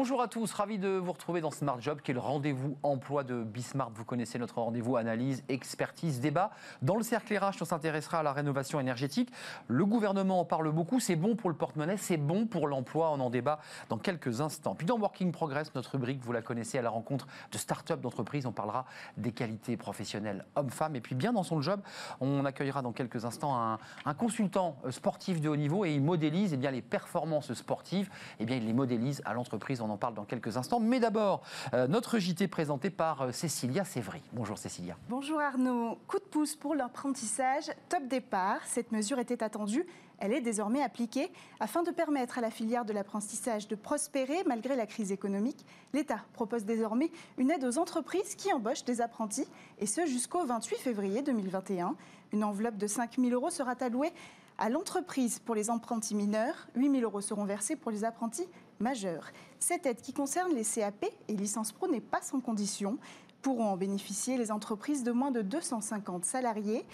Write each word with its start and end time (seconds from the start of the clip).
Bonjour 0.00 0.22
à 0.22 0.28
tous, 0.28 0.50
ravi 0.54 0.78
de 0.78 0.88
vous 0.88 1.12
retrouver 1.12 1.42
dans 1.42 1.50
Smart 1.50 1.78
Job, 1.78 2.00
qui 2.00 2.10
est 2.10 2.14
le 2.14 2.20
rendez-vous 2.20 2.78
emploi 2.82 3.22
de 3.22 3.44
Bismart. 3.44 3.90
Vous 3.94 4.06
connaissez 4.06 4.38
notre 4.38 4.58
rendez-vous 4.58 4.96
analyse, 4.96 5.44
expertise, 5.50 6.20
débat. 6.20 6.52
Dans 6.80 6.96
le 6.96 7.02
cercle 7.02 7.36
RH, 7.36 7.56
on 7.60 7.66
s'intéressera 7.66 8.20
à 8.20 8.22
la 8.22 8.32
rénovation 8.32 8.80
énergétique. 8.80 9.30
Le 9.68 9.84
gouvernement 9.84 10.40
en 10.40 10.46
parle 10.46 10.72
beaucoup, 10.72 11.00
c'est 11.00 11.16
bon 11.16 11.36
pour 11.36 11.50
le 11.50 11.56
porte-monnaie, 11.56 11.98
c'est 11.98 12.16
bon 12.16 12.46
pour 12.46 12.66
l'emploi. 12.66 13.10
On 13.10 13.20
en 13.20 13.28
débat 13.28 13.60
dans 13.90 13.98
quelques 13.98 14.40
instants. 14.40 14.74
Puis 14.74 14.86
dans 14.86 14.98
Working 14.98 15.32
Progress, 15.32 15.74
notre 15.74 15.90
rubrique, 15.90 16.22
vous 16.22 16.32
la 16.32 16.40
connaissez, 16.40 16.78
à 16.78 16.82
la 16.82 16.88
rencontre 16.88 17.26
de 17.52 17.58
start-up, 17.58 18.00
d'entreprises, 18.00 18.46
on 18.46 18.52
parlera 18.52 18.86
des 19.18 19.32
qualités 19.32 19.76
professionnelles 19.76 20.46
hommes-femmes. 20.56 20.96
Et 20.96 21.02
puis 21.02 21.14
bien 21.14 21.34
dans 21.34 21.42
son 21.42 21.60
job, 21.60 21.78
on 22.22 22.46
accueillera 22.46 22.80
dans 22.80 22.92
quelques 22.92 23.26
instants 23.26 23.76
un, 24.06 24.14
consultant 24.14 24.78
sportif 24.88 25.42
de 25.42 25.50
haut 25.50 25.56
niveau 25.56 25.84
et 25.84 25.92
il 25.92 26.02
modélise 26.02 26.54
eh 26.54 26.56
bien, 26.56 26.70
les 26.70 26.80
performances 26.80 27.52
sportives, 27.52 28.08
eh 28.38 28.46
bien, 28.46 28.56
il 28.56 28.64
les 28.64 28.72
modélise 28.72 29.20
à 29.26 29.34
l'entreprise 29.34 29.82
on 29.90 29.94
en 29.94 29.96
parle 29.96 30.14
dans 30.14 30.24
quelques 30.24 30.56
instants. 30.56 30.80
Mais 30.80 31.00
d'abord, 31.00 31.42
euh, 31.74 31.88
notre 31.88 32.18
JT 32.18 32.48
présenté 32.48 32.90
par 32.90 33.22
euh, 33.22 33.32
Cécilia 33.32 33.84
Sévry. 33.84 34.22
Bonjour 34.32 34.56
Cécilia. 34.56 34.96
Bonjour 35.08 35.40
Arnaud. 35.40 35.98
Coup 36.06 36.18
de 36.18 36.24
pouce 36.24 36.54
pour 36.54 36.74
l'apprentissage, 36.74 37.64
top 37.88 38.06
départ. 38.06 38.60
Cette 38.66 38.92
mesure 38.92 39.18
était 39.18 39.42
attendue. 39.42 39.84
Elle 40.18 40.32
est 40.32 40.40
désormais 40.40 40.82
appliquée. 40.82 41.32
Afin 41.58 41.82
de 41.82 41.90
permettre 41.90 42.38
à 42.38 42.40
la 42.40 42.50
filière 42.50 42.84
de 42.84 42.92
l'apprentissage 42.92 43.66
de 43.68 43.74
prospérer 43.74 44.44
malgré 44.46 44.76
la 44.76 44.86
crise 44.86 45.10
économique, 45.12 45.64
l'État 45.92 46.20
propose 46.34 46.64
désormais 46.64 47.10
une 47.38 47.50
aide 47.50 47.64
aux 47.64 47.78
entreprises 47.78 48.34
qui 48.36 48.52
embauchent 48.52 48.84
des 48.84 49.00
apprentis, 49.00 49.48
et 49.78 49.86
ce 49.86 50.06
jusqu'au 50.06 50.44
28 50.44 50.76
février 50.76 51.22
2021. 51.22 51.96
Une 52.32 52.44
enveloppe 52.44 52.76
de 52.76 52.86
5 52.86 53.16
000 53.18 53.30
euros 53.30 53.50
sera 53.50 53.72
allouée 53.80 54.12
à 54.58 54.68
l'entreprise 54.68 55.38
pour 55.38 55.54
les 55.54 55.70
apprentis 55.70 56.14
mineurs. 56.14 56.68
8 56.76 56.90
000 56.90 57.02
euros 57.02 57.22
seront 57.22 57.44
versés 57.44 57.74
pour 57.74 57.90
les 57.90 58.04
apprentis 58.04 58.46
majeurs. 58.80 59.30
Cette 59.58 59.86
aide 59.86 60.00
qui 60.00 60.12
concerne 60.12 60.54
les 60.54 60.64
CAP 60.64 61.06
et 61.28 61.34
licences 61.34 61.72
pro 61.72 61.88
n'est 61.88 62.00
pas 62.00 62.22
sans 62.22 62.40
condition. 62.40 62.98
Pourront 63.42 63.68
en 63.68 63.76
bénéficier 63.76 64.36
les 64.36 64.50
entreprises 64.50 65.02
de 65.02 65.12
moins 65.12 65.30
de 65.30 65.42
250 65.42 66.24
salariés. 66.24 66.84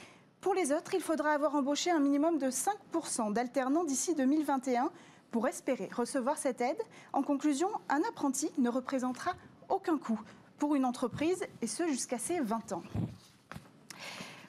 Pour 0.41 0.55
les 0.55 0.73
autres, 0.73 0.95
il 0.95 1.01
faudra 1.01 1.31
avoir 1.31 1.55
embauché 1.55 1.91
un 1.91 1.99
minimum 1.99 2.39
de 2.39 2.51
5% 2.51 3.33
d'alternants 3.33 3.85
d'ici 3.85 4.15
2021 4.15 4.91
pour 5.31 5.49
espérer 5.49 5.89
recevoir 5.93 6.39
cette 6.39 6.61
aide. 6.61 6.81
En 7.13 7.23
conclusion, 7.23 7.69
un 7.89 8.03
apprenti 8.09 8.51
ne 8.59 8.69
représentera 8.69 9.33
aucun 9.69 9.99
coût 9.99 10.21
pour 10.59 10.75
une 10.75 10.85
entreprise, 10.85 11.45
et 11.61 11.67
ce 11.67 11.87
jusqu'à 11.87 12.19
ses 12.19 12.41
20 12.41 12.73
ans. 12.73 12.83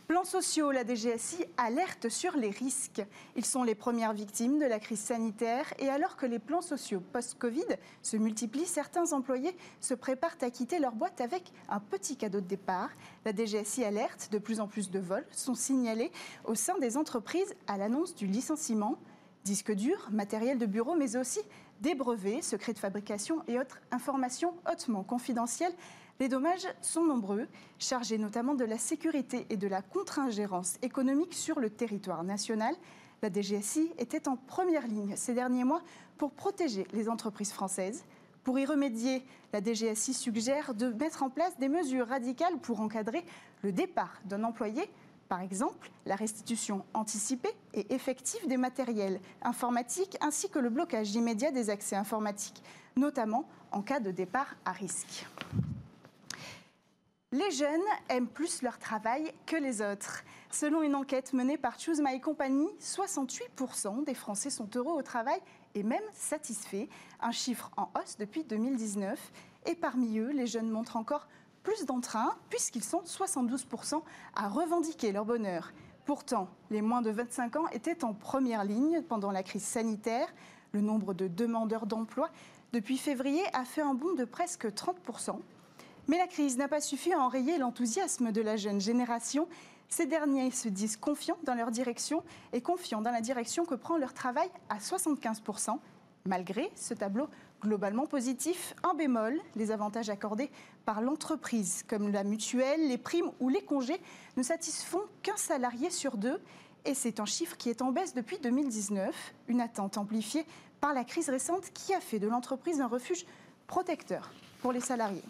Plans 0.08 0.23
sociaux, 0.23 0.72
la 0.72 0.86
DGSI 0.86 1.44
alerte 1.58 2.08
sur 2.08 2.38
les 2.38 2.50
risques. 2.50 3.05
Ils 3.36 3.44
sont 3.44 3.63
les 3.63 3.75
premières 3.75 4.14
victimes 4.14 4.58
de 4.58 4.66
la 4.66 4.80
crise 4.80 5.02
sanitaire 5.02 5.73
et 5.80 5.89
alors 5.89 6.16
que 6.16 6.25
les 6.25 6.39
plans 6.39 6.61
sociaux 6.61 7.02
post-Covid 7.11 7.66
se 8.02 8.16
multiplient, 8.16 8.66
certains 8.66 9.11
employés 9.11 9.53
se 9.81 9.94
préparent 9.94 10.38
à 10.39 10.49
quitter 10.49 10.80
leur 10.80 10.94
boîte 10.94 11.19
avec 11.19 11.52
un 11.67 11.81
petit 11.81 12.16
cadeau 12.16 12.39
de 12.39 12.45
départ. 12.45 12.89
La 13.25 13.36
DGSI 13.36 13.83
alerte, 13.83 14.30
de 14.31 14.38
plus 14.38 14.61
en 14.61 14.67
plus 14.67 14.89
de 14.89 14.99
vols 14.99 15.27
sont 15.30 15.55
signalés 15.55 16.14
au 16.45 16.55
sein 16.55 16.77
des 16.80 16.95
entreprises 16.95 17.53
à 17.67 17.75
l'annonce 17.75 18.16
du 18.16 18.27
licenciement. 18.27 18.95
Disques 19.44 19.73
durs, 19.73 20.08
matériel 20.11 20.58
de 20.58 20.66
bureau, 20.66 20.95
mais 20.95 21.17
aussi 21.17 21.42
des 21.81 21.95
brevets, 21.95 22.42
secrets 22.42 22.73
de 22.73 22.80
fabrication 22.80 23.44
et 23.49 23.59
autres 23.59 23.81
informations 23.92 24.53
hautement 24.71 25.03
confidentielles 25.03 25.73
les 26.19 26.29
dommages 26.29 26.67
sont 26.81 27.03
nombreux, 27.03 27.47
chargés 27.79 28.17
notamment 28.17 28.55
de 28.55 28.65
la 28.65 28.77
sécurité 28.77 29.45
et 29.49 29.57
de 29.57 29.67
la 29.67 29.81
contre-ingérence 29.81 30.77
économique 30.81 31.33
sur 31.33 31.59
le 31.59 31.69
territoire 31.69 32.23
national. 32.23 32.73
La 33.21 33.31
DGSI 33.31 33.91
était 33.97 34.27
en 34.27 34.35
première 34.35 34.87
ligne 34.87 35.15
ces 35.15 35.33
derniers 35.33 35.63
mois 35.63 35.81
pour 36.17 36.31
protéger 36.31 36.87
les 36.93 37.09
entreprises 37.09 37.51
françaises. 37.51 38.03
Pour 38.43 38.58
y 38.58 38.65
remédier, 38.65 39.23
la 39.53 39.61
DGSI 39.61 40.14
suggère 40.14 40.73
de 40.73 40.87
mettre 40.93 41.21
en 41.21 41.30
place 41.30 41.58
des 41.59 41.69
mesures 41.69 42.08
radicales 42.08 42.58
pour 42.59 42.81
encadrer 42.81 43.23
le 43.61 43.71
départ 43.71 44.21
d'un 44.25 44.43
employé 44.43 44.89
par 45.27 45.42
exemple, 45.42 45.92
la 46.05 46.15
restitution 46.15 46.86
anticipée 46.93 47.53
et 47.73 47.93
effective 47.93 48.47
des 48.47 48.55
matériels 48.55 49.19
informatiques 49.42 50.17
ainsi 50.21 50.49
que 50.49 50.59
le 50.59 50.69
blocage 50.69 51.13
immédiat 51.15 51.52
des 51.52 51.69
accès 51.69 51.97
informatiques, 51.97 52.63
notamment 52.95 53.45
en 53.71 53.81
cas 53.81 53.99
de 53.99 54.11
départ 54.11 54.55
à 54.63 54.71
risque. 54.71 55.27
Les 57.33 57.52
jeunes 57.52 57.82
aiment 58.08 58.30
plus 58.30 58.61
leur 58.61 58.80
travail 58.80 59.33
que 59.45 59.58
les 59.58 59.82
autres. 59.82 60.23
Selon 60.49 60.82
une 60.82 60.95
enquête 60.95 61.33
menée 61.33 61.58
par 61.58 61.77
Choose 61.77 61.99
My 61.99 62.21
Company, 62.21 62.70
68% 62.80 64.05
des 64.05 64.14
Français 64.14 64.49
sont 64.49 64.70
heureux 64.77 64.93
au 64.93 65.02
travail 65.02 65.42
et 65.76 65.83
même 65.83 66.05
satisfaits, 66.14 66.87
un 67.20 67.32
chiffre 67.32 67.70
en 67.76 67.92
hausse 67.99 68.16
depuis 68.17 68.45
2019. 68.45 69.20
Et 69.66 69.76
parmi 69.76 70.20
eux, 70.20 70.32
les 70.32 70.48
jeunes 70.48 70.70
montrent 70.70 70.95
encore 70.95 71.27
plus 71.64 71.86
d'entrain 71.86 72.33
puisqu'ils 72.49 72.86
sont 72.86 73.02
72% 73.02 74.02
à 74.33 74.48
revendiquer 74.48 75.11
leur 75.11 75.26
bonheur. 75.26 75.73
Pourtant, 76.05 76.48
les 76.70 76.82
moins 76.82 77.02
de 77.02 77.10
25 77.10 77.58
ans 77.58 77.67
étaient 77.73 78.05
en 78.05 78.14
première 78.14 78.64
ligne 78.64 79.02
pendant 79.02 79.32
la 79.32 79.43
crise 79.43 79.66
sanitaire. 79.66 80.33
Le 80.71 80.80
nombre 80.80 81.14
de 81.14 81.27
demandeurs 81.27 81.87
d'emploi 81.87 82.30
depuis 82.71 82.98
février 82.98 83.43
a 83.52 83.66
fait 83.66 83.82
un 83.82 83.95
bond 83.95 84.14
de 84.14 84.23
presque 84.23 84.67
30%. 84.67 85.42
Mais 86.07 86.17
la 86.17 86.27
crise 86.27 86.57
n'a 86.57 86.69
pas 86.69 86.79
suffi 86.79 87.11
à 87.11 87.19
enrayer 87.19 87.57
l'enthousiasme 87.57 88.31
de 88.31 88.41
la 88.41 88.55
jeune 88.55 88.79
génération. 88.79 89.47
Ces 89.89 90.05
derniers 90.05 90.51
se 90.51 90.69
disent 90.69 90.95
confiants 90.95 91.37
dans 91.43 91.53
leur 91.53 91.69
direction 91.69 92.23
et 92.53 92.61
confiants 92.61 93.01
dans 93.01 93.11
la 93.11 93.19
direction 93.19 93.65
que 93.65 93.75
prend 93.75 93.97
leur 93.97 94.13
travail 94.13 94.49
à 94.69 94.77
75%. 94.77 95.77
Malgré 96.25 96.71
ce 96.75 96.93
tableau 96.93 97.27
globalement 97.61 98.05
positif, 98.05 98.73
un 98.83 98.93
bémol, 98.93 99.39
les 99.55 99.71
avantages 99.71 100.09
accordés 100.09 100.49
par 100.85 101.01
l'entreprise, 101.01 101.83
comme 101.87 102.11
la 102.11 102.23
mutuelle, 102.23 102.87
les 102.87 102.97
primes 102.97 103.31
ou 103.39 103.49
les 103.49 103.61
congés, 103.61 103.99
ne 104.37 104.43
satisfont 104.43 105.01
qu'un 105.23 105.37
salarié 105.37 105.89
sur 105.89 106.17
deux. 106.17 106.39
Et 106.85 106.93
c'est 106.93 107.19
un 107.19 107.25
chiffre 107.25 107.57
qui 107.57 107.69
est 107.69 107.81
en 107.81 107.91
baisse 107.91 108.13
depuis 108.13 108.37
2019, 108.39 109.33
une 109.47 109.59
attente 109.59 109.97
amplifiée 109.97 110.45
par 110.79 110.93
la 110.93 111.03
crise 111.03 111.29
récente 111.29 111.71
qui 111.73 111.93
a 111.93 111.99
fait 111.99 112.19
de 112.19 112.27
l'entreprise 112.27 112.79
un 112.79 112.87
refuge 112.87 113.25
protecteur 113.67 114.31
pour 114.61 114.71
les 114.71 114.79
salariés. 114.79 115.23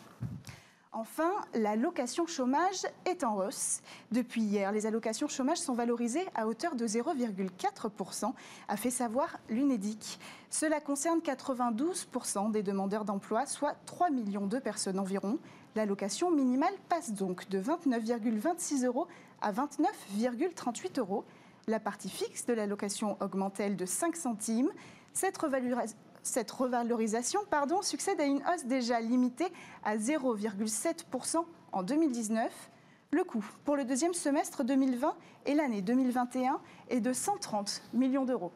Enfin, 0.99 1.29
la 1.53 1.75
location 1.75 2.25
chômage 2.25 2.87
est 3.05 3.23
en 3.23 3.37
hausse. 3.37 3.81
Depuis 4.11 4.41
hier, 4.41 4.71
les 4.71 4.87
allocations 4.87 5.27
chômage 5.27 5.59
sont 5.59 5.75
valorisées 5.75 6.25
à 6.33 6.47
hauteur 6.47 6.73
de 6.73 6.87
0,4%, 6.87 8.33
a 8.67 8.77
fait 8.77 8.89
savoir 8.89 9.37
l'UNEDIC. 9.47 10.17
Cela 10.49 10.81
concerne 10.81 11.19
92% 11.19 12.49
des 12.49 12.63
demandeurs 12.63 13.05
d'emploi, 13.05 13.45
soit 13.45 13.75
3 13.85 14.09
millions 14.09 14.47
de 14.47 14.57
personnes 14.57 14.97
environ. 14.97 15.37
L'allocation 15.75 16.31
minimale 16.31 16.73
passe 16.89 17.11
donc 17.11 17.47
de 17.47 17.61
29,26 17.61 18.83
euros 18.83 19.05
à 19.39 19.51
29,38 19.51 20.99
euros. 20.99 21.25
La 21.67 21.79
partie 21.79 22.09
fixe 22.09 22.47
de 22.47 22.53
l'allocation 22.53 23.17
augmente-t-elle 23.21 23.75
de 23.75 23.85
5 23.85 24.15
centimes? 24.15 24.71
Cette, 25.13 25.37
cette 26.27 26.51
revalorisation 26.51 27.41
pardon, 27.49 27.81
succède 27.81 28.19
à 28.19 28.25
une 28.25 28.43
hausse 28.53 28.65
déjà 28.65 28.99
limitée 28.99 29.51
à 29.83 29.97
0,7% 29.97 31.45
en 31.71 31.83
2019. 31.83 32.51
Le 33.11 33.23
coût 33.23 33.45
pour 33.63 33.75
le 33.75 33.85
deuxième 33.85 34.13
semestre 34.13 34.63
2020 34.63 35.15
et 35.45 35.55
l'année 35.55 35.81
2021 35.81 36.59
est 36.89 36.99
de 36.99 37.13
130 37.13 37.83
millions 37.93 38.25
d'euros. 38.25 38.51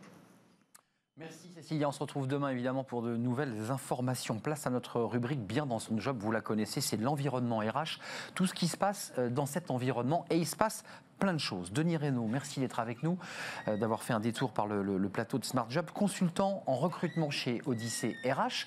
Merci 1.21 1.49
Cécilia, 1.53 1.87
on 1.87 1.91
se 1.91 1.99
retrouve 1.99 2.27
demain 2.27 2.49
évidemment 2.49 2.83
pour 2.83 3.03
de 3.03 3.15
nouvelles 3.15 3.69
informations. 3.69 4.39
Place 4.39 4.65
à 4.65 4.71
notre 4.71 5.01
rubrique 5.01 5.45
Bien 5.45 5.67
dans 5.67 5.77
son 5.77 5.99
job, 5.99 6.17
vous 6.19 6.31
la 6.31 6.41
connaissez, 6.41 6.81
c'est 6.81 6.97
l'environnement 6.97 7.59
RH, 7.59 7.99
tout 8.33 8.47
ce 8.47 8.55
qui 8.55 8.67
se 8.67 8.75
passe 8.75 9.13
euh, 9.19 9.29
dans 9.29 9.45
cet 9.45 9.69
environnement 9.69 10.25
et 10.31 10.37
il 10.37 10.47
se 10.47 10.55
passe 10.55 10.83
plein 11.21 11.33
de 11.33 11.39
choses. 11.39 11.71
Denis 11.71 11.95
Reynaud, 11.95 12.25
merci 12.25 12.59
d'être 12.59 12.79
avec 12.79 13.03
nous, 13.03 13.19
euh, 13.67 13.77
d'avoir 13.77 14.01
fait 14.01 14.13
un 14.13 14.19
détour 14.19 14.51
par 14.51 14.65
le, 14.65 15.09
plateau 15.09 15.37
de 15.37 15.45
Smart 15.45 15.69
Job, 15.69 15.91
consultant 15.93 16.63
en 16.65 16.75
recrutement 16.75 17.29
chez 17.29 17.61
Odyssée 17.67 18.15
RH. 18.25 18.65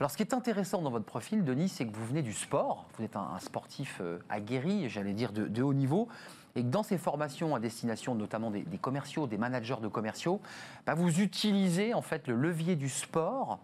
Alors, 0.00 0.10
ce 0.10 0.16
qui 0.16 0.24
est 0.24 0.34
intéressant 0.34 0.82
dans 0.82 0.90
votre 0.90 1.04
profil, 1.04 1.44
Denis, 1.44 1.68
c'est 1.68 1.86
que 1.86 1.94
vous 1.94 2.04
venez 2.04 2.22
du 2.22 2.32
sport. 2.32 2.86
Vous 2.98 3.04
êtes 3.04 3.14
un, 3.14 3.38
sportif 3.38 3.98
euh, 4.00 4.18
aguerri, 4.28 4.88
j'allais 4.88 5.12
dire 5.12 5.30
de, 5.32 5.62
haut 5.62 5.74
niveau. 5.74 6.08
Et 6.56 6.62
que 6.62 6.68
dans 6.68 6.82
ces 6.82 6.98
formations 6.98 7.54
à 7.54 7.60
destination 7.60 8.14
notamment 8.14 8.50
des, 8.50 8.64
commerciaux, 8.78 9.26
des 9.26 9.38
managers 9.38 9.80
de 9.80 9.88
commerciaux, 9.88 10.40
bah, 10.86 10.94
vous 10.94 11.20
utilisez 11.20 11.94
en 11.94 12.02
fait 12.02 12.28
le 12.28 12.34
levier 12.34 12.76
du 12.76 12.88
sport 12.88 13.58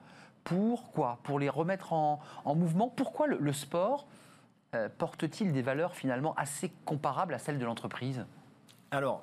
pour 0.45 0.93
quoi? 0.93 1.19
Pour 1.25 1.39
les 1.39 1.49
remettre 1.49 1.93
en, 1.93 2.21
mouvement. 2.47 2.89
Pourquoi 2.89 3.27
le 3.27 3.53
sport 3.53 4.07
euh, 4.75 4.89
porte-t-il 4.99 5.53
des 5.53 5.63
valeurs 5.63 5.95
finalement 5.95 6.35
assez 6.37 6.71
comparables 6.85 7.33
à 7.33 7.39
celles 7.39 7.59
de 7.59 7.65
l'entreprise? 7.65 8.27
Alors, 8.91 9.23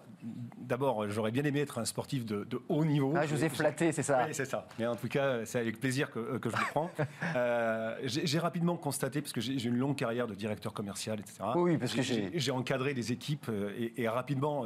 d'abord, 0.58 1.10
j'aurais 1.10 1.32
bien 1.32 1.44
aimé 1.44 1.60
être 1.60 1.78
un 1.78 1.86
sportif 1.86 2.26
de, 2.26 2.48
haut 2.70 2.86
niveau. 2.86 3.14
Ah, 3.16 3.26
je 3.26 3.36
vous 3.36 3.44
ai 3.44 3.50
flatté, 3.50 3.92
c'est 3.92 4.04
ça 4.04 4.26
Oui, 4.26 4.34
c'est 4.34 4.46
ça. 4.46 4.68
Mais 4.80 4.86
en 4.86 4.96
tout 4.96 5.08
cas, 5.08 5.46
c'est 5.46 5.60
avec 5.60 5.80
plaisir 5.80 6.12
que, 6.12 6.40
je 6.44 6.50
le 6.50 6.72
prends. 6.72 6.90
Euh, 7.36 7.98
j'ai 8.04 8.40
rapidement 8.40 8.78
constaté, 8.78 9.22
parce 9.22 9.34
que 9.34 9.42
j'ai 9.42 9.66
une 9.66 9.78
longue 9.78 9.96
carrière 9.96 10.28
de 10.28 10.36
directeur 10.36 10.74
commercial, 10.74 11.20
etc. 11.20 11.44
Oui, 11.56 11.78
parce 11.78 11.94
que 11.94 12.02
j'ai 12.02 12.52
encadré 12.52 12.94
des 12.94 13.12
équipes 13.12 13.48
euh, 13.50 13.90
et, 13.98 14.08
rapidement, 14.08 14.66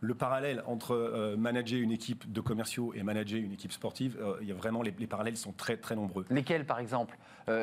le, 0.00 0.14
parallèle 0.14 0.62
entre 0.66 0.92
euh, 0.92 1.36
manager 1.36 1.78
une 1.78 1.92
équipe 1.92 2.30
de 2.30 2.40
commerciaux 2.40 2.92
et 2.94 3.02
manager 3.02 3.38
une 3.38 3.52
équipe 3.52 3.72
sportive, 3.72 4.18
il 4.40 4.48
y 4.48 4.52
a 4.52 4.54
vraiment 4.54 4.82
les, 4.82 4.94
les, 4.98 5.06
parallèles 5.06 5.36
sont 5.36 5.52
très 5.52 5.76
très 5.76 5.94
nombreux. 5.94 6.24
Lesquels, 6.30 6.64
par 6.64 6.78
exemple? 6.78 7.18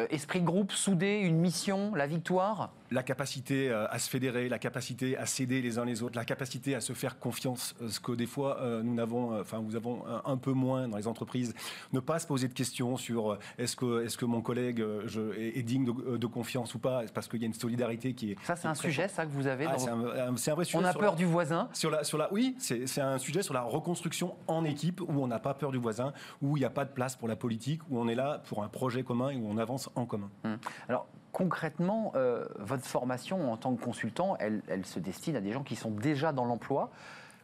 Esprit 0.10 0.40
de 0.40 0.46
groupe, 0.46 0.72
soudé, 0.72 1.20
une 1.20 1.38
mission, 1.38 1.94
la 1.96 2.08
victoire? 2.08 2.72
La 2.92 3.04
capacité 3.04 3.70
euh, 3.70 3.88
à 3.90 4.00
se 4.00 4.10
fédérer, 4.10 4.48
la 4.50 4.60
capacité 4.60 5.18
à 5.18 5.26
s'aider 5.26 5.62
les 5.62 5.80
uns 5.80 5.86
les 5.86 6.04
autres, 6.04 6.16
la 6.16 6.26
capacité 6.26 6.76
à 6.76 6.82
se 6.82 6.94
faire 6.94 7.20
confiance, 7.20 7.33
euh, 7.46 7.90
ce 7.90 8.00
que 8.00 8.12
des 8.12 8.26
fois 8.26 8.60
euh, 8.60 8.82
nous 8.84 8.94
n'avons, 8.94 9.40
enfin 9.40 9.60
vous 9.60 9.76
avons 9.76 10.04
un, 10.26 10.38
peu 10.38 10.52
moins 10.52 10.88
dans 10.88 10.98
les 10.98 11.08
entreprises. 11.08 11.54
Ne 11.92 12.00
pas 12.00 12.20
se 12.20 12.28
poser 12.28 12.48
de 12.48 12.54
questions 12.54 12.98
sur 12.98 13.38
est-ce 13.58 13.76
que, 13.76 14.04
est-ce 14.04 14.18
que 14.18 14.26
mon 14.26 14.42
collègue 14.42 14.84
je, 15.06 15.34
est, 15.38 15.64
digne 15.64 15.86
de, 15.86 16.28
confiance 16.28 16.74
ou 16.74 16.80
pas, 16.80 17.04
parce 17.14 17.28
qu'il 17.28 17.42
y 17.42 17.44
a 17.44 17.48
une 17.48 17.54
solidarité 17.54 18.14
qui 18.14 18.32
est. 18.32 18.36
Ça 18.44 18.56
c'est 18.56 18.68
un 18.68 18.76
sujet 18.76 19.08
ça 19.08 19.26
que 19.26 19.32
vous 19.32 19.48
avez. 19.48 19.66
Ah, 19.66 19.78
c'est, 19.78 19.90
un, 19.90 20.56
vrai 20.56 20.66
sujet. 20.66 20.78
On 20.78 20.86
a 20.86 20.94
peur 20.94 21.16
du 21.16 21.26
voisin. 21.26 21.70
Sur 21.74 21.92
la, 21.92 22.04
sur 22.04 22.18
la, 22.18 22.32
oui, 22.34 22.56
c'est, 22.60 23.00
un 23.00 23.18
sujet 23.18 23.42
sur 23.42 23.54
la 23.54 23.62
reconstruction 23.62 24.36
en 24.48 24.66
équipe 24.66 25.02
où 25.02 25.22
on 25.22 25.28
n'a 25.28 25.40
pas 25.40 25.54
peur 25.54 25.72
du 25.72 25.78
voisin, 25.78 26.14
où 26.42 26.58
il 26.58 26.62
n'y 26.62 26.66
a 26.66 26.70
pas 26.70 26.86
de 26.86 26.92
place 26.92 27.16
pour 27.16 27.28
la 27.28 27.36
politique, 27.36 27.82
où 27.90 28.00
on 28.00 28.08
est 28.08 28.16
là 28.16 28.42
pour 28.48 28.64
un 28.64 28.68
projet 28.68 29.04
commun 29.04 29.30
et 29.30 29.36
où 29.36 29.48
on 29.48 29.58
avance 29.58 29.90
en 29.96 30.06
commun. 30.06 30.30
Hum. 30.44 30.58
Alors 30.88 31.08
concrètement, 31.34 32.14
euh, 32.16 32.46
votre 32.60 32.86
formation 32.86 33.52
en 33.52 33.58
tant 33.58 33.76
que 33.76 33.84
consultant, 33.84 34.38
elle, 34.40 34.62
se 34.86 35.00
destine 35.00 35.36
à 35.36 35.42
des 35.42 35.52
gens 35.52 35.64
qui 35.64 35.76
sont 35.76 35.92
déjà 35.92 36.32
dans 36.32 36.46
l'emploi. 36.46 36.92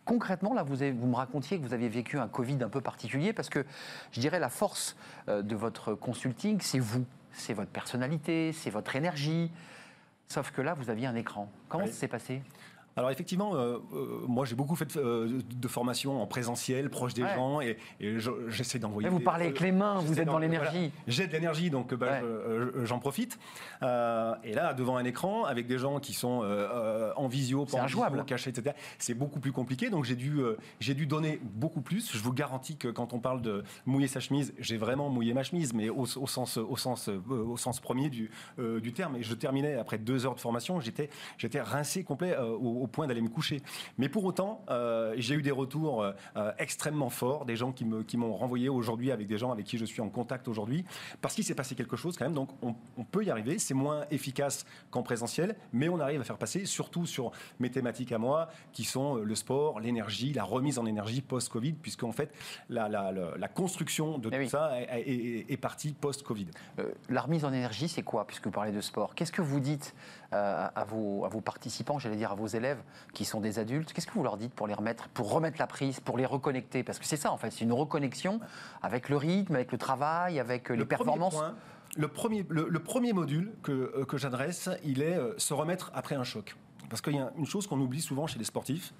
Concrètement, 0.09 0.55
là, 0.55 0.63
vous, 0.63 0.77
vous, 0.77 1.07
me 1.07 1.15
racontiez 1.15 1.59
que 1.59 1.63
vous 1.63 1.75
avez 1.75 1.87
vécu 1.87 2.17
un 2.17 2.27
Covid 2.27 2.57
un 2.63 2.69
peu 2.69 2.81
particulier 2.81 3.31
parce 3.31 3.47
que 3.47 3.63
je 4.11 4.19
dirais 4.19 4.39
la 4.39 4.49
force 4.49 4.95
euh, 5.27 5.43
de 5.43 5.55
votre 5.55 5.93
consulting, 5.93 6.59
c'est 6.61 6.79
vous, 6.79 7.05
c'est 7.31 7.53
votre 7.53 7.69
personnalité, 7.69 8.51
c'est 8.51 8.71
votre 8.71 8.95
énergie. 8.95 9.51
Sauf 10.27 10.49
que 10.49 10.63
là, 10.63 10.73
vous 10.73 10.89
aviez 10.89 11.05
un 11.05 11.13
écran. 11.13 11.47
Comment 11.67 11.85
ça 11.85 11.91
s'est 11.91 12.07
passé? 12.07 12.41
Alors 12.99 13.11
effectivement, 13.11 13.55
euh, 13.55 13.77
euh, 13.93 14.25
moi 14.27 14.43
j'ai 14.43 14.55
beaucoup 14.55 14.75
fait 14.75 14.97
de, 14.97 15.41
de, 15.41 15.67
formation 15.69 16.21
en 16.21 16.27
présentiel, 16.27 16.89
proche 16.89 17.13
des 17.13 17.21
gens, 17.21 17.61
et, 17.61 17.77
j'essaie 18.49 18.77
d'envoyer. 18.77 19.07
Vous 19.07 19.21
parlez 19.21 19.45
avec 19.45 19.61
les 19.61 19.71
mains, 19.71 19.99
vous 19.99 20.19
êtes 20.19 20.25
dans 20.25 20.37
l'énergie. 20.37 20.91
J'ai 21.07 21.25
de 21.25 21.31
l'énergie, 21.31 21.69
donc 21.69 21.93
bah, 21.93 22.19
j'en 22.83 22.99
profite. 22.99 23.39
Euh, 23.83 24.35
et 24.43 24.53
là, 24.53 24.73
devant 24.73 24.97
un 24.97 25.05
écran, 25.05 25.45
avec 25.45 25.65
des 25.65 25.77
gens 25.77 26.01
qui 26.01 26.13
sont 26.13 26.43
en 27.15 27.27
visio, 27.29 27.65
pas 27.65 27.85
en 27.85 28.23
cachés, 28.25 28.49
etc., 28.49 28.75
c'est 28.97 29.13
beaucoup 29.13 29.39
plus 29.39 29.53
compliqué. 29.53 29.89
Donc 29.89 30.03
j'ai 30.03 30.17
dû, 30.17 30.41
j'ai 30.81 30.93
dû 30.93 31.07
donner 31.07 31.39
beaucoup 31.41 31.81
plus. 31.81 32.11
Je 32.11 32.21
vous 32.21 32.33
garantis 32.33 32.75
que 32.75 32.89
quand 32.89 33.13
on 33.13 33.19
parle 33.19 33.41
de 33.41 33.63
mouiller 33.85 34.07
sa 34.07 34.19
chemise, 34.19 34.53
j'ai 34.59 34.75
vraiment 34.75 35.09
mouillé 35.09 35.33
ma 35.33 35.43
chemise, 35.43 35.73
mais 35.73 35.87
au, 35.87 36.05
sens, 36.05 36.57
au, 36.57 36.75
sens, 36.75 37.09
au 37.29 37.55
sens 37.55 37.79
premier 37.79 38.09
du, 38.09 38.29
du 38.57 38.91
terme. 38.91 39.15
Et 39.15 39.23
je 39.23 39.33
terminais 39.35 39.75
après 39.75 39.99
deux 39.99 40.25
heures 40.25 40.35
de 40.35 40.41
formation, 40.41 40.81
j'étais, 40.81 41.09
j'étais 41.37 41.61
rincé 41.61 42.03
complet 42.03 42.35
au 42.37 42.88
point 42.89 43.07
d'aller 43.07 43.21
me 43.21 43.29
coucher. 43.29 43.61
Mais 43.97 44.09
pour 44.09 44.25
autant, 44.25 44.63
euh, 44.69 45.13
j'ai 45.17 45.35
eu 45.35 45.41
des 45.41 45.51
retours 45.51 46.03
euh, 46.03 46.51
extrêmement 46.57 47.09
forts, 47.09 47.45
des 47.45 47.55
gens 47.55 47.71
qui 47.71 47.85
m'ont 47.85 48.03
qui 48.03 48.17
renvoyé 48.17 48.69
aujourd'hui 48.69 49.11
avec 49.11 49.27
des 49.27 49.37
gens 49.37 49.51
avec 49.51 49.65
qui 49.65 49.77
je 49.77 49.85
suis 49.85 50.01
en 50.01 50.09
contact 50.09 50.47
aujourd'hui, 50.47 50.85
parce 51.21 51.35
qu'il 51.35 51.43
s'est 51.43 51.55
passé 51.55 51.75
quelque 51.75 51.95
chose 51.95 52.17
quand 52.17 52.25
même. 52.25 52.33
Donc 52.33 52.49
on, 52.61 52.73
peut 53.03 53.23
y 53.23 53.31
arriver. 53.31 53.59
C'est 53.59 53.73
moins 53.73 54.05
efficace 54.11 54.65
qu'en 54.91 55.03
présentiel, 55.03 55.55
mais 55.73 55.89
on 55.89 55.99
arrive 55.99 56.21
à 56.21 56.23
faire 56.23 56.37
passer, 56.37 56.65
surtout 56.65 57.05
sur 57.05 57.31
mes 57.59 57.69
thématiques 57.69 58.11
à 58.11 58.17
moi, 58.17 58.49
qui 58.73 58.83
sont 58.83 59.17
euh, 59.17 59.23
le 59.23 59.35
sport, 59.35 59.79
l'énergie, 59.79 60.33
la 60.33 60.43
remise 60.43 60.77
en 60.79 60.85
énergie 60.85 61.21
post-Covid, 61.21 61.73
puisque 61.73 62.03
en 62.03 62.11
fait 62.11 62.33
la, 62.69 62.89
la, 62.89 63.11
la, 63.11 63.47
construction 63.47 64.17
de 64.17 64.29
eh 64.31 64.43
tout 64.43 64.49
ça 64.49 64.73
est, 64.79 65.57
partie 65.57 65.93
post-Covid. 65.93 66.47
la 67.09 67.21
remise 67.21 67.45
en 67.45 67.51
énergie, 67.51 67.89
c'est 67.89 68.03
quoi, 68.03 68.25
puisque 68.27 68.45
vous 68.45 68.51
parlez 68.51 68.71
de 68.71 68.81
sport? 68.81 69.15
Qu'est-ce 69.15 69.31
que 69.31 69.41
vous 69.41 69.59
dites 69.59 69.95
à, 70.31 70.85
vos, 70.87 71.25
à 71.25 71.29
vos 71.29 71.41
participants, 71.41 71.99
j'allais 71.99 72.15
dire 72.15 72.31
à 72.31 72.35
vos 72.35 72.47
élèves 72.47 72.78
qui 73.13 73.25
sont 73.25 73.41
des 73.41 73.59
adultes, 73.59 73.93
qu'est-ce 73.93 74.07
que 74.07 74.13
vous 74.13 74.23
leur 74.23 74.37
dites 74.37 74.53
pour 74.53 74.67
les 74.67 74.73
remettre, 74.73 75.09
pour 75.09 75.31
remettre 75.31 75.57
la 75.59 75.67
prise, 75.67 75.99
pour 75.99 76.17
les 76.17 76.25
reconnecter? 76.25 76.83
Parce 76.83 76.99
que 76.99 77.05
c'est 77.05 77.17
ça, 77.17 77.31
en 77.31 77.37
fait, 77.37 77.51
c'est 77.51 77.63
une 77.65 77.73
reconnexion 77.73 78.39
avec 78.81 79.09
le 79.09 79.17
rythme, 79.17 79.55
avec 79.55 79.71
le 79.71 79.77
travail, 79.77 80.39
avec 80.39 80.69
les 80.69 80.85
performances. 80.85 81.37
le 81.97 82.07
premier, 82.07 82.45
le, 82.49 82.79
premier 82.79 83.13
module 83.13 83.51
que, 83.63 83.71
euh, 83.71 84.05
que 84.05 84.17
j'adresse, 84.17 84.69
il 84.83 85.01
est 85.01 85.15
euh, 85.15 85.33
se 85.37 85.53
remettre 85.53 85.91
après 85.93 86.15
un 86.15 86.23
choc. 86.23 86.55
Parce 86.89 87.01
qu'il 87.01 87.15
y 87.15 87.19
a 87.19 87.31
une 87.37 87.45
chose 87.45 87.67
qu'on 87.67 87.79
oublie 87.79 88.01
souvent 88.01 88.27
chez 88.27 88.39
les 88.39 88.45
sportifs, 88.45 88.93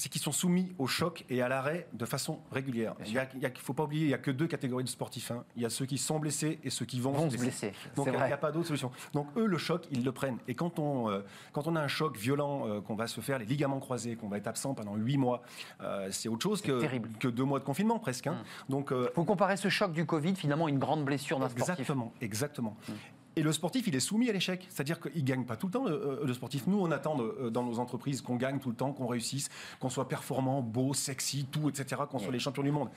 c'est 0.00 0.08
qu'ils 0.08 0.22
sont 0.22 0.32
soumis 0.32 0.72
au 0.78 0.86
choc 0.86 1.26
et 1.28 1.42
à 1.42 1.48
l'arrêt 1.48 1.86
de 1.92 2.06
façon 2.06 2.40
régulière. 2.50 2.94
Il 3.06 3.14
ne 3.14 3.48
faut 3.58 3.74
pas 3.74 3.84
oublier, 3.84 4.04
il 4.04 4.08
n'y 4.08 4.14
a 4.14 4.18
que 4.18 4.30
deux 4.30 4.46
catégories 4.46 4.84
de 4.84 4.88
sportifs. 4.88 5.30
Hein. 5.30 5.44
Il 5.56 5.62
y 5.62 5.66
a 5.66 5.70
ceux 5.70 5.84
qui 5.84 5.98
sont 5.98 6.18
blessés 6.18 6.58
et 6.64 6.70
ceux 6.70 6.86
qui 6.86 7.00
vont, 7.00 7.30
se 7.30 7.36
blesser. 7.36 7.72
Donc 7.96 8.06
il 8.06 8.12
n'y 8.12 8.32
a, 8.32 8.36
pas 8.38 8.50
d'autre 8.50 8.68
solution. 8.68 8.90
Donc 9.12 9.26
eux, 9.36 9.44
le 9.44 9.58
choc, 9.58 9.86
ils 9.90 10.02
le 10.02 10.12
prennent. 10.12 10.38
Et 10.48 10.54
quand 10.54 10.78
on, 10.78 11.10
euh, 11.10 11.20
quand 11.52 11.66
on 11.66 11.76
a 11.76 11.80
un 11.82 11.88
choc 11.88 12.16
violent, 12.16 12.66
euh, 12.66 12.80
qu'on 12.80 12.94
va 12.94 13.06
se 13.08 13.20
faire 13.20 13.38
les 13.38 13.44
ligaments 13.44 13.78
croisés, 13.78 14.16
qu'on 14.16 14.28
va 14.28 14.38
être 14.38 14.46
absent 14.46 14.72
pendant 14.72 14.96
huit 14.96 15.18
mois, 15.18 15.42
euh, 15.82 16.08
c'est 16.10 16.30
autre 16.30 16.42
chose 16.42 16.62
que, 16.62 16.80
que 17.18 17.28
deux 17.28 17.44
mois 17.44 17.58
de 17.58 17.64
confinement 17.64 17.98
presque. 17.98 18.26
Hein. 18.26 18.38
Hum. 18.40 18.44
Donc, 18.70 18.92
Vous 18.92 19.24
comparez 19.24 19.58
ce 19.58 19.68
choc 19.68 19.92
du 19.92 20.06
Covid 20.06 20.34
finalement 20.34 20.66
à 20.66 20.70
une 20.70 20.78
grande 20.78 21.04
blessure 21.04 21.38
d'un 21.38 21.50
sportif. 21.50 21.78
Exactement, 21.78 22.12
exactement. 22.22 22.76
Hum. 22.88 22.94
Et 23.36 23.42
le 23.42 23.52
sportif, 23.52 23.86
il 23.86 23.94
est 23.94 24.00
soumis 24.00 24.28
à 24.28 24.32
l'échec. 24.32 24.66
C'est-à-dire 24.68 25.00
qu'il 25.00 25.22
ne 25.22 25.26
gagne 25.26 25.44
pas 25.44 25.56
tout 25.56 25.66
le 25.66 25.72
temps, 25.72 25.84
le, 25.86 26.34
sportif. 26.34 26.66
Nous, 26.66 26.80
on 26.80 26.90
attend 26.90 27.16
dans 27.50 27.62
nos 27.62 27.78
entreprises 27.78 28.20
qu'on 28.22 28.36
gagne 28.36 28.58
tout 28.58 28.70
le 28.70 28.76
temps, 28.76 28.92
qu'on 28.92 29.06
réussisse, 29.06 29.48
qu'on 29.78 29.90
soit 29.90 30.08
performant, 30.08 30.62
beau, 30.62 30.94
sexy, 30.94 31.46
tout, 31.50 31.68
etc., 31.68 32.02
qu'on 32.10 32.18
soit 32.18 32.32
les 32.32 32.38
champions 32.38 32.62
du 32.62 32.72
monde. 32.72 32.90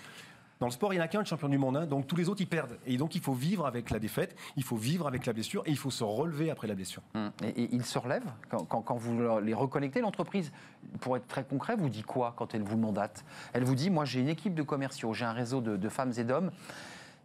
Dans 0.59 0.68
le 0.68 0.71
sport, 0.71 0.94
il 0.94 0.97
n'y 0.97 1.01
en 1.01 1.06
a 1.06 1.07
qu'un 1.09 1.25
champion 1.25 1.50
du 1.50 1.57
monde, 1.57 1.75
hein, 1.75 1.85
donc 1.85 2.07
tous 2.07 2.15
les 2.15 2.30
autres, 2.30 2.41
ils 2.41 2.47
perdent. 2.47 2.77
Et 2.85 2.95
donc, 2.95 3.15
il 3.15 3.21
faut 3.21 3.33
vivre 3.33 3.65
avec 3.65 3.89
la 3.89 4.00
défaite, 4.00 4.35
il 4.56 4.63
faut 4.63 4.77
vivre 4.77 5.07
avec 5.07 5.25
la 5.25 5.33
blessure, 5.33 5.62
et 5.65 5.71
il 5.71 5.77
faut 5.77 5.89
se 5.89 6.06
relever 6.06 6.50
après 6.51 6.68
la 6.68 6.75
blessure. 6.75 7.01
Hum. 7.15 7.31
Et, 7.44 7.69
ils 7.74 7.83
se 7.83 8.00
relèvent 8.00 8.31
quand, 8.69 8.95
vous 8.95 9.41
les 9.41 9.53
reconnectez 9.53 10.00
L'entreprise, 10.00 10.53
pour 11.01 11.18
être 11.18 11.27
très 11.27 11.44
concret, 11.44 11.75
vous 11.75 11.89
dit 11.89 12.03
quoi 12.03 12.33
quand 12.38 12.56
elle 12.56 12.63
vous 12.63 12.77
mandate? 12.77 13.25
Elle 13.51 13.63
vous 13.63 13.75
dit, 13.75 13.89
moi 13.89 14.06
j'ai 14.06 14.21
une 14.21 14.29
équipe 14.29 14.56
de 14.56 14.63
commerciaux, 14.63 15.13
j'ai 15.13 15.25
un 15.25 15.33
réseau 15.33 15.59
de 15.59 15.89
femmes 15.89 16.13
et 16.18 16.24
d'hommes 16.24 16.51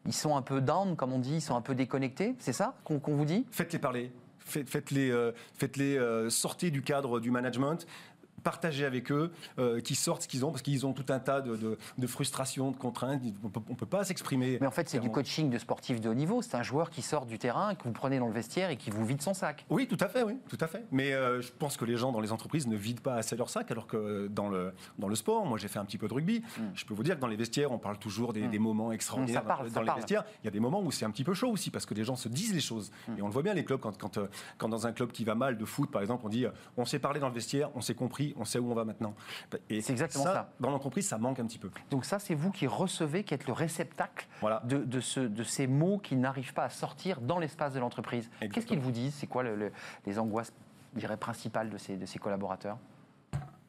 ils 0.08 0.14
sont 0.14 0.37
un 0.37 0.43
peu 0.43 0.60
down, 0.60 0.96
comme 0.96 1.12
on 1.12 1.19
dit, 1.19 1.34
ils 1.34 1.40
sont 1.43 1.55
un 1.55 1.60
peu 1.60 1.75
déconnectés, 1.75 2.34
c'est 2.38 2.55
ça 2.55 2.75
qu'on 2.82 2.99
vous 2.99 3.25
dit? 3.26 3.46
Faites-les 3.52 3.78
parler. 3.78 4.10
Faites-les 4.38 5.10
euh, 5.10 5.32
faites 5.52 5.78
euh, 5.78 6.31
sortir 6.31 6.72
du 6.72 6.81
cadre 6.81 7.20
du 7.20 7.31
management 7.31 7.87
partager 8.43 8.85
avec 8.85 9.11
eux, 9.12 9.31
euh, 9.58 9.81
qui 9.81 9.94
sortent 9.94 10.23
ce 10.23 10.29
qu'ils 10.29 10.44
ont, 10.44 10.50
parce 10.50 10.62
qu'ils 10.62 10.87
ont 10.87 10.93
tout 10.93 11.12
un 11.12 11.19
tas 11.19 11.40
de, 11.40 11.79
de, 11.99 12.06
frustrations, 12.06 12.70
de 12.70 12.76
contraintes. 12.76 13.23
On 13.43 13.49
ne 13.70 13.76
peut 13.76 13.87
pas 13.87 14.05
s'exprimer. 14.05 14.58
Mais 14.61 14.67
en 14.67 14.73
fait, 14.73 14.88
c'est 14.88 15.00
du 15.00 15.11
coaching 15.11 15.50
de 15.50 15.58
sportif 15.58 16.00
de 16.00 16.08
haut 16.08 16.14
niveau. 16.14 16.43
C'est 16.43 16.56
un 16.56 16.62
joueur 16.62 16.90
qui 16.90 17.02
sort 17.02 17.26
du 17.26 17.38
terrain, 17.38 17.75
que 17.75 17.85
vous 17.85 17.93
prenez 17.93 18.19
dans 18.19 18.26
le 18.26 18.32
vestiaire 18.32 18.70
et 18.70 18.76
qui 18.76 18.90
vous 18.90 19.05
vide 19.05 19.23
son 19.23 19.35
sac. 19.35 19.64
Oui, 19.70 19.87
tout 19.87 19.99
à 20.00 20.08
fait, 20.08 20.23
oui, 20.23 20.38
tout 20.49 20.58
à 20.61 20.67
fait. 20.67 20.85
Mais 20.90 21.12
euh, 21.12 21.40
je 21.40 21.50
pense 21.52 21.76
que 21.76 21.85
les 21.85 21.96
gens 21.96 22.12
dans 22.12 22.20
les 22.20 22.32
entreprises 22.32 22.67
ne 22.67 22.76
vident 22.76 23.02
pas 23.02 23.14
assez 23.14 23.37
leur 23.37 23.50
sac, 23.50 23.70
alors 23.70 23.87
que 23.87 24.29
dans 24.29 24.49
le, 24.49 24.73
dans 24.99 25.08
le 25.08 25.14
sport, 25.14 25.45
moi 25.47 25.59
j'ai 25.59 25.68
fait 25.68 25.78
un 25.78 25.85
petit 25.85 25.99
peu 25.99 26.09
de 26.09 26.14
rugby. 26.14 26.42
Hmm. 26.59 26.71
Je 26.75 26.85
peux 26.85 26.95
vous 26.95 27.02
dire 27.02 27.16
que 27.16 27.21
dans 27.21 27.26
les 27.26 27.37
vestiaires, 27.37 27.73
on 27.73 27.78
parle 27.78 27.99
toujours 27.99 28.33
des, 28.33 28.42
hmm. 28.42 28.59
moments 28.59 28.92
extraordinaires. 28.92 29.45
dans 29.73 29.83
les 29.83 29.92
vestiaires, 29.92 30.25
il 30.42 30.47
y 30.47 30.49
a 30.49 30.52
des 30.52 30.61
moments 30.61 30.83
où 30.83 30.90
c'est 30.90 31.04
un 31.04 31.11
petit 31.11 31.25
peu 31.25 31.35
chaud 31.35 31.50
aussi, 31.50 31.71
parce 31.71 31.87
que 31.87 31.95
les 31.95 32.04
gens 32.04 32.16
se 32.16 32.28
disent 32.28 32.54
les 32.54 32.61
choses. 32.61 32.90
Et 33.16 33.23
on 33.23 33.26
le 33.26 33.33
voit 33.33 33.42
bien, 33.42 33.54
les 33.54 33.64
clubs, 33.64 33.80
quand, 33.80 33.97
quand, 33.97 34.18
euh, 34.18 34.26
quand 34.57 34.68
dans 34.68 34.87
un 34.87 34.92
club 34.92 35.12
qui 35.12 35.25
va 35.25 35.35
mal 35.35 35.57
de 35.59 35.64
foot, 35.64 35.90
par 35.90 36.02
exemple, 36.02 36.25
on 36.26 36.28
dit 36.28 36.47
on 36.76 36.85
s'est 36.85 36.99
parlé 36.99 37.21
dans 37.21 37.28
le 37.28 37.35
vestiaire, 37.35 37.71
on 37.75 37.80
s'est 37.80 37.95
compris, 37.95 38.27
on 38.37 38.44
sait 38.44 38.58
où 38.58 38.70
on 38.70 38.75
va 38.75 38.85
maintenant. 38.85 39.14
Et 39.68 39.80
c'est 39.80 39.92
exactement 39.92 40.25
ça, 40.25 40.50
Dans 40.61 40.70
l'entreprise, 40.70 41.06
ça 41.08 41.18
manque 41.18 41.40
un 41.40 41.47
petit 41.47 41.58
peu. 41.58 41.70
Donc 41.90 42.04
ça, 42.04 42.18
c'est 42.18 42.35
vous 42.35 42.50
qui 42.50 42.66
recevez, 42.66 43.25
qui 43.25 43.35
êtes 43.35 43.47
le 43.47 43.52
réceptacle 43.52 44.26
de, 44.64 44.78
de, 44.78 45.00
ce, 45.00 45.20
de, 45.20 45.42
ces 45.42 45.66
mots 45.66 45.99
qui 45.99 46.16
n'arrivent 46.16 46.54
pas 46.54 46.64
à 46.64 46.70
sortir 46.70 47.20
dans 47.20 47.38
l'espace 47.38 47.75
de 47.75 47.80
l'entreprise. 47.80 48.30
Qu'est-ce 48.52 48.66
qu'ils 48.66 48.80
vous 48.80 48.92
disent? 48.92 49.14
C'est 49.14 49.26
quoi 49.26 49.44
les 50.06 50.18
angoisses 50.18 50.52
dirais, 50.94 51.16
principales 51.16 51.70
de 51.70 51.78
ces, 51.78 51.97
de 51.97 52.06
ces 52.06 52.18
collaborateurs? 52.18 52.78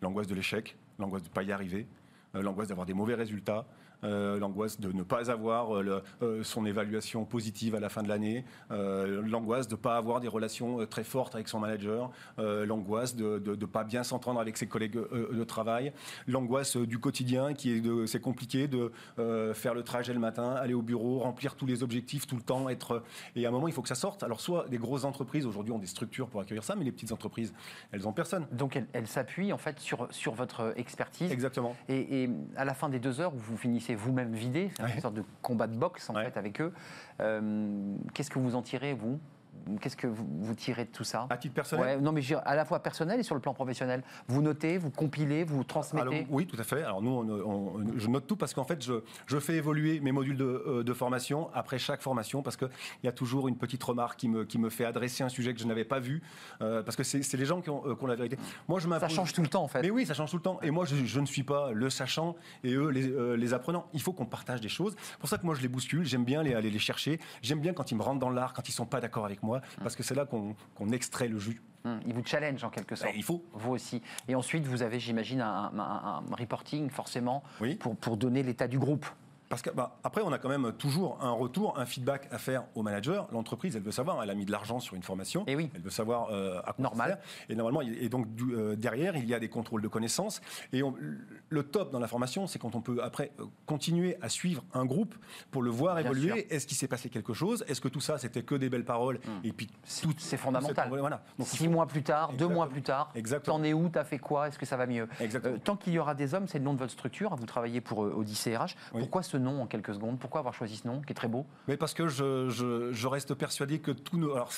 L'angoisse 0.01 0.27
de 0.27 0.35
l'échec, 0.35 0.77
l'angoisse 0.97 1.23
de 1.23 1.29
ne 1.29 1.33
pas 1.33 1.43
y 1.43 1.51
arriver, 1.51 1.87
euh, 2.35 2.41
l'angoisse 2.41 2.69
d'avoir 2.69 2.85
des 2.85 2.93
mauvais 2.93 3.15
résultats, 3.15 3.65
l'angoisse 4.03 4.79
de 4.79 4.91
ne 4.91 5.03
pas 5.03 5.29
avoir 5.31 5.75
euh, 5.75 6.01
son 6.43 6.65
évaluation 6.65 7.25
positive 7.25 7.75
à 7.75 7.79
la 7.79 7.89
fin 7.89 8.03
de 8.03 8.07
l'année, 8.07 8.45
l'angoisse 8.69 9.67
de 9.67 9.75
ne 9.75 9.79
pas 9.79 9.97
avoir 9.97 10.19
des 10.19 10.27
relations 10.27 10.85
très 10.85 11.03
fortes 11.03 11.35
avec 11.35 11.47
son 11.47 11.59
manager, 11.59 12.11
l'angoisse 12.37 13.15
de 13.15 13.41
ne 13.45 13.65
pas 13.65 13.83
bien 13.83 14.03
s'entendre 14.03 14.39
avec 14.39 14.57
ses 14.57 14.67
collègues 14.67 14.97
de 15.11 15.43
travail, 15.43 15.91
l'angoisse 16.27 16.77
du 16.77 16.99
quotidien 16.99 17.53
qui 17.53 17.71
est 17.71 17.81
de 17.81 18.05
c'est 18.05 18.21
compliqué 18.21 18.67
de 18.67 18.91
faire 19.53 19.73
le 19.73 19.83
trajet 19.83 20.13
le 20.13 20.19
matin, 20.19 20.51
aller 20.53 20.73
au 20.73 20.81
bureau, 20.81 21.19
remplir 21.19 21.55
tous 21.55 21.65
les 21.65 21.83
objectifs 21.83 22.27
tout 22.27 22.35
le 22.35 22.41
temps, 22.41 22.69
être 22.69 23.03
et 23.35 23.45
à 23.45 23.49
un 23.49 23.51
moment 23.51 23.67
il 23.67 23.73
faut 23.73 23.81
que 23.81 23.87
ça 23.87 23.95
sorte. 23.95 24.23
Alors 24.23 24.39
soit 24.39 24.67
des 24.69 24.77
grosses 24.77 25.03
entreprises 25.03 25.45
aujourd'hui 25.45 25.73
ont 25.73 25.79
des 25.79 25.87
structures 25.87 26.27
pour 26.27 26.41
accueillir 26.41 26.63
ça, 26.63 26.75
mais 26.75 26.85
les 26.85 26.91
petites 26.91 27.11
entreprises 27.11 27.53
elles 27.91 28.07
ont 28.07 28.13
personne. 28.13 28.47
Donc 28.51 28.81
elles, 28.93 29.07
s'appuient 29.07 29.53
en 29.53 29.57
fait 29.57 29.79
sur 29.79 30.07
sur 30.11 30.33
votre 30.33 30.73
expertise. 30.77 31.31
Exactement. 31.31 31.75
et 31.87 32.29
à 32.55 32.65
la 32.65 32.73
fin 32.73 32.89
des 32.89 32.99
deux 32.99 33.19
heures 33.21 33.33
où 33.33 33.37
vous 33.37 33.57
finissez 33.57 33.88
vous-même 33.95 34.33
vidé, 34.33 34.71
c'est 34.75 34.93
une 34.95 35.01
sorte 35.01 35.15
de 35.15 35.23
combat 35.41 35.67
de 35.67 35.75
boxe 35.75 36.09
en 36.09 36.13
fait 36.13 36.37
avec 36.37 36.61
eux, 36.61 36.73
euh, 37.21 37.95
qu'est-ce 38.13 38.29
que 38.29 38.39
vous 38.39 38.55
en 38.55 38.61
tirez, 38.61 38.93
vous? 38.93 39.19
Qu'est-ce 39.81 39.95
que 39.97 40.07
vous, 40.07 40.25
vous 40.41 40.53
tirez 40.55 40.85
de 40.85 40.89
tout 40.91 41.03
ça? 41.03 41.27
À 41.29 41.37
titre 41.37 41.53
personnel? 41.53 41.97
Ouais, 41.97 42.01
Non, 42.01 42.11
mais 42.11 42.21
je 42.21 42.33
veux 42.33 42.39
dire, 42.39 42.47
à 42.47 42.55
la 42.55 42.65
fois 42.65 42.79
personnel 42.81 43.19
et 43.19 43.23
sur 43.23 43.35
le 43.35 43.41
plan 43.41 43.53
professionnel. 43.53 44.03
Vous 44.27 44.41
notez, 44.41 44.77
vous 44.77 44.89
compilez, 44.91 45.43
vous 45.43 45.63
transmettez? 45.63 46.01
Alors, 46.01 46.13
oui, 46.29 46.45
tout 46.47 46.57
à 46.59 46.63
fait. 46.63 46.83
Alors 46.83 47.01
nous, 47.01 47.11
on- 47.11 47.29
on- 47.79 47.97
je 47.97 48.07
note 48.07 48.27
tout 48.27 48.35
parce 48.35 48.53
qu'en 48.53 48.63
fait, 48.63 48.83
je, 48.83 48.93
je 49.27 49.39
fais 49.39 49.55
évoluer 49.55 49.99
mes 49.99 50.11
modules 50.11 50.37
de, 50.37 50.45
euh, 50.45 50.83
de 50.83 50.93
formation 50.93 51.49
après 51.53 51.79
chaque 51.79 52.01
formation 52.01 52.41
parce 52.41 52.57
qu'il 52.57 52.69
y 53.03 53.07
a 53.07 53.11
toujours 53.11 53.47
une 53.47 53.57
petite 53.57 53.83
remarque 53.83 54.19
qui 54.19 54.29
me, 54.29 54.45
qui 54.45 54.57
me 54.57 54.69
fait 54.69 54.85
adresser 54.85 55.23
un 55.23 55.29
sujet 55.29 55.53
que 55.53 55.59
je 55.59 55.65
n'avais 55.67 55.85
pas 55.85 55.99
vu 55.99 56.21
euh, 56.61 56.83
parce 56.83 56.95
que 56.95 57.03
c'est 57.03 57.33
les 57.37 57.45
gens 57.45 57.61
qui 57.61 57.69
ont, 57.69 57.83
euh, 57.87 57.95
qui 57.95 58.03
ont 58.03 58.07
la 58.07 58.15
vérité. 58.15 58.37
Moi, 58.67 58.79
je 58.79 58.87
Ça 58.89 59.07
change 59.07 59.33
tout 59.33 59.41
le 59.41 59.47
temps, 59.47 59.63
en 59.63 59.67
fait. 59.67 59.81
Mais 59.81 59.89
oui, 59.91 60.05
ça 60.05 60.13
change 60.13 60.31
tout 60.31 60.37
le 60.37 60.41
temps. 60.43 60.59
Et 60.61 60.71
moi, 60.71 60.85
je, 60.85 60.95
je 61.05 61.19
ne 61.19 61.25
suis 61.25 61.43
pas 61.43 61.71
le 61.71 61.89
sachant 61.89 62.35
et 62.63 62.73
eux, 62.73 62.89
les, 62.89 63.07
euh, 63.09 63.35
les 63.35 63.53
apprenants. 63.53 63.87
Il 63.93 64.01
faut 64.01 64.13
qu'on 64.13 64.25
partage 64.25 64.61
des 64.61 64.69
choses. 64.69 64.95
C'est 64.99 65.17
pour 65.19 65.29
ça 65.29 65.37
que 65.37 65.45
moi, 65.45 65.55
je 65.55 65.61
les 65.61 65.67
bouscule. 65.67 66.05
J'aime 66.05 66.25
bien 66.25 66.41
aller 66.41 66.69
les 66.69 66.79
chercher. 66.79 67.19
J'aime 67.41 67.59
bien 67.59 67.73
quand 67.73 67.91
ils 67.91 67.95
me 67.95 68.03
rentrent 68.03 68.19
dans 68.19 68.29
l'art, 68.29 68.53
quand 68.53 68.67
ils 68.67 68.71
sont 68.71 68.85
pas 68.85 68.99
d'accord 69.01 69.25
avec 69.25 69.41
moi, 69.43 69.48
parce 69.81 69.95
que 69.95 70.03
c'est 70.03 70.15
là 70.15 70.25
qu'on 70.25 70.89
extrait 70.91 71.27
le 71.27 71.39
jus. 71.39 71.61
Hum, 71.85 71.99
Il 72.05 72.13
vous 72.13 72.23
challenge 72.25 72.61
en 72.63 72.69
quelque 72.69 72.95
sorte. 72.95 73.11
Ben, 73.11 73.17
il 73.17 73.23
faut. 73.23 73.43
Vous 73.53 73.71
aussi. 73.71 74.01
Et 74.27 74.35
ensuite, 74.35 74.65
vous 74.65 74.81
avez, 74.81 74.99
j'imagine, 74.99 75.39
un, 75.41 75.71
un- 75.77 76.23
un 76.31 76.35
reporting, 76.37 76.89
forcément, 76.89 77.41
Oui. 77.61 77.75
pour, 77.75 77.95
pour 77.95 78.17
donner 78.17 78.43
l'état 78.43 78.67
du 78.67 78.77
groupe. 78.77 79.05
Parce 79.49 79.63
que 79.63 79.71
bah, 79.71 79.97
après, 80.03 80.21
on 80.23 80.31
a 80.31 80.37
quand 80.37 80.47
même 80.49 80.71
toujours 80.73 81.17
un 81.21 81.31
retour, 81.31 81.77
un 81.79 81.85
feedback 81.87 82.27
à 82.31 82.37
faire 82.37 82.65
au 82.75 82.83
manager. 82.83 83.27
L'entreprise, 83.31 83.75
elle 83.75 83.81
veut 83.81 83.91
savoir, 83.91 84.21
elle 84.21 84.29
a 84.29 84.35
mis 84.35 84.45
de 84.45 84.51
l'argent 84.51 84.79
sur 84.79 84.95
une 84.95 85.01
formation. 85.01 85.43
Et 85.47 85.55
oui. 85.55 85.71
Elle 85.73 85.81
veut 85.81 85.89
savoir 85.89 86.27
euh, 86.31 86.59
à 86.59 86.73
quoi 86.73 86.83
Normal. 86.83 87.19
Et 87.49 87.55
normalement, 87.55 87.81
et 87.81 88.09
donc 88.09 88.33
du- 88.35 88.53
euh, 88.55 88.75
derrière, 88.75 89.15
il 89.17 89.25
y 89.27 89.33
a 89.33 89.39
des 89.39 89.49
contrôles 89.49 89.81
de 89.81 89.87
connaissances. 89.87 90.39
Et 90.71 90.83
on- 90.83 90.95
le 91.49 91.63
top 91.63 91.91
dans 91.91 91.99
la 91.99 92.07
formation, 92.07 92.45
c'est 92.45 92.59
quand 92.59 92.75
on 92.75 92.81
peut 92.81 92.99
après 93.01 93.31
euh, 93.39 93.45
continuer 93.65 94.17
à 94.21 94.29
suivre 94.29 94.63
un 94.73 94.85
groupe 94.85 95.15
pour 95.49 95.63
le 95.63 95.71
voir 95.71 95.95
Bien 95.95 96.05
évoluer. 96.05 96.53
Est-ce 96.53 96.67
qu'il 96.67 96.77
s'est 96.77 96.87
passé 96.87 97.09
quelque 97.09 97.33
chose? 97.33 97.65
Est-ce 97.67 97.81
que 97.81 97.87
tout 97.87 98.01
ça, 98.01 98.19
c'était 98.19 98.43
que 98.43 98.53
des 98.55 98.69
belles 98.69 98.85
paroles? 98.85 99.19
Et 99.43 99.51
puis 99.51 99.67
tout, 100.01 100.13
C'est 100.19 100.37
fondamental. 100.37 100.89
Voilà. 100.89 101.23
Donc, 101.39 101.47
Six 101.47 101.65
faut- 101.65 101.69
mois 101.71 101.87
plus 101.87 102.03
tard, 102.03 102.33
deux 102.33 102.47
mois 102.47 102.69
plus 102.69 102.83
tard, 102.83 103.11
t'en 103.43 103.63
es 103.63 103.73
où, 103.73 103.89
t'as 103.89 104.03
fait 104.03 104.19
quoi, 104.19 104.47
est-ce 104.49 104.59
que 104.59 104.65
ça 104.67 104.77
va 104.77 104.85
mieux? 104.85 105.07
Euh, 105.21 105.57
Tant 105.63 105.75
qu'il 105.75 105.93
y 105.93 105.97
aura 105.99 106.13
des 106.13 106.35
hommes, 106.35 106.47
c'est 106.47 106.59
le 106.59 106.65
nom 106.65 106.73
de 106.75 106.79
votre 106.79 106.91
structure, 106.91 107.35
vous 107.35 107.45
travaillez 107.47 107.81
pour 107.81 108.03
euh, 108.05 108.13
Odyssée 108.15 108.55
RH. 108.55 108.75
Oui. 108.93 109.01
Pourquoi 109.01 109.23
ce 109.23 109.38
nom 109.39 109.61
en 109.61 109.65
quelques 109.67 109.93
secondes 109.93 110.19
Pourquoi 110.19 110.39
avoir 110.39 110.53
choisi 110.53 110.75
ce 110.77 110.87
nom 110.87 111.01
qui 111.01 111.11
est 111.11 111.15
très 111.15 111.27
beau? 111.27 111.45
Mais 111.67 111.77
parce 111.77 111.93
que 111.93 112.07
je, 112.07 112.49
je- 112.49 112.91
je 112.91 113.07
reste 113.07 113.33
persuadé 113.33 113.79
que 113.79 113.91
tout 113.91 114.17
nos. 114.17 114.33
Alors, 114.35 114.51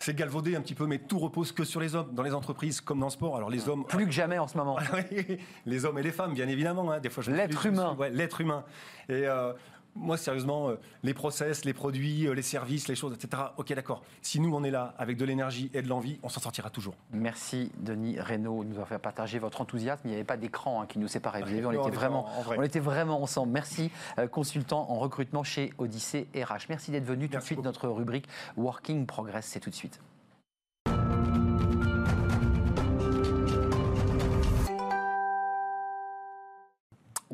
c'est 0.00 0.14
galvaudé 0.14 0.54
un 0.56 0.60
petit 0.60 0.74
peu, 0.74 0.86
mais 0.86 0.98
tout 0.98 1.18
repose 1.18 1.52
que 1.52 1.64
sur 1.64 1.80
les 1.80 1.94
hommes, 1.94 2.12
dans 2.12 2.22
les 2.22 2.34
entreprises 2.34 2.80
comme 2.82 2.98
dans 2.98 3.06
le 3.06 3.10
sport. 3.12 3.36
Alors 3.36 3.48
les 3.48 3.68
hommes, 3.68 3.86
Plus 3.86 4.04
que 4.04 4.12
jamais 4.12 4.38
en 4.38 4.46
ce 4.48 4.56
moment. 4.58 4.76
Les 5.66 5.84
hommes 5.86 5.98
et 5.98 6.02
les 6.02 6.12
femmes, 6.12 6.34
bien 6.34 6.48
évidemment. 6.48 6.90
hein. 6.90 7.00
Des 7.00 7.08
fois, 7.08 7.22
L'être 7.28 7.64
humain. 7.64 7.94
ouais, 7.98 8.10
l'être 8.10 8.40
humain. 8.42 8.64
Et 9.08 9.26
euh, 9.26 9.52
moi, 9.96 10.16
sérieusement, 10.16 10.68
euh, 10.70 10.74
les 11.02 11.14
process, 11.14 11.64
les 11.64 11.72
produits, 11.72 12.26
euh, 12.26 12.32
les 12.34 12.42
services, 12.42 12.88
les 12.88 12.94
choses, 12.94 13.14
etc. 13.14 13.42
Ok, 13.56 13.72
d'accord. 13.74 14.02
Si 14.22 14.40
nous, 14.40 14.54
on 14.54 14.64
est 14.64 14.70
là 14.70 14.94
avec 14.98 15.16
de 15.16 15.24
l'énergie 15.24 15.70
et 15.74 15.82
de 15.82 15.88
l'envie, 15.88 16.18
on 16.22 16.28
s'en 16.28 16.40
sortira 16.40 16.70
toujours. 16.70 16.94
Merci 17.12 17.70
Denis 17.78 18.18
Reynaud 18.18 18.64
de 18.64 18.68
nous 18.68 18.74
avoir 18.74 18.88
fait 18.88 18.98
partager 18.98 19.38
votre 19.38 19.60
enthousiasme. 19.60 20.02
Il 20.04 20.08
n'y 20.10 20.14
avait 20.16 20.24
pas 20.24 20.36
d'écran 20.36 20.82
hein, 20.82 20.86
qui 20.86 20.98
nous 20.98 21.08
séparait. 21.08 21.42
Vous 21.42 21.48
avez 21.48 21.60
vu, 21.60 21.66
on, 21.66 21.72
était 21.72 21.90
vraiment, 21.96 22.26
en- 22.26 22.38
en 22.40 22.42
vrai. 22.42 22.56
on 22.58 22.62
était 22.62 22.80
vraiment 22.80 23.22
ensemble. 23.22 23.52
Merci, 23.52 23.90
euh, 24.18 24.26
consultant 24.26 24.90
en 24.90 24.94
recrutement 24.98 25.44
chez 25.44 25.72
Odyssée 25.78 26.26
RH. 26.34 26.66
Merci 26.68 26.90
d'être 26.90 27.04
venu. 27.04 27.28
Tout 27.28 27.36
de 27.38 27.42
suite, 27.42 27.56
beaucoup. 27.56 27.66
notre 27.68 27.88
rubrique 27.88 28.26
Working 28.56 29.06
Progress, 29.06 29.46
c'est 29.46 29.60
tout 29.60 29.70
de 29.70 29.74
suite. 29.74 30.00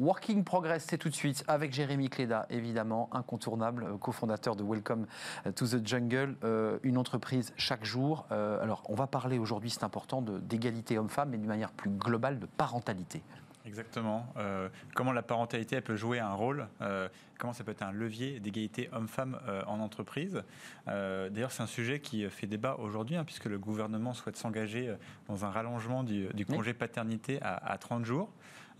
Working 0.00 0.44
Progress, 0.44 0.86
c'est 0.88 0.96
tout 0.96 1.10
de 1.10 1.14
suite 1.14 1.44
avec 1.46 1.74
Jérémy 1.74 2.08
Cléda, 2.08 2.46
évidemment, 2.48 3.10
incontournable, 3.12 3.84
euh, 3.84 3.98
cofondateur 3.98 4.56
de 4.56 4.64
Welcome 4.64 5.06
to 5.54 5.66
the 5.66 5.86
Jungle, 5.86 6.36
euh, 6.42 6.78
une 6.84 6.96
entreprise 6.96 7.52
chaque 7.58 7.84
jour. 7.84 8.24
Euh, 8.32 8.62
alors, 8.62 8.82
on 8.88 8.94
va 8.94 9.06
parler 9.06 9.38
aujourd'hui, 9.38 9.68
c'est 9.68 9.84
important, 9.84 10.22
d'égalité 10.22 10.96
homme-femme, 10.96 11.28
mais 11.28 11.36
d'une 11.36 11.48
manière 11.48 11.70
plus 11.70 11.90
globale, 11.90 12.38
de 12.38 12.46
parentalité. 12.46 13.20
Exactement. 13.66 14.26
Euh, 14.38 14.68
comment 14.94 15.12
la 15.12 15.22
parentalité 15.22 15.76
elle 15.76 15.82
peut 15.82 15.96
jouer 15.96 16.18
un 16.18 16.32
rôle, 16.32 16.66
euh, 16.80 17.08
comment 17.38 17.52
ça 17.52 17.62
peut 17.62 17.72
être 17.72 17.82
un 17.82 17.92
levier 17.92 18.40
d'égalité 18.40 18.88
homme-femme 18.92 19.38
euh, 19.48 19.62
en 19.66 19.80
entreprise. 19.80 20.42
Euh, 20.88 21.28
D'ailleurs, 21.28 21.52
c'est 21.52 21.62
un 21.62 21.66
sujet 21.66 22.00
qui 22.00 22.28
fait 22.30 22.46
débat 22.46 22.76
aujourd'hui, 22.78 23.16
hein, 23.16 23.24
puisque 23.24 23.44
le 23.44 23.58
gouvernement 23.58 24.14
souhaite 24.14 24.36
s'engager 24.36 24.88
euh, 24.88 24.96
dans 25.28 25.44
un 25.44 25.50
rallongement 25.50 26.02
du, 26.02 26.28
congé 26.46 26.72
paternité 26.72 27.40
à, 27.42 27.54
à 27.54 27.76
30 27.76 28.04
jours. 28.04 28.30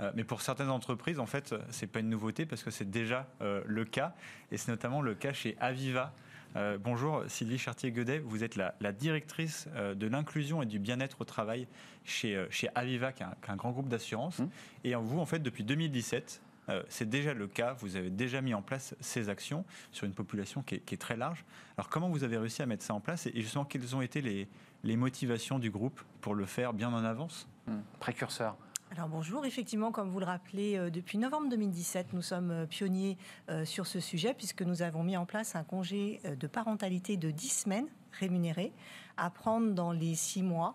Euh, 0.01 0.11
mais 0.15 0.25
pour 0.25 0.41
certaines 0.41 0.71
entreprises, 0.71 1.19
en 1.19 1.27
fait, 1.27 1.55
c'est 1.71 1.87
pas 1.87 2.01
une 2.01 2.09
nouveauté 2.09 2.47
parce 2.47 2.63
que 2.63 2.71
c'est 2.71 2.91
déjà 2.91 3.29
euh, 3.43 3.63
le 3.67 3.85
cas, 3.85 4.15
et 4.51 4.57
c'est 4.57 4.71
notamment 4.71 5.03
le 5.03 5.15
cas 5.15 5.33
chez 5.33 5.57
Aviva. 5.61 6.13
Euh, 6.57 6.79
bonjour 6.79 7.23
Sylvie 7.29 7.59
Chartier-Guedet, 7.59 8.19
vous 8.19 8.43
êtes 8.43 8.57
la, 8.57 8.75
la 8.81 8.91
directrice 8.93 9.69
euh, 9.77 9.95
de 9.95 10.09
l'inclusion 10.09 10.63
et 10.63 10.67
du 10.67 10.81
bien-être 10.81 11.21
au 11.21 11.25
travail 11.25 11.69
chez, 12.05 12.35
euh, 12.35 12.47
chez 12.51 12.69
Aviva, 12.75 13.13
qui 13.13 13.23
est 13.23 13.27
un, 13.27 13.35
qui 13.41 13.51
est 13.51 13.53
un 13.53 13.57
grand 13.57 13.71
groupe 13.71 13.89
d'assurance. 13.89 14.41
Mmh. 14.41 14.49
Et 14.85 14.95
vous, 14.97 15.21
en 15.21 15.27
fait, 15.27 15.39
depuis 15.39 15.63
2017, 15.63 16.43
euh, 16.71 16.83
c'est 16.89 17.09
déjà 17.09 17.35
le 17.35 17.47
cas, 17.47 17.75
vous 17.75 17.97
avez 17.97 18.11
déjà 18.11 18.41
mis 18.41 18.55
en 18.55 18.63
place 18.63 18.95
ces 19.01 19.29
actions 19.29 19.65
sur 19.93 20.07
une 20.07 20.13
population 20.15 20.63
qui 20.63 20.77
est, 20.77 20.79
qui 20.81 20.95
est 20.95 20.99
très 20.99 21.17
large. 21.17 21.45
Alors 21.77 21.89
comment 21.89 22.09
vous 22.09 22.25
avez 22.25 22.37
réussi 22.37 22.63
à 22.63 22.67
mettre 22.67 22.85
ça 22.85 22.95
en 22.95 23.01
place 23.01 23.27
et 23.27 23.33
justement 23.41 23.65
quelles 23.65 23.97
ont 23.97 24.03
été 24.03 24.21
les, 24.21 24.49
les 24.85 24.97
motivations 24.97 25.59
du 25.59 25.71
groupe 25.71 26.01
pour 26.21 26.35
le 26.35 26.47
faire 26.47 26.73
bien 26.73 26.93
en 26.93 27.05
avance? 27.05 27.49
Hum, 27.69 27.83
Précurseur. 27.99 28.57
Alors 28.93 29.09
bonjour, 29.09 29.47
effectivement, 29.47 29.93
comme 29.93 30.09
vous 30.11 30.19
le 30.19 30.27
rappelez, 30.27 30.77
euh, 30.77 30.91
depuis 30.91 31.17
novembre 31.17 31.49
2017, 31.49 32.13
nous 32.13 32.23
sommes 32.23 32.51
euh, 32.51 32.67
pionniers 32.67 33.17
euh, 33.49 33.65
sur 33.65 33.87
ce 33.87 34.01
sujet 34.01 34.35
puisque 34.35 34.63
nous 34.63 34.83
avons 34.83 35.05
mis 35.05 35.17
en 35.17 35.27
place 35.27 35.55
un 35.55 35.63
congé 35.63 36.21
de 36.25 36.47
parentalité 36.49 37.17
de 37.17 37.31
10 37.31 37.49
semaines 37.63 37.87
rémunéré 38.13 38.73
à 39.17 39.31
prendre 39.31 39.73
dans 39.73 39.93
les 39.93 40.15
6 40.17 40.43
mois 40.43 40.75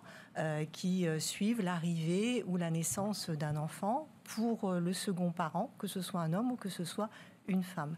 qui 0.71 1.05
suivent 1.19 1.61
l'arrivée 1.61 2.43
ou 2.47 2.55
la 2.57 2.69
naissance 2.71 3.29
d'un 3.29 3.55
enfant 3.57 4.07
pour 4.23 4.71
le 4.73 4.93
second 4.93 5.31
parent, 5.31 5.71
que 5.77 5.87
ce 5.87 6.01
soit 6.01 6.21
un 6.21 6.31
homme 6.33 6.51
ou 6.51 6.55
que 6.55 6.69
ce 6.69 6.83
soit 6.85 7.09
une 7.47 7.63
femme. 7.63 7.97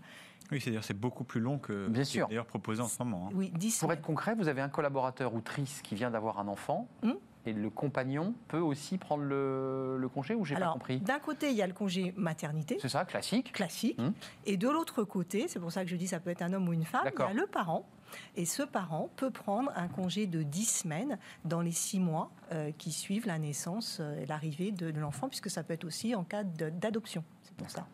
Oui, 0.51 0.61
c'est-à-dire 0.61 0.83
c'est 0.83 0.93
beaucoup 0.97 1.23
plus 1.23 1.41
long 1.41 1.57
que 1.59 1.87
Bien 1.87 2.03
ce 2.03 2.11
qui 2.11 2.17
est 2.17 2.19
sûr. 2.21 2.27
d'ailleurs 2.29 2.45
proposé 2.45 2.81
en 2.81 2.87
ce 2.87 3.01
moment. 3.03 3.27
hein. 3.27 3.33
Oui, 3.35 3.51
10 3.55 3.79
Pour 3.79 3.87
semaines. 3.89 3.97
être 3.99 4.03
concret, 4.05 4.33
vous 4.35 4.47
avez 4.47 4.61
un 4.61 4.69
collaborateur 4.69 5.33
ou 5.33 5.41
trice 5.41 5.81
qui 5.81 5.93
vient 5.95 6.09
d'avoir 6.09 6.39
un 6.39 6.47
enfant. 6.47 6.87
Hum. 7.03 7.15
Et 7.47 7.53
le 7.53 7.69
compagnon 7.69 8.33
peut 8.49 8.59
aussi 8.59 8.97
prendre 8.97 9.23
le, 9.23 9.97
le 9.97 10.09
congé 10.09 10.35
ou 10.35 10.43
j'ai 10.43 10.55
pas 10.55 10.73
compris? 10.73 10.99
d'un 10.99 11.19
côté, 11.19 11.49
il 11.49 11.55
y 11.55 11.61
a 11.61 11.67
le 11.67 11.73
congé 11.73 12.13
maternité. 12.17 12.77
C'est 12.81 12.89
ça, 12.89 13.05
classique. 13.05 13.53
classique. 13.53 13.97
Hum. 13.99 14.13
Et 14.45 14.57
de 14.57 14.67
l'autre 14.67 15.03
côté, 15.03 15.47
c'est 15.47 15.59
pour 15.59 15.71
ça 15.71 15.83
que 15.83 15.89
je 15.89 15.95
dis 15.95 16.07
ça 16.07 16.19
peut 16.19 16.29
être 16.29 16.41
un 16.41 16.51
homme 16.51 16.67
ou 16.67 16.73
une 16.73 16.83
femme, 16.83 17.09
il 17.11 17.19
y 17.19 17.23
a 17.23 17.33
le 17.33 17.47
parent. 17.47 17.87
Et 18.35 18.45
ce 18.45 18.63
parent 18.63 19.09
peut 19.15 19.31
prendre 19.31 19.71
un 19.75 19.87
congé 19.87 20.27
de 20.27 20.43
10 20.43 20.65
semaines 20.65 21.17
dans 21.45 21.61
les 21.61 21.71
6 21.71 21.99
mois 21.99 22.31
euh, 22.51 22.71
qui 22.77 22.91
suivent 22.91 23.27
la 23.27 23.39
naissance 23.39 23.99
euh, 23.99 24.21
et 24.21 24.25
l'arrivée 24.25 24.71
de, 24.71 24.91
de 24.91 24.99
l'enfant, 24.99 25.27
puisque 25.27 25.49
ça 25.49 25.63
peut 25.63 25.73
être 25.73 25.85
aussi 25.85 26.15
en 26.15 26.23
cas 26.23 26.43
d'adoption. 26.43 27.23
C'est 27.43 27.55
pour 27.55 27.69
ça. 27.69 27.87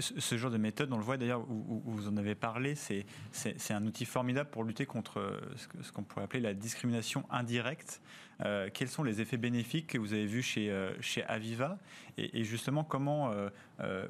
Ce, 0.00 0.36
genre 0.36 0.50
de 0.50 0.56
méthode, 0.56 0.92
on 0.92 0.96
le 0.96 1.02
voit 1.02 1.16
d'ailleurs, 1.16 1.42
vous 1.42 2.08
en 2.08 2.16
avez 2.16 2.34
parlé, 2.34 2.74
c'est 2.74 3.04
un 3.70 3.86
outil 3.86 4.04
formidable 4.04 4.48
pour 4.50 4.64
lutter 4.64 4.86
contre 4.86 5.18
euh, 5.18 5.40
ce 5.82 5.92
qu'on 5.92 6.04
pourrait 6.04 6.24
appeler 6.24 6.40
la 6.40 6.54
discrimination 6.54 7.24
indirecte. 7.30 8.00
Euh, 8.44 8.70
quels 8.72 8.88
sont 8.88 9.02
les 9.02 9.20
effets 9.20 9.36
bénéfiques 9.36 9.88
que 9.88 9.98
vous 9.98 10.14
avez 10.14 10.26
vus 10.26 10.42
chez, 10.42 10.70
euh, 10.70 10.92
chez 11.00 11.22
Aviva 11.24 11.78
et, 12.16 12.44
justement 12.44 12.84
comment 12.84 13.32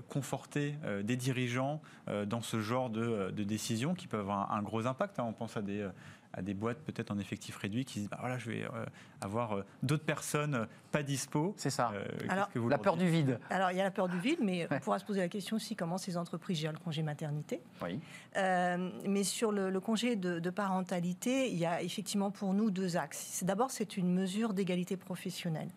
conforter 0.09 0.75
des 1.05 1.17
dirigeants 1.17 1.81
dans 2.27 2.43
ce 2.43 2.61
genre 2.61 2.91
de, 2.91 3.31
de 3.31 3.45
décisions 3.45 3.95
qui 3.95 4.09
peuvent 4.09 4.21
avoir 4.21 4.53
un, 4.53 4.63
gros 4.63 4.87
impact 4.87 5.19
hein. 5.19 5.25
On 5.29 5.33
pense 5.33 5.57
à 5.57 5.63
des, 5.63 5.89
à 6.35 6.43
des 6.43 6.55
boîtes 6.55 6.79
peut-être 6.79 7.11
en 7.11 7.19
effectif 7.19 7.57
réduit 7.57 7.85
qui 7.85 8.01
disent 8.01 8.09
bah, 8.09 8.19
voilà, 8.21 8.39
je 8.39 8.51
vais 8.51 8.65
euh, 8.65 8.85
avoir 9.21 9.57
euh, 9.59 9.65
d'autres 9.83 10.05
personnes 10.05 10.55
euh, 10.55 10.65
pas 10.91 11.03
dispo. 11.03 11.55
C'est 11.57 11.71
ça. 11.71 11.93
Euh, 11.95 12.05
Alors, 12.29 12.49
que 12.51 12.59
vous 12.59 12.69
La 12.69 12.79
peur 12.79 12.97
du 12.97 13.09
vide. 13.09 13.39
Alors, 13.51 13.71
il 13.71 13.77
y 13.77 13.81
a 13.81 13.85
la 13.85 13.91
peur 13.91 14.09
du 14.09 14.19
vide, 14.19 14.39
mais 14.43 14.63
Ouais. 14.63 14.69
on 14.71 14.79
pourra 14.81 14.99
se 14.99 15.05
poser 15.05 15.21
la 15.21 15.29
question 15.29 15.57
aussi 15.57 15.77
comment 15.77 15.99
ces 15.99 16.17
entreprises 16.17 16.59
gèrent 16.59 16.73
le 16.73 16.79
congé 16.79 17.03
maternité. 17.03 17.61
Oui. 17.83 17.99
Euh, 18.37 18.91
mais 19.09 19.25
sur 19.25 19.53
le, 19.53 19.71
le 19.71 19.81
congé 19.81 20.17
de, 20.17 20.39
de 20.39 20.51
parentalité, 20.51 21.51
il 21.51 21.57
y 21.59 21.67
a 21.67 21.83
effectivement 21.83 22.31
pour 22.31 22.55
nous 22.55 22.71
deux 22.71 22.97
axes. 22.97 23.19
C'est- 23.31 23.45
D'abord, 23.45 23.71
c'est 23.71 23.97
une 23.97 24.13
mesure 24.13 24.55
d'égalité 24.55 24.97
professionnelle. 24.97 25.69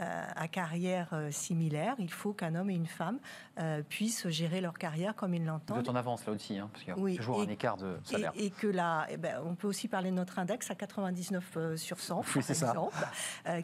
Euh, 0.00 0.24
à 0.34 0.48
carrière 0.48 1.08
euh, 1.12 1.30
similaire, 1.30 1.94
il 1.98 2.10
faut 2.10 2.32
qu'un 2.32 2.54
homme 2.54 2.70
et 2.70 2.74
une 2.74 2.86
femme 2.86 3.18
euh, 3.58 3.82
puissent 3.82 4.28
gérer 4.28 4.60
leur 4.62 4.78
carrière 4.78 5.14
comme 5.14 5.34
ils 5.34 5.42
Vous 5.42 5.48
l'entendent. 5.48 5.78
êtes 5.80 5.88
en 5.90 5.94
avance 5.94 6.24
là 6.26 6.32
aussi, 6.32 6.56
hein, 6.56 6.70
parce 6.72 6.84
qu'il 6.84 6.94
y 6.94 6.96
a 6.96 6.98
Oui, 6.98 7.16
toujours 7.16 7.42
et- 7.42 7.46
un 7.46 7.48
écart 7.50 7.76
de 7.76 7.98
Et, 8.06 8.12
salaire. 8.12 8.32
et 8.34 8.50
que 8.50 8.66
là, 8.66 9.06
eh 9.10 9.16
ben, 9.18 9.42
on 9.44 9.54
peut 9.54 9.66
aussi 9.68 9.88
parler 9.88 10.10
de 10.10 10.14
notre 10.16 10.38
index 10.38 10.70
à 10.70 10.74
99 10.74 11.44
euh, 11.56 11.76
sur 11.76 12.00
100, 12.00 12.20
Oui, 12.20 12.24
par 12.34 12.42
ça. 12.44 12.52
exemple, 12.52 12.94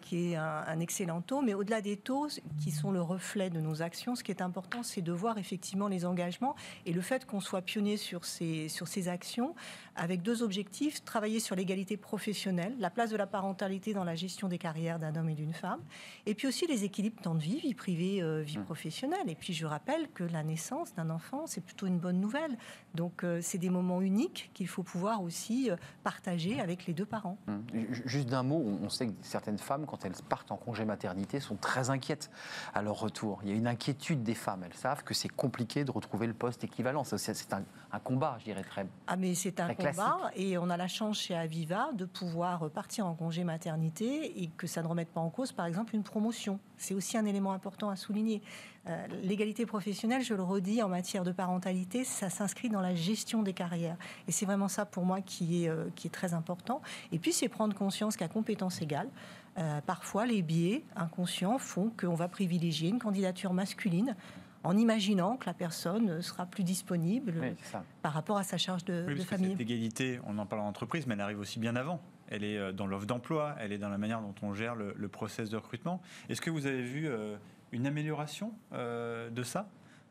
qui 0.02 0.32
est 0.32 0.36
un, 0.36 0.44
un 0.66 0.80
excellent 0.80 1.22
taux. 1.22 1.40
Mais 1.40 1.54
au-delà 1.54 1.80
des 1.80 1.96
taux, 1.96 2.28
qui 2.62 2.70
sont 2.70 2.90
le 2.90 3.00
reflet 3.00 3.48
de 3.48 3.60
nos 3.60 3.80
actions, 3.80 4.14
ce 4.14 4.22
qui 4.22 4.30
est 4.30 4.42
important, 4.42 4.82
c'est 4.82 5.02
de 5.02 5.12
voir 5.12 5.38
effectivement 5.38 5.88
les 5.88 6.04
engagements 6.04 6.54
et 6.84 6.92
le 6.92 7.00
fait 7.00 7.24
qu'on 7.24 7.40
soit 7.40 7.62
pionnier 7.62 7.96
sur 7.96 8.24
ces, 8.26 8.68
sur 8.68 8.88
ces 8.88 9.08
actions 9.08 9.54
avec 9.94 10.20
deux 10.20 10.42
objectifs 10.42 11.02
travailler 11.04 11.40
sur 11.40 11.56
l'égalité 11.56 11.96
professionnelle, 11.96 12.74
la 12.78 12.90
place 12.90 13.08
de 13.10 13.16
la 13.16 13.26
parentalité 13.26 13.94
dans 13.94 14.04
la 14.04 14.14
gestion 14.14 14.48
des 14.48 14.58
carrières 14.58 14.98
d'un 14.98 15.14
homme 15.16 15.30
et 15.30 15.34
d'une 15.34 15.54
femme, 15.54 15.80
Et 16.26 16.34
puis 16.34 16.48
aussi 16.48 16.66
les 16.66 16.84
équilibres 16.84 17.22
temps 17.22 17.34
de 17.36 17.40
vie, 17.42 17.60
vie 17.60 17.74
privée, 17.74 18.20
euh, 18.20 18.42
vie 18.42 18.58
Mm. 18.58 18.64
professionnelle. 18.64 19.28
Et 19.28 19.34
puis 19.36 19.52
je 19.52 19.64
rappelle 19.64 20.08
que 20.10 20.24
la 20.24 20.42
naissance 20.42 20.94
d'un 20.94 21.08
enfant, 21.10 21.46
c'est 21.46 21.60
plutôt 21.60 21.86
une 21.86 21.98
bonne 21.98 22.20
nouvelle. 22.20 22.56
Donc 22.94 23.22
euh, 23.24 23.38
c'est 23.42 23.58
des 23.58 23.70
moments 23.70 24.00
uniques 24.00 24.50
qu'il 24.54 24.66
faut 24.68 24.82
pouvoir 24.82 25.22
aussi 25.22 25.70
euh, 25.70 25.76
partager 26.02 26.60
avec 26.60 26.86
les 26.86 26.94
deux 26.94 27.06
parents. 27.06 27.38
Ju- 27.72 28.02
Juste 28.06 28.28
d'un 28.28 28.42
mot, 28.42 28.56
on 28.82 28.88
sait 28.88 29.06
que 29.08 29.12
certaines 29.22 29.58
femmes, 29.58 29.86
quand 29.86 30.04
elles 30.04 30.12
partent 30.28 30.50
en 30.50 30.56
congé 30.56 30.84
maternité, 30.84 31.38
sont 31.40 31.56
très 31.56 31.90
inquiètes 31.90 32.30
à 32.74 32.82
leur 32.82 32.98
retour. 32.98 33.40
Il 33.44 33.50
y 33.50 33.52
a 33.52 33.54
une 33.54 33.66
inquiétude 33.68 34.22
des 34.22 34.34
femmes. 34.34 34.62
Elles 34.64 34.74
savent 34.74 35.04
que 35.04 35.14
c'est 35.14 35.28
compliqué 35.28 35.84
de 35.84 35.90
retrouver 35.92 36.26
le 36.26 36.34
poste 36.34 36.64
équivalent. 36.64 37.04
C'est 37.04 37.52
un, 37.52 37.62
un 37.92 37.98
combat, 38.00 38.36
je 38.40 38.44
dirais, 38.44 38.64
très. 38.64 38.86
Ah 39.06 39.16
mais 39.16 39.34
c'est 39.34 39.60
un 39.60 39.74
combat 39.74 40.30
et 40.34 40.58
on 40.58 40.70
a 40.70 40.76
la 40.76 40.88
chance 40.88 41.18
chez 41.20 41.34
Aviva 41.36 41.90
de 41.92 42.04
pouvoir 42.04 42.68
partir 42.70 43.06
en 43.06 43.14
congé 43.14 43.44
maternité 43.44 44.42
et 44.42 44.48
que 44.48 44.66
ça 44.66 44.82
ne 44.82 44.88
remette 44.88 45.08
pas 45.10 45.20
en 45.20 45.30
cause 45.30 45.52
par 45.52 45.66
exemple 45.66 45.94
une 45.94 46.02
promotion. 46.16 46.58
C'est 46.78 46.94
aussi 46.94 47.18
un 47.18 47.26
élément 47.26 47.52
important 47.52 47.90
à 47.90 47.96
souligner. 47.96 48.40
Euh, 48.88 49.06
L'égalité 49.22 49.66
professionnelle, 49.66 50.22
je 50.22 50.32
le 50.32 50.42
redis, 50.42 50.82
en 50.82 50.88
matière 50.88 51.24
de 51.24 51.32
parentalité, 51.32 52.04
ça 52.04 52.30
s'inscrit 52.30 52.70
dans 52.70 52.80
la 52.80 52.94
gestion 52.94 53.42
des 53.42 53.52
carrières. 53.52 53.98
Et 54.26 54.32
c'est 54.32 54.46
vraiment 54.46 54.68
ça 54.68 54.86
pour 54.86 55.04
moi 55.04 55.20
qui 55.20 55.64
est, 55.64 55.68
euh, 55.68 55.90
qui 55.94 56.06
est 56.06 56.10
très 56.10 56.32
important. 56.32 56.80
Et 57.12 57.18
puis 57.18 57.34
c'est 57.34 57.50
prendre 57.50 57.74
conscience 57.76 58.16
qu'à 58.16 58.28
compétences 58.28 58.80
égales, 58.80 59.10
euh, 59.58 59.82
parfois 59.82 60.24
les 60.24 60.40
biais 60.40 60.84
inconscients 60.96 61.58
font 61.58 61.90
qu'on 62.00 62.14
va 62.14 62.28
privilégier 62.28 62.88
une 62.88 62.98
candidature 62.98 63.52
masculine 63.52 64.16
en 64.64 64.74
imaginant 64.78 65.36
que 65.36 65.44
la 65.44 65.54
personne 65.54 66.22
sera 66.22 66.46
plus 66.46 66.64
disponible 66.64 67.34
Oui, 67.42 67.54
par 68.00 68.14
rapport 68.14 68.38
à 68.38 68.42
sa 68.42 68.56
charge 68.56 68.86
de, 68.86 69.04
Oui, 69.06 69.12
de 69.12 69.18
parce 69.18 69.28
que 69.28 69.36
famille. 69.36 69.50
cette 69.52 69.60
égalité, 69.60 70.18
on 70.26 70.38
en 70.38 70.46
parle 70.46 70.62
en 70.62 70.68
entreprise, 70.68 71.06
mais 71.06 71.12
elle 71.12 71.20
arrive 71.20 71.40
aussi 71.40 71.58
bien 71.58 71.76
avant. 71.76 72.00
Elle 72.28 72.44
est 72.44 72.58
euh, 72.58 72.72
dans 72.72 72.86
l'offre 72.86 73.06
d'emploi, 73.06 73.54
elle 73.58 73.72
est 73.72 73.78
dans 73.78 73.88
la 73.88 73.98
manière 73.98 74.20
dont 74.20 74.34
on 74.42 74.54
gère 74.54 74.74
le, 74.74 74.94
le 74.96 75.08
process 75.08 75.50
de 75.50 75.56
recrutement. 75.56 76.00
Est-ce 76.28 76.40
que 76.40 76.50
vous 76.50 76.66
avez 76.66 76.82
vu 76.82 77.08
euh, 77.08 77.36
une 77.72 77.86
amélioration 77.86 78.52
euh, 78.72 79.30
de 79.30 79.42
ça? 79.42 79.68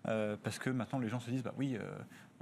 Euh, 0.08 0.36
Parce 0.44 0.60
que 0.60 0.70
maintenant, 0.70 1.00
les 1.00 1.10
gens 1.10 1.20
se 1.20 1.30
disent, 1.30 1.44
bah 1.44 1.54
oui, 1.58 1.76
euh, 1.80 1.82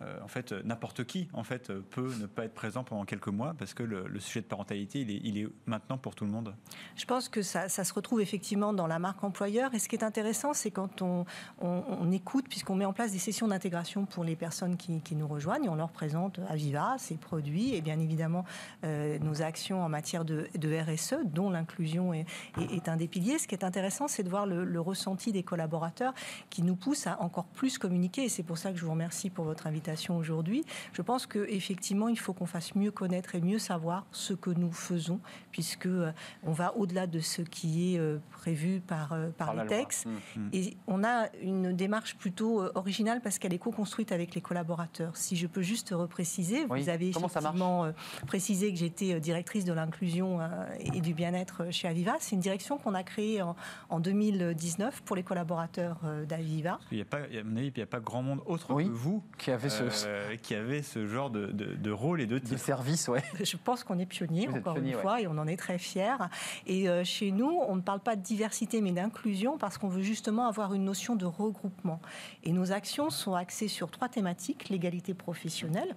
euh, 0.01 0.19
en 0.23 0.27
fait, 0.27 0.51
n'importe 0.65 1.03
qui 1.03 1.29
en 1.33 1.43
fait 1.43 1.71
peut 1.71 2.11
ne 2.19 2.25
pas 2.25 2.45
être 2.45 2.53
présent 2.55 2.83
pendant 2.83 3.05
quelques 3.05 3.27
mois 3.27 3.53
parce 3.59 3.75
que 3.75 3.83
le, 3.83 4.19
sujet 4.19 4.41
de 4.41 4.47
parentalité, 4.47 5.01
il 5.01 5.11
est, 5.11 5.21
il 5.23 5.37
est 5.37 5.47
maintenant 5.67 5.99
pour 5.99 6.15
tout 6.15 6.25
le 6.25 6.31
monde. 6.31 6.55
Je 6.95 7.05
pense 7.05 7.29
que 7.29 7.43
ça, 7.43 7.69
se 7.69 7.93
retrouve 7.93 8.19
effectivement 8.19 8.73
dans 8.73 8.87
la 8.87 8.97
marque 8.97 9.23
employeur. 9.23 9.71
Et 9.75 9.79
ce 9.79 9.87
qui 9.87 9.95
est 9.95 10.03
intéressant, 10.03 10.53
c'est 10.55 10.71
quand 10.71 11.03
on, 11.03 11.25
on- 11.61 12.11
écoute, 12.11 12.45
puisqu'on 12.49 12.75
met 12.75 12.85
en 12.85 12.93
place 12.93 13.11
des 13.11 13.19
sessions 13.19 13.47
d'intégration 13.47 14.05
pour 14.05 14.23
les 14.23 14.35
personnes 14.35 14.77
qui, 14.77 15.15
nous 15.15 15.27
rejoignent, 15.27 15.69
on 15.69 15.75
leur 15.75 15.91
présente 15.91 16.39
Aviva, 16.49 16.95
ses 16.97 17.15
produits, 17.15 17.75
et 17.75 17.81
bien 17.81 17.99
évidemment 17.99 18.45
nos 18.83 19.41
actions 19.43 19.83
en 19.83 19.89
matière 19.89 20.25
de, 20.25 20.47
RSE, 20.63 21.15
dont 21.25 21.49
l'inclusion 21.51 22.13
est, 22.13 22.25
est- 22.59 22.73
est 22.75 22.89
un 22.89 22.97
des 22.97 23.07
piliers. 23.07 23.37
Ce 23.37 23.47
qui 23.47 23.53
est 23.55 23.63
intéressant, 23.63 24.07
c'est 24.07 24.23
de 24.23 24.29
voir 24.29 24.45
le, 24.47 24.63
le 24.63 24.81
ressenti 24.81 25.31
des 25.31 25.43
collaborateurs 25.43 26.13
qui 26.49 26.63
nous 26.63 26.75
pousse 26.75 27.05
à 27.07 27.21
encore 27.21 27.45
plus 27.53 27.77
communiquer. 27.77 28.23
Et 28.25 28.29
c'est 28.29 28.43
pour 28.43 28.57
ça 28.57 28.71
que 28.71 28.77
je 28.77 28.85
vous 28.85 28.91
remercie 28.91 29.29
pour 29.29 29.45
votre 29.45 29.67
invitation 29.67 30.17
aujourd'hui. 30.17 30.63
Je 30.93 31.01
pense 31.01 31.25
qu'effectivement, 31.25 32.07
il 32.09 32.19
faut 32.19 32.33
qu'on 32.33 32.45
fasse 32.45 32.75
mieux 32.75 32.91
connaître 32.91 33.35
et 33.35 33.41
mieux 33.41 33.59
savoir 33.59 34.05
ce 34.11 34.33
que 34.33 34.49
nous 34.49 34.71
faisons, 34.71 35.19
puisque 35.51 35.85
euh, 35.85 36.11
on 36.43 36.51
va 36.51 36.75
au-delà 36.75 37.07
de 37.07 37.19
ce 37.19 37.41
qui 37.41 37.93
est 37.95 37.99
euh, 37.99 38.17
prévu 38.31 38.81
par, 38.81 39.13
euh, 39.13 39.29
par, 39.37 39.47
Par 39.47 39.55
les 39.55 39.61
loi. 39.61 39.69
textes. 39.69 40.05
Hum. 40.35 40.49
Et 40.51 40.75
on 40.87 41.03
a 41.03 41.27
une 41.41 41.73
démarche 41.73 42.15
plutôt 42.15 42.61
euh, 42.61 42.71
originale 42.75 43.21
parce 43.21 43.39
qu'elle 43.39 43.53
est 43.53 43.59
co-construite 43.59 44.11
avec 44.11 44.35
les 44.35 44.41
collaborateurs. 44.41 45.15
Si 45.15 45.35
je 45.35 45.47
peux 45.47 45.61
juste 45.61 45.89
repréciser, 45.91 46.65
Oui. 46.69 46.81
vous 46.83 46.89
avez 46.89 47.11
Comment 47.11 47.27
effectivement 47.27 47.85
euh, 47.85 47.91
précisé 48.27 48.71
que 48.73 48.79
j'étais 48.79 49.13
euh, 49.13 49.19
directrice 49.19 49.65
de 49.65 49.73
l'inclusion 49.73 50.39
euh, 50.41 50.47
et 50.79 51.01
du 51.01 51.13
bien-être 51.13 51.71
chez 51.71 51.87
Aviva. 51.87 52.15
C'est 52.19 52.35
une 52.35 52.41
direction 52.41 52.77
qu'on 52.77 52.93
a 52.93 53.03
créée 53.03 53.41
en, 53.41 53.55
en 53.89 53.99
2019 53.99 55.01
pour 55.03 55.15
les 55.15 55.23
collaborateurs 55.23 55.99
euh, 56.05 56.25
d'Aviva. 56.25 56.79
Il 56.91 56.95
n'y 56.95 57.01
a 57.01 57.05
pas, 57.05 57.19
à 57.43 57.45
mon 57.49 57.57
avis, 57.57 57.67
il 57.67 57.73
n'y 57.77 57.83
a 57.83 57.85
pas 57.85 57.99
grand 57.99 58.21
monde 58.23 58.39
autre 58.45 58.73
Oui. 58.73 58.85
que 58.85 58.91
vous 58.91 59.21
Qui 59.37 59.51
avait 59.51 59.69
ce, 59.69 59.83
euh, 60.07 60.35
qui 60.37 60.55
avait 60.55 60.81
ce 60.81 61.05
genre 61.05 61.29
de, 61.29 61.47
de- 61.47 61.75
de 61.75 61.91
rôle 61.91 62.21
et 62.21 62.25
de 62.25 62.39
de 62.39 62.45
titre. 62.45 62.59
service, 62.59 63.07
ouais. 63.09 63.21
Je 63.43 63.57
pense 63.57 63.83
qu'on 63.83 63.99
est 63.99 64.05
pionnier, 64.05 64.47
encore 64.47 64.73
pionnier, 64.75 64.91
une 64.91 64.95
ouais. 64.95 65.01
fois, 65.01 65.19
et 65.21 65.27
on 65.27 65.37
en 65.37 65.47
est 65.47 65.57
très 65.57 65.77
fiers. 65.77 66.15
Et 66.67 66.87
euh, 66.89 67.03
chez 67.03 67.31
nous, 67.31 67.59
on 67.67 67.75
ne 67.75 67.81
parle 67.81 67.99
pas 67.99 68.15
de 68.15 68.21
diversité, 68.21 68.79
mais 68.81 68.91
d'inclusion, 68.93 69.57
parce 69.57 69.77
qu'on 69.77 69.89
veut 69.89 70.01
justement 70.03 70.47
avoir 70.47 70.73
une 70.73 70.85
notion 70.85 71.15
de 71.15 71.25
regroupement. 71.25 71.99
Et 72.43 72.53
nos 72.53 72.71
actions 72.71 73.09
sont 73.09 73.33
axées 73.35 73.67
sur 73.67 73.91
trois 73.91 74.07
thématiques 74.09 74.69
l'égalité 74.69 75.13
professionnelle 75.13 75.95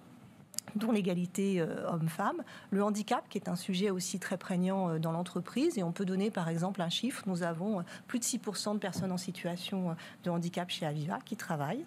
dont 0.77 0.93
l'égalité 0.93 1.61
euh, 1.61 1.87
homme-femme, 1.91 2.43
le 2.71 2.85
handicap, 2.85 3.25
qui 3.29 3.39
est 3.39 3.49
un 3.49 3.57
sujet 3.57 3.91
aussi 3.91 4.19
très 4.19 4.37
prégnant 4.37 4.91
euh, 4.91 4.99
dans 4.99 5.11
l'entreprise. 5.13 5.79
Et 5.79 5.83
on 5.83 5.93
peut 5.93 6.05
donner 6.05 6.31
par 6.31 6.49
exemple 6.49 6.81
un 6.83 6.89
chiffre, 6.89 7.23
nous 7.27 7.43
avons 7.43 7.81
euh, 7.81 7.83
plus 8.07 8.19
de 8.19 8.25
6% 8.25 8.75
de 8.75 8.79
personnes 8.79 9.11
en 9.13 9.17
situation 9.17 9.91
euh, 9.91 9.95
de 10.25 10.31
handicap 10.31 10.71
chez 10.71 10.87
Aviva 10.87 11.19
qui 11.25 11.37
travaillent. 11.37 11.85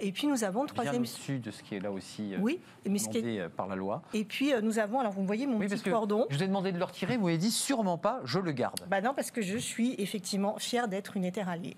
Et 0.00 0.12
puis 0.12 0.26
nous 0.26 0.44
avons 0.44 0.60
le 0.62 0.66
Bien 0.66 0.74
troisième... 0.74 1.02
au-dessus 1.02 1.38
de 1.38 1.50
ce 1.50 1.62
qui 1.62 1.74
est 1.74 1.80
là 1.80 1.90
aussi 1.90 2.34
Oui, 2.38 2.60
mais 2.88 2.98
ce 2.98 3.08
qui 3.08 3.18
est- 3.18 3.48
par 3.48 3.66
la 3.66 3.74
loi. 3.76 4.02
Et 4.14 4.24
puis 4.24 4.52
nous 4.62 4.78
avons, 4.78 5.00
alors 5.00 5.12
vous 5.12 5.24
voyez 5.24 5.46
mon 5.46 5.54
Oui, 5.58 5.66
parce 5.68 5.80
petit 5.80 5.84
que 5.90 5.94
cordon. 5.94 6.26
je 6.30 6.36
vous 6.36 6.42
ai 6.42 6.46
demandé 6.46 6.72
de 6.72 6.78
le 6.78 6.84
retirer, 6.84 7.16
vous 7.16 7.24
m'avez 7.24 7.38
dit 7.38 7.50
sûrement 7.50 7.96
pas, 7.98 8.20
je 8.24 8.38
le 8.38 8.52
garde. 8.52 8.80
Bah 8.88 9.00
non, 9.00 9.14
parce 9.14 9.30
que 9.30 9.40
je 9.42 9.56
suis 9.56 9.94
effectivement 9.98 10.58
fière 10.58 10.88
d'être 10.88 11.16
une 11.16 11.24
étheralliée. 11.24 11.76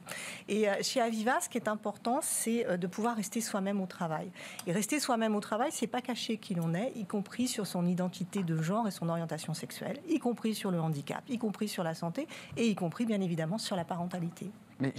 Et 0.49 0.67
chez 0.83 1.01
Aviva, 1.01 1.41
ce 1.41 1.49
qui 1.49 1.59
est 1.59 1.69
important, 1.69 2.19
c'est 2.23 2.77
de 2.77 2.87
pouvoir 2.87 3.17
rester 3.17 3.41
soi-même 3.41 3.81
au 3.81 3.87
travail. 3.87 4.31
Et 4.67 4.73
rester 4.73 4.99
soi-même 5.01 5.35
au 5.37 5.41
travail, 5.41 5.71
c'est 5.73 5.87
pas 5.87 6.01
cacher 6.01 6.32
qui 6.39 6.55
l'on 6.55 6.75
est, 6.75 6.93
y 6.97 7.05
compris 7.05 7.49
sur 7.49 7.67
son 7.67 7.87
identité 7.87 8.43
de 8.43 8.57
genre 8.61 8.87
et 8.89 8.91
son 8.91 9.09
orientation 9.09 9.55
sexuelle, 9.55 10.01
y 10.09 10.19
compris 10.19 10.55
sur 10.55 10.71
le 10.71 10.81
handicap, 10.81 11.23
y 11.29 11.39
compris 11.39 11.69
sur 11.69 11.85
la 11.85 11.95
santé, 11.95 12.27
et 12.57 12.67
y 12.69 12.75
compris 12.75 13.07
bien 13.07 13.21
évidemment 13.21 13.59
sur 13.59 13.77
la 13.77 13.85
parentalité. 13.85 14.51
Mais 14.81 14.93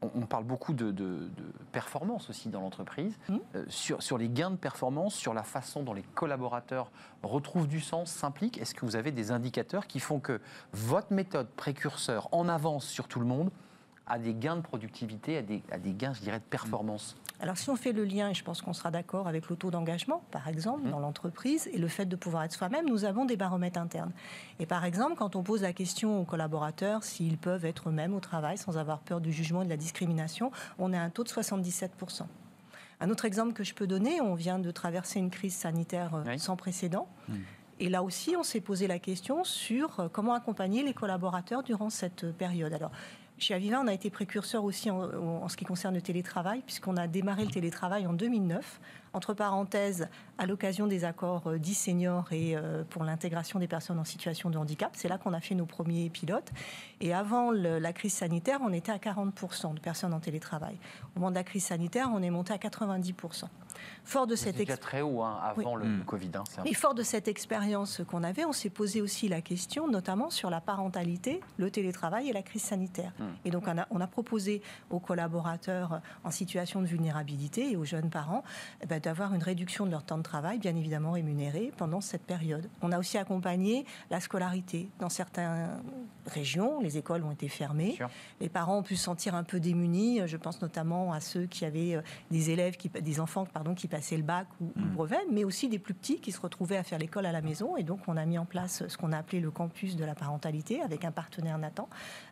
on, 0.00 0.26
parle 0.26 0.44
beaucoup 0.44 0.74
de, 0.74 0.92
de- 0.92 1.28
de 1.36 1.52
performance 1.72 2.30
aussi 2.30 2.48
dans 2.48 2.60
l'entreprise, 2.60 3.18
Mhm. 3.28 3.40
Euh, 3.56 3.64
sur, 3.68 4.00
sur 4.02 4.16
les 4.16 4.28
gains 4.28 4.52
de 4.52 4.56
performance, 4.56 5.14
sur 5.14 5.34
la 5.34 5.42
façon 5.42 5.82
dont 5.82 5.92
les 5.92 6.02
collaborateurs 6.14 6.92
retrouvent 7.24 7.66
du 7.66 7.80
sens, 7.80 8.10
s'impliquent. 8.12 8.58
Est-ce 8.58 8.74
que 8.74 8.86
vous 8.86 8.94
avez 8.94 9.10
des 9.10 9.32
indicateurs 9.32 9.88
qui 9.88 9.98
font 9.98 10.20
que 10.20 10.40
votre 10.72 11.12
méthode 11.12 11.48
précurseur 11.48 12.28
en 12.30 12.48
avance 12.48 12.86
sur 12.86 13.08
tout 13.08 13.18
le 13.18 13.26
monde 13.26 13.50
a 14.08 14.18
des 14.18 14.34
gains 14.34 14.56
de 14.56 14.60
productivité, 14.62 15.38
a 15.38 15.42
des, 15.42 15.92
gains, 15.92 16.12
je 16.14 16.20
dirais, 16.20 16.38
de 16.38 16.44
performance 16.44 17.16
Alors 17.40 17.56
si 17.56 17.68
on 17.70 17.76
fait 17.76 17.92
le 17.92 18.04
lien, 18.04 18.30
et 18.30 18.34
je 18.34 18.42
pense 18.42 18.62
qu'on 18.62 18.72
sera 18.72 18.90
d'accord 18.90 19.28
avec 19.28 19.48
le 19.48 19.56
taux 19.56 19.70
d'engagement, 19.70 20.22
par 20.30 20.48
exemple, 20.48 20.82
Mhm. 20.84 20.90
dans 20.90 20.98
l'entreprise, 21.00 21.68
et 21.72 21.78
le 21.78 21.88
fait 21.88 22.06
de 22.06 22.16
pouvoir 22.16 22.44
être 22.44 22.52
soi-même, 22.52 22.86
nous 22.88 23.04
avons 23.04 23.24
des 23.26 23.36
baromètres 23.36 23.78
internes. 23.80 24.12
Et 24.60 24.66
par 24.66 24.84
exemple, 24.84 25.14
quand 25.16 25.36
on 25.36 25.42
pose 25.42 25.62
la 25.62 25.72
question 25.72 26.20
aux 26.20 26.24
collaborateurs 26.24 27.04
s'ils 27.04 27.38
peuvent 27.38 27.64
être 27.64 27.90
eux-mêmes 27.90 28.14
au 28.14 28.20
travail 28.20 28.58
sans 28.58 28.78
avoir 28.78 29.00
peur 29.00 29.20
du 29.20 29.32
jugement 29.32 29.62
et 29.62 29.66
de 29.66 29.70
la 29.70 29.76
discrimination, 29.76 30.50
on 30.78 30.92
a 30.92 30.98
un 30.98 31.10
taux 31.10 31.24
de 31.24 31.28
77%. 31.28 32.26
Un 33.00 33.10
autre 33.10 33.24
exemple 33.26 33.52
que 33.52 33.62
je 33.62 33.74
peux 33.74 33.86
donner, 33.86 34.20
on 34.20 34.34
vient 34.34 34.58
de 34.58 34.70
traverser 34.72 35.20
une 35.20 35.30
crise 35.30 35.54
sanitaire 35.54 36.14
euh, 36.16 36.22
Oui. 36.26 36.38
sans 36.40 36.56
précédent. 36.56 37.06
Et 37.78 37.88
là 37.88 38.02
aussi, 38.02 38.34
on 38.36 38.42
s'est 38.42 38.60
posé 38.60 38.88
la 38.88 38.98
question 38.98 39.44
sur 39.44 40.00
euh, 40.00 40.08
comment 40.10 40.34
accompagner 40.34 40.82
les 40.82 40.94
collaborateurs 40.94 41.62
durant 41.62 41.90
cette 41.90 42.24
euh, 42.24 42.32
période. 42.32 42.72
Alors, 42.72 42.90
chez 43.38 43.54
Aviva, 43.54 43.80
on 43.80 43.86
a 43.86 43.92
été 43.92 44.10
précurseur 44.10 44.64
aussi 44.64 44.90
en, 44.90 45.02
en 45.02 45.48
ce 45.48 45.56
qui 45.56 45.64
concerne 45.64 45.94
le 45.94 46.02
télétravail, 46.02 46.62
puisqu'on 46.62 46.96
a 46.96 47.06
démarré 47.06 47.44
le 47.44 47.50
télétravail 47.50 48.06
en 48.06 48.12
2009, 48.12 48.80
entre 49.12 49.34
parenthèses, 49.34 50.08
à 50.38 50.46
l'occasion 50.46 50.86
des 50.86 51.04
accords 51.04 51.46
euh, 51.48 51.58
10 51.58 51.74
seniors 51.74 52.32
et 52.32 52.56
euh, 52.56 52.84
pour 52.88 53.04
l'intégration 53.04 53.58
des 53.58 53.66
personnes 53.68 53.98
en 53.98 54.04
situation 54.04 54.50
de 54.50 54.56
handicap. 54.58 54.92
C'est 54.94 55.08
là 55.08 55.18
qu'on 55.18 55.32
a 55.32 55.40
fait 55.40 55.54
nos 55.54 55.66
premiers 55.66 56.08
pilotes. 56.10 56.50
Et 57.00 57.12
avant 57.12 57.50
le- 57.50 57.78
la 57.78 57.92
crise 57.92 58.14
sanitaire, 58.14 58.60
on 58.62 58.72
était 58.72 58.92
à 58.92 58.98
40% 58.98 59.74
de 59.74 59.80
personnes 59.80 60.14
en 60.14 60.20
télétravail. 60.20 60.76
Au 61.16 61.18
moment 61.20 61.30
de 61.30 61.36
la 61.36 61.44
crise 61.44 61.64
sanitaire, 61.64 62.08
on 62.14 62.22
est 62.22 62.30
monté 62.30 62.52
à 62.52 62.58
90%. 62.58 63.48
Fort 64.04 64.26
de 64.26 64.34
cette 64.34 64.54
C'était 64.54 64.64
déjà 64.64 64.74
ex- 64.74 64.80
très 64.82 65.02
haut 65.02 65.22
hein, 65.22 65.38
avant 65.42 65.76
le, 65.76 65.84
Mm. 65.84 65.98
le 65.98 66.04
Covid. 66.04 66.30
hein, 66.34 66.44
et 66.64 66.74
fort 66.74 66.94
de 66.94 67.02
cette 67.02 67.28
expérience 67.28 68.00
qu'on 68.08 68.24
avait, 68.24 68.44
on 68.44 68.52
s'est 68.52 68.70
posé 68.70 69.00
aussi 69.00 69.28
la 69.28 69.40
question, 69.40 69.86
notamment 69.88 70.30
sur 70.30 70.50
la 70.50 70.60
parentalité, 70.60 71.40
le 71.58 71.70
télétravail 71.70 72.28
et 72.28 72.32
la 72.32 72.42
crise 72.42 72.62
sanitaire. 72.62 73.12
Hmm. 73.18 73.24
Et 73.44 73.50
donc, 73.50 73.64
on 73.68 73.78
a, 73.78 73.86
on 73.90 74.00
a 74.00 74.06
proposé 74.06 74.62
aux 74.90 74.98
collaborateurs 74.98 76.00
en 76.24 76.30
situation 76.30 76.80
de 76.80 76.86
vulnérabilité 76.86 77.70
et 77.72 77.76
aux 77.76 77.84
jeunes 77.84 78.10
parents 78.10 78.42
eh 78.82 78.86
ben, 78.86 78.98
d'avoir 79.00 79.32
une 79.34 79.42
réduction 79.42 79.86
de 79.86 79.90
leur 79.92 80.02
temps 80.02 80.18
de 80.18 80.22
travail, 80.28 80.58
bien 80.58 80.76
évidemment 80.76 81.12
rémunéré, 81.12 81.72
pendant 81.76 82.00
cette 82.00 82.22
période. 82.22 82.68
On 82.82 82.92
a 82.92 82.98
aussi 82.98 83.16
accompagné 83.16 83.86
la 84.10 84.20
scolarité. 84.20 84.90
Dans 84.98 85.08
certaines 85.08 85.68
régions, 86.26 86.80
les 86.80 86.98
écoles 86.98 87.24
ont 87.24 87.30
été 87.30 87.48
fermées. 87.48 87.98
Les 88.40 88.50
parents 88.50 88.78
ont 88.78 88.82
pu 88.82 88.96
se 88.96 89.04
sentir 89.04 89.34
un 89.34 89.42
peu 89.42 89.58
démunis. 89.58 90.20
Je 90.26 90.36
pense 90.36 90.60
notamment 90.60 91.12
à 91.12 91.20
ceux 91.20 91.46
qui 91.46 91.64
avaient 91.64 91.96
euh, 91.96 92.02
des 92.30 92.50
élèves, 92.50 92.76
qui, 92.76 92.88
des 92.88 93.20
enfants 93.20 93.46
pardon, 93.46 93.74
qui 93.74 93.88
passaient 93.88 94.16
le 94.16 94.22
bac 94.22 94.46
ou, 94.60 94.66
ou 94.66 94.80
le 94.80 94.90
brevet, 94.90 95.24
mais 95.30 95.44
aussi 95.44 95.68
des 95.68 95.78
plus 95.78 95.94
petits 95.94 96.20
qui 96.20 96.30
se 96.30 96.40
retrouvaient 96.40 96.76
à 96.76 96.82
faire 96.82 96.98
l'école 96.98 97.24
à 97.24 97.32
la 97.32 97.40
maison. 97.40 97.76
Et 97.76 97.82
donc, 97.82 98.00
on 98.06 98.16
a 98.16 98.26
mis 98.26 98.38
en 98.38 98.44
place 98.44 98.86
ce 98.86 98.96
qu'on 98.98 99.12
a 99.12 99.18
appelé 99.18 99.40
le 99.40 99.50
campus 99.50 99.96
de 99.96 100.04
la 100.04 100.14
parentalité 100.14 100.82
avec 100.82 101.04
un 101.04 101.12
partenaire 101.12 101.58
Nathan 101.58 101.88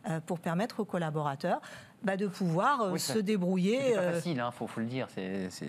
euh, 0.09 0.19
pour 0.19 0.39
permettre 0.39 0.81
aux 0.81 0.85
collaborateurs 0.85 1.61
bah, 2.03 2.15
de 2.17 2.27
pouvoir 2.27 2.81
euh, 2.81 2.91
Oui, 2.93 2.99
se 2.99 3.17
débrouiller. 3.19 3.79
C'est 3.81 3.93
pas 3.95 4.01
euh, 4.01 4.13
facile, 4.13 4.43
il 4.45 4.51
faut, 4.53 4.67
faut 4.67 4.79
le 4.79 4.85
dire. 4.85 5.07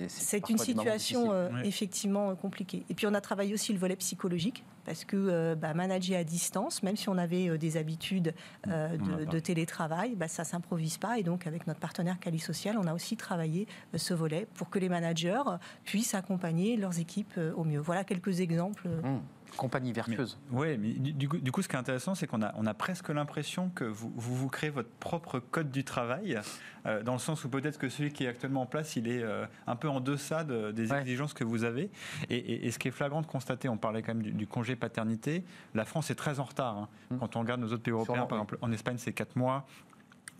C'est 0.09 0.51
une 0.51 0.59
situation 0.59 1.33
euh, 1.33 1.49
Oui. 1.53 1.61
effectivement 1.65 2.31
euh, 2.31 2.35
compliquée. 2.35 2.85
Et 2.91 2.95
puis 2.95 3.07
on 3.07 3.15
a 3.15 3.21
travaillé 3.21 3.55
aussi 3.55 3.73
le 3.73 3.79
volet 3.79 3.97
psychologique 3.97 4.65
parce 4.85 5.05
que 5.05 5.17
euh, 5.17 5.55
bah, 5.55 5.75
manager 5.75 6.19
à 6.19 6.25
distance, 6.25 6.83
même 6.83 6.97
si 6.97 7.09
on 7.09 7.19
avait 7.19 7.49
euh, 7.49 7.59
des 7.59 7.77
habitudes 7.77 8.35
euh, 8.69 8.95
a 8.95 9.25
de, 9.27 9.39
télétravail, 9.39 10.15
bah, 10.17 10.29
ça 10.29 10.45
s'improvise 10.45 10.97
pas. 10.99 11.19
Et 11.19 11.23
donc 11.23 11.47
avec 11.47 11.67
notre 11.67 11.81
partenaire 11.81 12.19
Cali 12.19 12.39
Social, 12.39 12.77
on 12.79 12.87
a 12.87 12.95
aussi 12.95 13.17
travaillé 13.17 13.67
euh, 13.95 13.99
ce 13.99 14.15
volet 14.15 14.47
pour 14.55 14.71
que 14.71 14.79
les 14.79 14.89
managers 14.89 15.43
puissent 15.85 16.15
accompagner 16.15 16.77
leurs 16.77 16.99
équipes 17.01 17.35
euh, 17.37 17.53
au 17.55 17.65
mieux. 17.65 17.81
Voilà 17.81 18.05
quelques 18.05 18.41
exemples. 18.41 18.89
Hum, 19.05 19.21
Compagnie 19.57 19.93
vertueuse. 19.93 20.39
Oui, 20.53 20.79
mais 20.79 20.93
du, 20.93 21.29
coup, 21.29 21.39
du 21.39 21.51
coup, 21.51 21.63
ce 21.63 21.69
qui 21.69 21.75
est 21.75 21.79
intéressant, 21.79 22.15
c'est 22.15 22.27
qu'on 22.27 22.43
a, 22.43 22.53
on 22.57 22.67
a 22.67 22.75
presque 22.75 23.09
l'impression 23.09 23.71
que 23.71 23.85
vous, 23.85 24.13
vous 24.15 24.37
vous 24.37 24.49
créez 24.49 24.71
votre 24.71 24.89
propre 25.01 25.41
code 25.41 25.71
du 25.71 25.83
travail, 25.85 26.39
euh, 26.87 27.03
dans 27.03 27.15
le 27.15 27.19
sens 27.19 27.45
où 27.45 27.49
peut-être 27.49 27.79
que 27.79 27.89
celui 27.89 28.13
qui 28.13 28.25
est 28.25 28.29
actuellement 28.29 28.63
en 28.63 28.67
place, 28.67 28.95
il 28.97 29.09
est 29.09 29.23
euh, 29.23 29.47
un 29.67 29.75
peu 29.77 29.89
en 29.89 30.01
deçà 30.01 30.45
de- 30.45 30.71
des 30.71 30.93
Ouais. 30.93 31.01
exigences 31.01 31.35
que 31.35 31.45
vous 31.45 31.65
avez. 31.65 31.91
Et, 32.31 32.37
et- 32.37 32.67
et 32.67 32.71
ce 32.71 32.79
qui 32.79 32.89
est 32.89 32.93
flagrant 32.93 33.21
de 33.23 33.27
constater, 33.27 33.69
on 33.69 33.77
parlait 33.77 34.03
quand 34.03 34.15
même 34.15 34.23
du, 34.23 34.33
du 34.33 34.47
congé 34.47 34.77
paternité, 34.77 35.45
la 35.75 35.85
France 35.85 36.11
est 36.11 36.15
très 36.15 36.39
en 36.41 36.45
retard. 36.45 36.77
hein. 36.79 36.89
Mm. 37.11 37.19
Quand 37.19 37.37
on 37.37 37.41
regarde 37.41 37.61
nos 37.61 37.69
autres 37.73 37.83
pays 37.83 37.93
européens, 37.93 38.15
Sûrement, 38.15 38.27
par 38.29 38.39
oui. 38.39 38.45
exemple, 38.45 38.59
en 38.63 38.73
Espagne, 38.73 38.97
c'est 38.99 39.13
4 39.13 39.35
mois. 39.37 39.67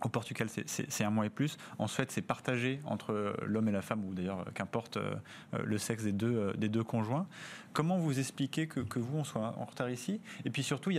Au 0.01 0.07
Portugal, 0.09 0.47
c'est- 0.49 1.03
un 1.03 1.09
mois 1.09 1.25
et 1.25 1.29
plus. 1.29 1.57
En 1.77 1.87
Suède, 1.87 2.09
c'est 2.09 2.21
partagé 2.21 2.79
entre 2.85 3.35
l'homme 3.45 3.67
et 3.67 3.71
la 3.73 3.81
femme, 3.81 4.05
ou 4.05 4.13
d'ailleurs, 4.13 4.39
euh, 4.39 4.51
qu'importe 4.53 4.95
euh, 4.97 5.15
euh, 5.53 5.59
le 5.65 5.77
sexe 5.77 6.03
des 6.03 6.13
deux, 6.13 6.33
euh, 6.35 6.53
des 6.53 6.69
deux 6.69 6.83
conjoints. 6.85 7.27
Comment 7.73 7.97
vous 7.97 8.17
expliquez 8.17 8.67
que, 8.67 8.79
que 8.79 8.97
vous, 8.99 9.17
on 9.17 9.23
soit 9.25 9.53
en 9.57 9.65
retard 9.65 9.89
ici? 9.89 10.21
Et 10.45 10.49
puis 10.49 10.63
surtout, 10.63 10.91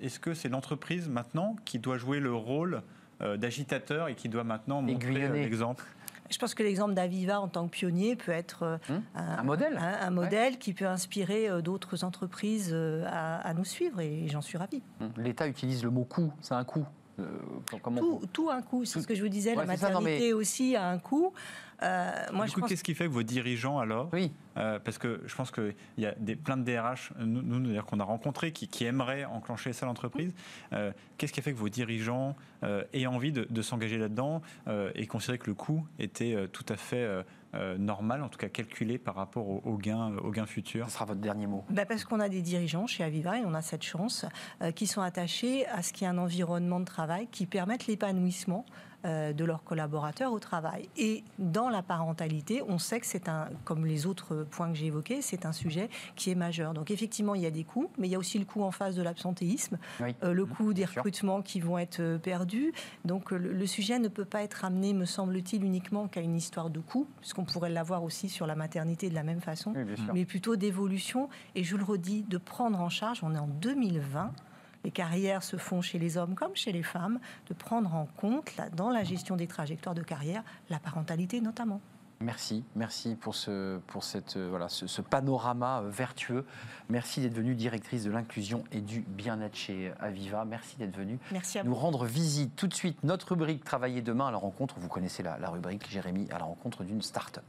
est-ce 0.00 0.20
que 0.20 0.34
c'est 0.34 0.48
l'entreprise 0.50 1.08
maintenant 1.08 1.56
qui 1.64 1.78
doit 1.78 1.96
jouer 1.96 2.20
le 2.20 2.34
rôle 2.34 2.82
euh, 3.22 3.36
d'agitateur 3.38 4.08
et 4.08 4.14
qui 4.14 4.28
doit 4.28 4.44
maintenant 4.44 4.82
montrer 4.82 5.24
euh, 5.24 5.32
l'exemple? 5.32 5.84
Je 6.30 6.38
pense 6.38 6.54
que 6.54 6.62
l'exemple 6.62 6.94
d'Aviva 6.94 7.38
en 7.40 7.48
tant 7.48 7.66
que 7.66 7.70
pionnier 7.70 8.16
peut 8.16 8.32
être 8.32 8.62
euh, 8.62 8.78
Hum, 8.90 9.02
un 9.14 9.42
modèle. 9.42 9.76
un, 9.78 10.06
un 10.06 10.10
modèle 10.10 10.58
qui 10.58 10.72
peut 10.74 10.86
inspirer 10.86 11.48
euh, 11.48 11.60
d'autres 11.60 12.02
entreprises 12.04 12.70
euh, 12.72 13.04
à, 13.06 13.36
à 13.46 13.54
nous 13.54 13.64
suivre 13.64 14.00
et 14.00 14.26
j'en 14.28 14.40
suis 14.42 14.58
ravie. 14.58 14.82
Hum, 15.00 15.12
L'État 15.18 15.46
utilise 15.46 15.82
le 15.84 15.90
mot 15.90 16.04
coût, 16.04 16.32
c'est 16.40 16.54
un 16.54 16.64
coût. 16.64 16.86
Euh, 17.20 17.24
Tout, 17.98 18.22
tout 18.32 18.50
a 18.50 18.56
un 18.56 18.62
coût, 18.62 18.84
c'est 18.84 19.00
ce 19.00 19.06
que 19.06 19.14
je 19.14 19.22
vous 19.22 19.28
disais, 19.28 19.50
Ouais, 19.56 19.64
la 19.66 19.76
ça, 19.76 19.88
maternité 19.90 20.32
aussi 20.32 20.74
a 20.74 20.88
un 20.88 20.98
coût. 20.98 21.32
Euh, 21.84 22.12
moi, 22.32 22.44
Du 22.46 22.50
je 22.50 22.54
coup, 22.54 22.60
pense 22.62 22.70
qu'est-ce 22.70 22.82
qui 22.84 22.94
fait 22.94 23.04
que 23.04 23.10
vos 23.12 23.22
dirigeants, 23.22 23.78
alors, 23.78 24.08
Oui, 24.12 24.32
Euh, 24.56 24.78
parce 24.78 24.98
que 24.98 25.20
je 25.26 25.34
pense 25.34 25.50
qu'il 25.50 25.74
y 25.98 26.06
a 26.06 26.14
des, 26.16 26.36
plein 26.36 26.56
de 26.56 26.62
DRH, 26.62 27.12
nous, 27.18 27.42
nous, 27.42 27.58
d'ailleurs, 27.66 27.86
qu'on 27.86 27.98
a 28.00 28.04
rencontrés, 28.04 28.52
qui, 28.52 28.68
qui 28.68 28.84
aimeraient 28.84 29.24
enclencher 29.24 29.72
ça 29.72 29.84
à 29.84 29.88
l'entreprise. 29.88 30.32
Euh, 30.72 30.92
Qu'est-ce 31.18 31.32
qui 31.32 31.40
a 31.40 31.42
fait 31.42 31.52
que 31.52 31.58
vos 31.58 31.68
dirigeants 31.68 32.36
euh, 32.62 32.84
aient 32.92 33.06
envie 33.06 33.32
de, 33.32 33.46
de 33.50 33.62
s'engager 33.62 33.98
là-dedans 33.98 34.42
euh, 34.68 34.90
et 34.94 35.06
considérer 35.06 35.38
que 35.38 35.46
le 35.48 35.54
coût 35.54 35.84
était 35.98 36.34
euh, 36.34 36.46
tout 36.46 36.64
à 36.68 36.76
fait 36.76 37.22
euh, 37.54 37.76
normal, 37.78 38.22
en 38.22 38.28
tout 38.28 38.38
cas 38.38 38.48
calculé 38.48 38.98
par 38.98 39.14
rapport 39.16 39.48
au, 39.48 39.60
au 39.64 39.76
gain, 39.76 40.12
au 40.22 40.30
gain 40.30 40.46
futur? 40.46 40.86
Ce 40.88 40.94
sera 40.94 41.04
votre 41.04 41.20
dernier 41.20 41.46
mot. 41.48 41.64
Bah, 41.70 41.84
parce 41.84 42.04
qu'on 42.04 42.20
a 42.20 42.28
des 42.28 42.42
dirigeants 42.42 42.86
chez 42.86 43.02
Aviva 43.04 43.38
et 43.38 43.44
on 43.44 43.54
a 43.54 43.62
cette 43.62 43.82
chance 43.84 44.24
euh, 44.62 44.70
qui 44.72 44.86
sont 44.86 45.02
attachés 45.02 45.66
à 45.66 45.82
ce 45.82 45.92
qu'il 45.92 46.02
y 46.02 46.10
ait 46.10 46.12
un 46.12 46.18
environnement 46.18 46.78
de 46.80 46.84
travail 46.84 47.26
qui 47.30 47.46
permette 47.46 47.86
l'épanouissement 47.86 48.64
de 49.04 49.44
leurs 49.44 49.62
collaborateurs 49.64 50.32
au 50.32 50.38
travail. 50.38 50.88
Et 50.96 51.24
dans 51.38 51.68
la 51.68 51.82
parentalité, 51.82 52.62
on 52.66 52.78
sait 52.78 53.00
que 53.00 53.06
c'est 53.06 53.28
un, 53.28 53.48
comme 53.64 53.84
les 53.84 54.06
autres 54.06 54.46
points 54.50 54.68
que 54.70 54.74
j'ai 54.76 54.86
évoqués, 54.86 55.20
c'est 55.20 55.44
un 55.44 55.52
sujet 55.52 55.90
qui 56.16 56.30
est 56.30 56.34
majeur. 56.34 56.72
Donc 56.72 56.90
effectivement, 56.90 57.34
il 57.34 57.42
y 57.42 57.46
a 57.46 57.50
des 57.50 57.64
coûts, 57.64 57.90
mais 57.98 58.08
il 58.08 58.10
y 58.10 58.14
a 58.14 58.18
aussi 58.18 58.38
le 58.38 58.44
coût 58.46 58.62
en 58.62 58.70
face 58.70 58.94
de 58.94 59.02
l'absentéisme, 59.02 59.78
Oui. 60.00 60.14
euh, 60.22 60.32
le 60.32 60.46
coût 60.46 60.72
des 60.72 60.86
sûr. 60.86 60.96
recrutements 60.96 61.42
qui 61.42 61.60
vont 61.60 61.76
être 61.78 62.00
euh, 62.00 62.18
perdus. 62.18 62.72
Donc 63.04 63.32
euh, 63.32 63.36
le, 63.36 63.52
le 63.52 63.66
sujet 63.66 63.98
ne 63.98 64.08
peut 64.08 64.24
pas 64.24 64.42
être 64.42 64.64
amené, 64.64 64.94
me 64.94 65.04
semble-t-il, 65.04 65.62
uniquement 65.64 66.08
qu'à 66.08 66.20
une 66.22 66.36
histoire 66.36 66.70
de 66.70 66.80
coût, 66.80 67.06
puisqu'on 67.20 67.44
pourrait 67.44 67.70
l'avoir 67.70 68.02
aussi 68.04 68.28
sur 68.30 68.46
la 68.46 68.54
maternité 68.54 69.10
de 69.10 69.14
la 69.14 69.22
même 69.22 69.40
façon 69.40 69.74
Oui, 69.76 69.84
mais 70.14 70.24
plutôt 70.24 70.56
d'évolution. 70.56 71.28
Et 71.54 71.62
je 71.64 71.76
le 71.76 71.84
redis, 71.84 72.22
de 72.22 72.38
prendre 72.38 72.80
en 72.80 72.88
charge, 72.88 73.20
on 73.22 73.34
est 73.34 73.38
en 73.38 73.48
2020, 73.48 74.32
les 74.84 74.90
carrières 74.90 75.42
se 75.42 75.56
font 75.56 75.80
chez 75.82 75.98
les 75.98 76.16
hommes 76.16 76.34
comme 76.34 76.54
chez 76.54 76.72
les 76.72 76.82
femmes, 76.82 77.18
de 77.48 77.54
prendre 77.54 77.94
en 77.94 78.06
compte, 78.16 78.56
là, 78.56 78.68
dans 78.70 78.90
la 78.90 79.02
gestion 79.02 79.36
des 79.36 79.46
trajectoires 79.46 79.94
de 79.94 80.02
carrière, 80.02 80.42
la 80.70 80.78
parentalité 80.78 81.40
notamment. 81.40 81.80
Merci, 82.20 82.64
merci 82.76 83.16
pour 83.16 83.34
ce, 83.34 83.78
pour 83.88 84.04
cette, 84.04 84.36
euh, 84.36 84.46
voilà, 84.48 84.68
ce, 84.68 84.86
ce 84.86 85.02
panorama 85.02 85.80
euh, 85.80 85.90
vertueux. 85.90 86.46
Merci 86.88 87.20
d'être 87.20 87.34
venue 87.34 87.54
directrice 87.54 88.04
de 88.04 88.10
l'inclusion 88.10 88.64
et 88.72 88.80
du 88.80 89.00
bien-être 89.00 89.56
chez 89.56 89.92
Aviva. 90.00 90.44
Merci 90.44 90.76
d'être 90.76 90.96
venue 90.96 91.18
Merci 91.32 91.58
à 91.58 91.62
vous. 91.62 91.70
nous 91.70 91.74
rendre 91.74 92.06
visite. 92.06 92.54
Tout 92.56 92.68
de 92.68 92.74
suite, 92.74 93.02
notre 93.02 93.30
rubrique 93.32 93.64
Travailler 93.64 94.00
demain 94.00 94.28
à 94.28 94.30
la 94.30 94.38
rencontre. 94.38 94.76
Vous 94.78 94.88
connaissez 94.88 95.22
la, 95.22 95.38
la 95.38 95.50
rubrique, 95.50 95.90
Jérémy, 95.90 96.28
à 96.30 96.38
la 96.38 96.44
rencontre 96.44 96.84
d'une 96.84 97.02
start-up. 97.02 97.44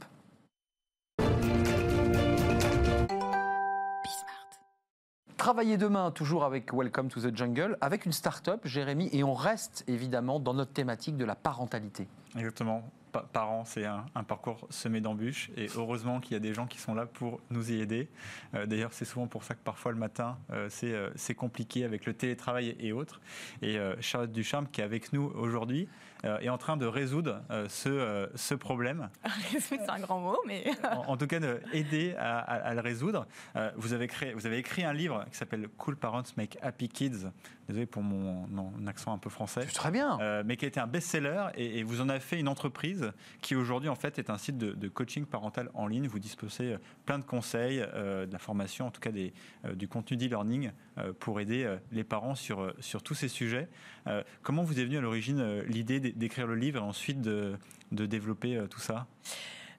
Travailler 5.46 5.76
demain, 5.76 6.10
toujours 6.10 6.42
avec 6.44 6.72
Welcome 6.72 7.06
to 7.08 7.20
the 7.20 7.32
Jungle, 7.36 7.78
avec 7.80 8.04
une 8.04 8.10
start-up, 8.10 8.62
Jérémy, 8.64 9.08
et 9.12 9.22
on 9.22 9.32
reste 9.32 9.84
évidemment 9.86 10.40
dans 10.40 10.54
notre 10.54 10.72
thématique 10.72 11.16
de 11.16 11.24
la 11.24 11.36
parentalité. 11.36 12.08
Exactement. 12.36 12.90
Pa- 13.12 13.24
Parents, 13.32 13.64
c'est 13.64 13.84
un, 13.84 14.04
parcours 14.26 14.66
semé 14.70 15.00
d'embûches 15.00 15.52
et 15.56 15.68
heureusement 15.76 16.18
qu'il 16.18 16.32
y 16.32 16.36
a 16.36 16.40
des 16.40 16.52
gens 16.52 16.66
qui 16.66 16.78
sont 16.78 16.96
là 16.96 17.06
pour 17.06 17.38
nous 17.50 17.70
y 17.70 17.80
aider. 17.80 18.08
Euh, 18.54 18.66
D'ailleurs, 18.66 18.92
c'est 18.92 19.04
souvent 19.04 19.28
pour 19.28 19.44
ça 19.44 19.54
que 19.54 19.62
parfois 19.62 19.92
le 19.92 19.98
matin, 19.98 20.36
euh, 20.50 20.66
c'est 20.68 20.92
euh, 20.92 21.10
c'est 21.14 21.36
compliqué 21.36 21.84
avec 21.84 22.06
le 22.06 22.12
télétravail 22.14 22.74
et 22.80 22.90
autres. 22.92 23.20
Et 23.62 23.78
Charlotte 24.00 24.32
Ducharme, 24.32 24.66
qui 24.66 24.80
est 24.80 24.84
avec 24.84 25.12
nous 25.12 25.30
aujourd'hui, 25.36 25.88
euh, 26.24 26.38
est 26.40 26.48
en 26.48 26.58
train 26.58 26.76
de 26.76 26.86
résoudre 26.86 27.42
euh, 27.50 27.68
ce, 27.68 27.88
euh, 27.88 28.26
ce 28.34 28.54
problème. 28.54 29.08
c'est 29.60 29.88
un 29.88 29.98
grand 30.00 30.20
mot, 30.20 30.38
mais 30.46 30.64
En, 30.84 31.12
en 31.12 31.16
tout 31.16 31.26
cas, 31.26 31.40
de 31.40 31.60
aider 31.72 32.14
à, 32.18 32.38
à- 32.38 32.54
à 32.70 32.74
le 32.74 32.80
résoudre. 32.80 33.26
Euh, 33.56 33.70
vous, 33.76 33.92
avez 33.92 34.06
créé, 34.06 34.32
vous 34.34 34.46
avez 34.46 34.58
écrit 34.58 34.84
un 34.84 34.92
livre 34.92 35.24
qui 35.30 35.36
s'appelle 35.36 35.68
Cool 35.76 35.96
Parents 35.96 36.22
Make 36.36 36.58
Happy 36.62 36.88
Kids. 36.88 37.26
Désolé 37.68 37.86
pour 37.86 38.02
mon, 38.02 38.46
mon 38.48 38.86
accent 38.86 39.12
un 39.12 39.18
peu 39.18 39.28
français. 39.30 39.62
C'est 39.66 39.74
très 39.74 39.90
bien. 39.90 40.18
Euh, 40.20 40.42
mais 40.46 40.56
qui 40.56 40.64
a 40.64 40.68
été 40.68 40.78
un 40.78 40.86
best-seller 40.86 41.46
et, 41.56 41.80
et 41.80 41.82
vous 41.82 42.00
en 42.00 42.08
avez 42.08 42.20
fait 42.20 42.38
une 42.38 42.46
entreprise 42.48 43.12
qui 43.42 43.56
aujourd'hui 43.56 43.88
en 43.88 43.96
fait 43.96 44.18
est 44.20 44.30
un 44.30 44.38
site 44.38 44.56
de, 44.56 44.70
de 44.72 44.88
coaching 44.88 45.26
parental 45.26 45.70
en 45.74 45.86
ligne. 45.88 46.06
Vous 46.06 46.20
disposez 46.20 46.76
plein 47.06 47.18
de 47.18 47.24
conseils, 47.24 47.80
euh, 47.94 48.24
de 48.26 48.32
la 48.32 48.38
formation, 48.38 48.86
en 48.86 48.90
tout 48.92 49.00
cas 49.00 49.10
des, 49.10 49.32
euh, 49.64 49.74
du 49.74 49.88
contenu 49.88 50.16
d'e-learning 50.16 50.70
euh, 50.98 51.12
pour 51.18 51.40
aider 51.40 51.64
euh, 51.64 51.76
les 51.90 52.04
parents 52.04 52.36
sur, 52.36 52.72
sur 52.78 53.02
tous 53.02 53.14
ces 53.14 53.28
sujets. 53.28 53.68
Euh, 54.06 54.22
comment 54.42 54.62
vous 54.62 54.78
est 54.78 54.84
venue 54.84 54.98
à 54.98 55.00
l'origine 55.00 55.40
euh, 55.40 55.62
l'idée 55.66 55.98
d'é- 55.98 56.05
d'écrire 56.12 56.46
le 56.46 56.54
livre 56.54 56.80
et 56.80 56.82
ensuite 56.82 57.20
de, 57.20 57.56
de 57.92 58.06
développer 58.06 58.56
euh, 58.56 58.66
tout 58.66 58.80
ça? 58.80 59.06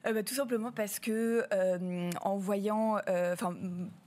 Euh, 0.06 0.12
bah, 0.12 0.22
tout 0.22 0.34
simplement 0.34 0.70
parce 0.72 0.98
que 1.00 1.44
euh, 1.52 2.10
en 2.22 2.36
voyant, 2.36 2.96
euh, 3.08 3.32
enfin 3.32 3.54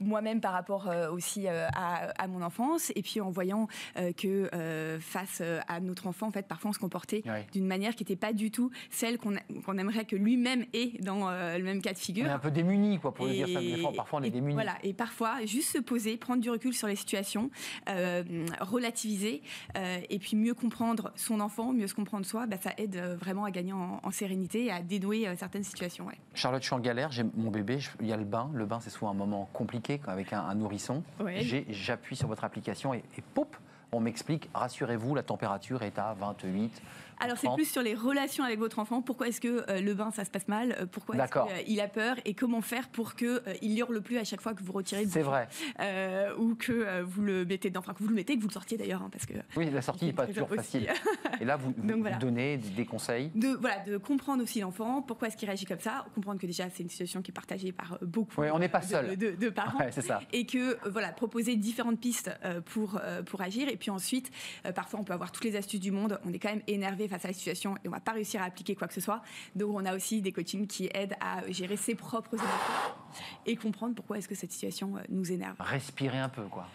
moi-même 0.00 0.40
par 0.40 0.52
rapport 0.52 0.90
aussi 1.12 1.48
à, 1.48 1.66
à 2.18 2.26
mon 2.28 2.42
enfance, 2.42 2.92
et 2.96 3.02
puis 3.02 3.20
en 3.20 3.30
voyant 3.30 3.68
que 4.16 4.98
face 5.00 5.42
à 5.68 5.80
notre 5.80 6.06
enfant, 6.06 6.28
en 6.28 6.30
fait, 6.32 6.46
parfois 6.46 6.70
on 6.70 6.72
se 6.72 6.78
comportait 6.78 7.22
Ouais. 7.26 7.46
d'une 7.52 7.66
manière 7.66 7.94
qui 7.94 8.02
n'était 8.02 8.16
pas 8.16 8.32
du 8.32 8.50
tout 8.50 8.70
celle 8.90 9.18
qu'on 9.18 9.34
qu'on 9.64 9.78
aimerait 9.78 10.04
que 10.04 10.16
lui-même 10.16 10.64
ait 10.72 10.92
dans 11.00 11.30
le 11.30 11.62
même 11.62 11.80
cas 11.82 11.92
de 11.92 11.96
On 11.98 12.00
figure. 12.00 12.26
est 12.26 12.30
un 12.30 12.38
peu 12.38 12.50
démunis, 12.50 12.98
quoi, 12.98 13.12
pour 13.14 13.26
le 13.26 13.32
dire 13.32 13.48
ça. 13.48 13.60
Des 13.60 13.76
fois, 13.78 13.92
parfois, 13.92 14.20
on 14.20 14.22
est 14.22 14.28
et 14.28 14.30
démunis. 14.30 14.54
Voilà, 14.54 14.76
et 14.82 14.92
parfois, 14.94 15.44
juste 15.44 15.70
se 15.72 15.78
poser, 15.78 16.16
prendre 16.16 16.40
du 16.42 16.50
recul 16.50 16.74
sur 16.74 16.88
les 16.88 16.96
situations, 16.96 17.50
relativiser, 18.60 19.42
et 20.10 20.18
puis 20.18 20.36
mieux 20.36 20.54
comprendre 20.54 21.12
son 21.16 21.40
enfant, 21.40 21.72
mieux 21.72 21.86
se 21.86 21.94
comprendre 21.94 22.26
soi, 22.26 22.46
bah, 22.46 22.56
ça 22.60 22.72
aide 22.78 22.96
vraiment 23.20 23.44
à 23.44 23.50
gagner 23.50 23.72
en, 23.72 24.00
en 24.02 24.10
sérénité 24.10 24.66
et 24.66 24.70
à 24.72 24.82
dénouer 24.82 25.28
certaines 25.36 25.64
situations. 25.64 25.81
Ouais. 26.00 26.18
Charlotte, 26.34 26.62
je 26.62 26.66
suis 26.66 26.74
en 26.74 26.80
galère, 26.80 27.10
j'ai 27.12 27.24
mon 27.36 27.50
bébé, 27.50 27.78
je- 27.78 27.90
il 28.00 28.06
y 28.06 28.12
a 28.12 28.16
le 28.16 28.24
bain. 28.24 28.50
Le 28.54 28.66
bain, 28.66 28.80
c'est 28.80 28.90
souvent 28.90 29.10
un 29.10 29.14
moment 29.14 29.48
compliqué 29.52 30.00
avec 30.06 30.32
un, 30.32 30.40
un 30.40 30.54
nourrisson. 30.54 31.02
Ouais. 31.20 31.42
J'appuie 31.70 32.16
sur 32.16 32.28
votre 32.28 32.44
application 32.44 32.94
et, 32.94 33.04
et 33.18 33.22
pop, 33.34 33.56
on 33.94 34.00
m'explique, 34.00 34.48
rassurez-vous, 34.54 35.14
la 35.14 35.22
température 35.22 35.82
est 35.82 35.98
à 35.98 36.14
28. 36.18 36.82
Alors 37.22 37.38
c'est 37.38 37.46
30. 37.46 37.56
plus 37.56 37.64
sur 37.70 37.82
les 37.82 37.94
relations 37.94 38.44
avec 38.44 38.58
votre 38.58 38.78
enfant. 38.78 39.02
Pourquoi 39.02 39.28
est-ce 39.28 39.40
que 39.40 39.64
euh, 39.70 39.80
le 39.80 39.94
bain 39.94 40.10
ça 40.10 40.24
se 40.24 40.30
passe 40.30 40.48
mal? 40.48 40.76
Euh, 40.80 40.86
Pourquoi 40.86 41.16
est-ce 41.16 41.64
qu'il 41.64 41.80
a 41.80 41.88
peur? 41.88 42.16
Et 42.24 42.34
comment 42.34 42.60
faire 42.60 42.88
pour 42.88 43.14
que 43.14 43.42
euh, 43.46 43.54
il 43.62 43.78
hurle 43.78 44.00
plus 44.02 44.18
à 44.18 44.24
chaque 44.24 44.40
fois 44.40 44.54
que 44.54 44.62
vous 44.62 44.72
retirez 44.72 45.06
C'est 45.06 45.22
vrai. 45.22 45.48
Euh, 45.80 46.34
ou 46.36 46.54
que 46.54 46.72
euh, 46.72 47.02
vous 47.04 47.22
le 47.22 47.44
mettez 47.44 47.68
dedans, 47.70 47.80
enfin 47.80 47.94
que 47.94 48.02
vous 48.02 48.08
le 48.08 48.14
mettez, 48.14 48.36
que 48.36 48.40
vous 48.42 48.48
le 48.48 48.52
sortiez 48.52 48.76
d'ailleurs, 48.76 49.02
hein, 49.02 49.08
parce 49.10 49.26
que 49.26 49.34
Oui, 49.56 49.70
la 49.70 49.82
sortie 49.82 50.06
n'est 50.06 50.12
pas 50.12 50.26
toujours 50.26 50.48
facile. 50.48 50.88
Et 51.40 51.44
là, 51.44 51.56
vous, 51.58 51.72
Donc 51.72 51.96
vous 51.96 52.00
voilà. 52.02 52.16
donnez 52.16 52.56
des 52.58 52.84
conseils? 52.86 53.30
de 53.34 53.48
voilà 53.60 53.78
de 53.80 53.96
comprendre 53.96 54.42
aussi 54.42 54.60
l'enfant, 54.60 55.02
pourquoi 55.02 55.28
est-ce 55.28 55.36
qu'il 55.36 55.48
réagit 55.48 55.64
comme 55.64 55.80
ça, 55.80 56.04
comprendre 56.14 56.40
que 56.40 56.46
déjà 56.46 56.68
c'est 56.70 56.82
une 56.82 56.88
situation 56.88 57.22
qui 57.22 57.30
est 57.30 57.34
partagée 57.34 57.72
par 57.72 57.94
euh, 57.94 57.96
beaucoup 58.06 58.40
Oui, 58.40 58.48
on 58.52 58.58
n'est 58.58 58.68
pas 58.68 58.80
de- 58.80 58.84
seul. 58.86 59.16
de, 59.16 59.30
de 59.32 59.48
parents. 59.50 59.78
Ouais, 59.78 59.90
c'est 59.92 60.02
ça. 60.02 60.20
Et 60.32 60.46
que 60.46 60.58
euh, 60.74 60.76
voilà 60.90 61.08
proposer 61.08 61.56
différentes 61.56 62.00
pistes 62.00 62.30
euh, 62.44 62.60
pour 62.60 62.98
euh, 63.02 63.22
pour 63.22 63.40
agir 63.40 63.68
et 63.68 63.76
puis 63.76 63.90
ensuite 63.90 64.30
euh, 64.66 64.72
parfois 64.72 65.00
on 65.00 65.04
peut 65.04 65.12
avoir 65.12 65.32
toutes 65.32 65.44
les 65.44 65.56
astuces 65.56 65.80
du 65.80 65.90
monde 65.90 66.18
on 66.24 66.32
est 66.32 66.38
quand 66.38 66.50
même 66.50 66.62
énervé 66.66 67.08
face 67.12 67.24
à 67.24 67.28
la 67.28 67.34
situation 67.34 67.76
et 67.84 67.88
on 67.88 67.90
va 67.90 68.00
pas 68.00 68.12
réussir 68.12 68.40
à 68.42 68.44
appliquer 68.46 68.74
quoi 68.74 68.88
que 68.88 68.94
ce 68.94 69.00
soit 69.00 69.22
donc 69.54 69.74
on 69.74 69.84
a 69.84 69.94
aussi 69.94 70.20
des 70.22 70.32
coachings 70.32 70.66
qui 70.66 70.88
aident 70.94 71.14
à 71.20 71.42
gérer 71.50 71.76
ses 71.76 71.94
propres 71.94 72.34
émotions 72.34 72.94
et 73.46 73.56
comprendre 73.56 73.94
pourquoi 73.94 74.18
est-ce 74.18 74.28
que 74.28 74.34
cette 74.34 74.52
situation 74.52 74.96
euh, 74.96 75.00
nous 75.08 75.30
énerve 75.30 75.56
Respirez 75.60 76.18
un 76.18 76.28
peu, 76.28 76.42
quoi. 76.44 76.66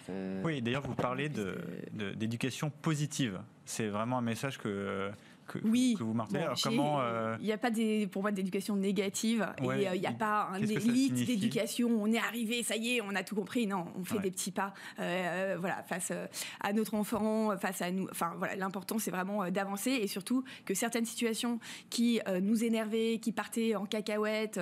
Oui, 0.44 0.62
d'ailleurs, 0.62 0.84
vous 0.84 0.94
parlez 0.96 1.30
de- 1.30 1.58
de- 1.94 2.12
d'éducation 2.12 2.70
positive. 2.70 3.40
C'est 3.66 3.88
vraiment 3.88 4.20
un 4.20 4.22
message 4.22 4.58
que, 4.58 5.10
que, 5.48 5.60
Oui. 5.64 5.96
que 5.98 6.04
vous 6.04 6.14
martelez. 6.14 6.40
Bon, 6.46 6.54
comment 6.64 7.02
euh, 7.02 7.36
Il 7.40 7.46
n'y 7.46 7.52
a 7.52 7.58
pas 7.58 7.72
des, 7.72 8.08
pour 8.08 8.22
moi 8.22 8.32
d'éducation 8.32 8.76
négative 8.76 9.48
Ouais. 9.62 9.84
et 9.84 9.88
euh, 9.88 9.96
il 9.96 10.02
n'y 10.02 10.08
a 10.08 10.12
pas 10.12 10.50
un 10.52 10.62
élite 10.62 11.14
d'éducation. 11.26 11.90
On 11.90 12.12
est 12.12 12.18
arrivé, 12.18 12.64
ça 12.64 12.76
y 12.76 12.98
est, 12.98 13.02
on 13.02 13.16
a 13.16 13.24
tout 13.24 13.36
compris. 13.36 13.68
Non, 13.68 13.86
on 14.00 14.04
fait 14.04 14.16
Ouais. 14.16 14.22
des 14.24 14.32
petits 14.32 14.52
pas. 14.52 14.74
euh, 15.00 15.56
voilà, 15.60 15.84
face 15.84 16.12
à 16.62 16.74
notre 16.74 16.94
enfant, 16.96 17.58
face 17.58 17.82
à 17.82 17.92
nous. 17.92 18.08
Enfin 18.12 18.34
voilà, 18.38 18.56
l'important 18.56 19.00
c'est 19.00 19.12
vraiment 19.12 19.50
d'avancer 19.50 19.92
et 19.92 20.08
surtout 20.08 20.44
que 20.66 20.74
certaines 20.74 21.06
situations 21.06 21.60
qui 21.90 22.20
nous 22.42 22.64
énervaient, 22.64 23.20
qui 23.22 23.32
partaient 23.32 23.76
en 23.76 23.86
cacahuètes, 23.86 24.60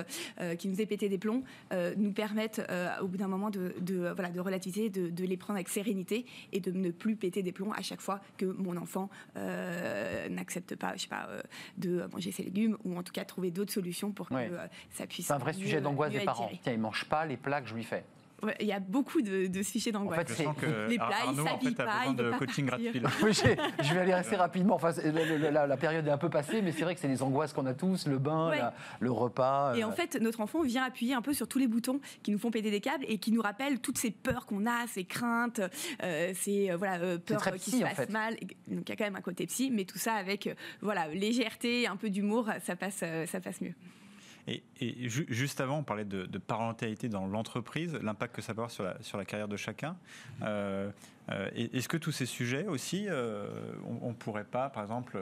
qui 0.58 0.68
nous 0.68 0.76
péter 0.86 1.08
des 1.08 1.18
plombs, 1.18 1.42
nous 1.96 2.12
permettent 2.12 2.62
au 3.02 3.06
bout 3.08 3.16
d'un 3.16 3.28
moment 3.28 3.50
de, 3.50 3.74
de, 3.80 4.12
voilà 4.14 4.30
de 4.30 4.40
relativiser, 4.40 4.90
de, 4.90 5.08
de 5.08 5.24
les 5.24 5.36
prendre 5.36 5.56
avec 5.56 5.68
sérénité 5.68 6.26
et 6.52 6.60
de 6.60 6.70
ne 6.70 6.90
plus 6.90 7.16
péter 7.16 7.42
des 7.42 7.52
plombs 7.52 7.72
à 7.72 7.82
chaque 7.82 8.00
fois 8.00 8.20
que 8.36 8.46
mon 8.46 8.76
enfant 8.76 9.10
euh, 9.36 10.28
n'accepte 10.28 10.75
pas, 10.76 10.94
je 10.96 11.02
sais 11.02 11.08
pas, 11.08 11.26
euh, 11.30 11.40
de 11.76 12.06
manger 12.12 12.32
ses 12.32 12.42
légumes 12.44 12.76
ou 12.84 12.96
en 12.96 13.02
tout 13.02 13.12
cas 13.12 13.24
trouver 13.24 13.50
d'autres 13.50 13.72
solutions 13.72 14.12
pour 14.12 14.28
que 14.28 14.34
Ouais. 14.34 14.48
euh, 14.52 14.66
ça 14.90 15.06
puisse. 15.06 15.26
C'est 15.26 15.32
un 15.32 15.38
vrai 15.38 15.52
sujet 15.52 15.80
d'angoisse 15.80 16.12
des 16.12 16.20
parents. 16.20 16.50
Tiens, 16.62 16.72
il 16.72 16.80
mange 16.80 17.04
pas 17.06 17.24
les 17.26 17.36
plats 17.36 17.60
que 17.62 17.68
je 17.68 17.74
lui 17.74 17.84
fais. 17.84 18.04
Ouais, 18.42 18.54
Il 18.60 18.66
y 18.66 18.72
a 18.72 18.80
beaucoup 18.80 19.22
de, 19.22 19.46
de 19.46 19.62
ce 19.62 19.70
fichier 19.70 19.94
En 19.96 20.00
d'angoisse. 20.00 20.18
fait, 20.20 20.28
Je 20.28 20.34
c'est- 20.34 20.44
sens 20.44 20.56
que 20.58 20.66
Les 20.90 20.96
plats, 20.96 21.08
ils 21.24 21.28
Arnaud, 21.28 21.42
en 21.42 21.46
s'habillent 21.46 21.74
fait, 21.74 21.82
a 21.82 21.86
pas, 21.86 21.98
besoin 22.00 22.12
il 22.12 22.16
veut 22.18 22.24
de 22.24 22.30
pas 22.30 22.38
coaching 22.38 22.68
partir. 22.68 22.92
gratuit. 23.00 23.32
je 23.82 23.94
vais 23.94 24.00
aller 24.00 24.12
assez 24.12 24.36
rapidement. 24.36 24.74
Enfin, 24.74 24.92
la, 25.50 25.66
la 25.66 25.76
période 25.78 26.06
est 26.06 26.10
un 26.10 26.18
peu 26.18 26.28
passée, 26.28 26.60
mais 26.60 26.72
c'est 26.72 26.82
vrai 26.84 26.94
que 26.94 27.00
c'est 27.00 27.08
les 27.08 27.22
angoisses 27.22 27.54
qu'on 27.54 27.64
a 27.64 27.72
tous, 27.72 28.06
le 28.06 28.18
bain, 28.18 28.50
Ouais. 28.50 28.58
la- 28.58 28.74
le 29.00 29.10
repas. 29.10 29.74
Et 29.74 29.82
euh, 29.82 29.86
en 29.88 29.92
fait, 29.92 30.20
notre 30.20 30.40
enfant 30.42 30.60
vient 30.62 30.84
appuyer 30.84 31.14
un 31.14 31.22
peu 31.22 31.32
sur 31.32 31.48
tous 31.48 31.58
les 31.58 31.66
boutons 31.66 31.98
qui 32.22 32.30
nous 32.30 32.38
font 32.38 32.50
péter 32.50 32.70
des 32.70 32.80
câbles 32.82 33.04
et 33.08 33.16
qui 33.18 33.32
nous 33.32 33.40
rappellent 33.40 33.80
toutes 33.80 33.96
ces 33.98 34.10
peurs 34.10 34.44
qu'on 34.44 34.66
a, 34.66 34.86
ces 34.86 35.04
craintes, 35.04 35.60
euh, 36.02 36.32
ces 36.34 36.70
euh, 36.70 36.76
voilà, 36.76 36.98
euh, 37.02 37.16
peurs 37.18 37.46
euh, 37.48 37.52
qui 37.52 37.70
se 37.70 37.76
en 37.78 37.80
passent 37.88 37.96
fait. 37.96 38.10
mal. 38.10 38.34
Donc 38.68 38.82
il 38.86 38.88
y 38.90 38.92
a 38.92 38.96
quand 38.96 39.04
même 39.04 39.16
un 39.16 39.22
côté 39.22 39.46
psy, 39.46 39.70
mais 39.72 39.84
tout 39.86 39.98
ça 39.98 40.12
avec 40.12 40.46
euh, 40.46 40.54
voilà, 40.82 41.08
légèreté, 41.08 41.86
un 41.86 41.96
peu 41.96 42.10
d'humour, 42.10 42.50
ça 42.62 42.76
passe, 42.76 43.00
euh, 43.02 43.24
ça 43.26 43.40
passe 43.40 43.62
mieux. 43.62 43.72
Et, 44.48 44.62
et 44.80 45.08
ju- 45.08 45.26
juste 45.28 45.60
avant, 45.60 45.78
on 45.78 45.82
parlait 45.82 46.04
de, 46.04 46.38
parentalité 46.38 47.08
dans 47.08 47.26
l'entreprise, 47.26 47.94
l'impact 48.02 48.36
que 48.36 48.42
ça 48.42 48.54
peut 48.54 48.60
avoir 48.60 48.70
sur 48.70 48.84
la, 48.84 48.96
sur 49.02 49.18
la 49.18 49.24
carrière 49.24 49.48
de 49.48 49.56
chacun. 49.56 49.96
Euh, 50.42 50.90
euh, 51.30 51.48
Est-ce 51.54 51.88
que 51.88 51.96
tous 51.96 52.12
ces 52.12 52.26
sujets 52.26 52.66
aussi, 52.66 53.06
euh, 53.08 53.48
on 54.00 54.08
ne 54.10 54.14
pourrait 54.14 54.44
pas, 54.44 54.68
par 54.70 54.82
exemple, 54.82 55.18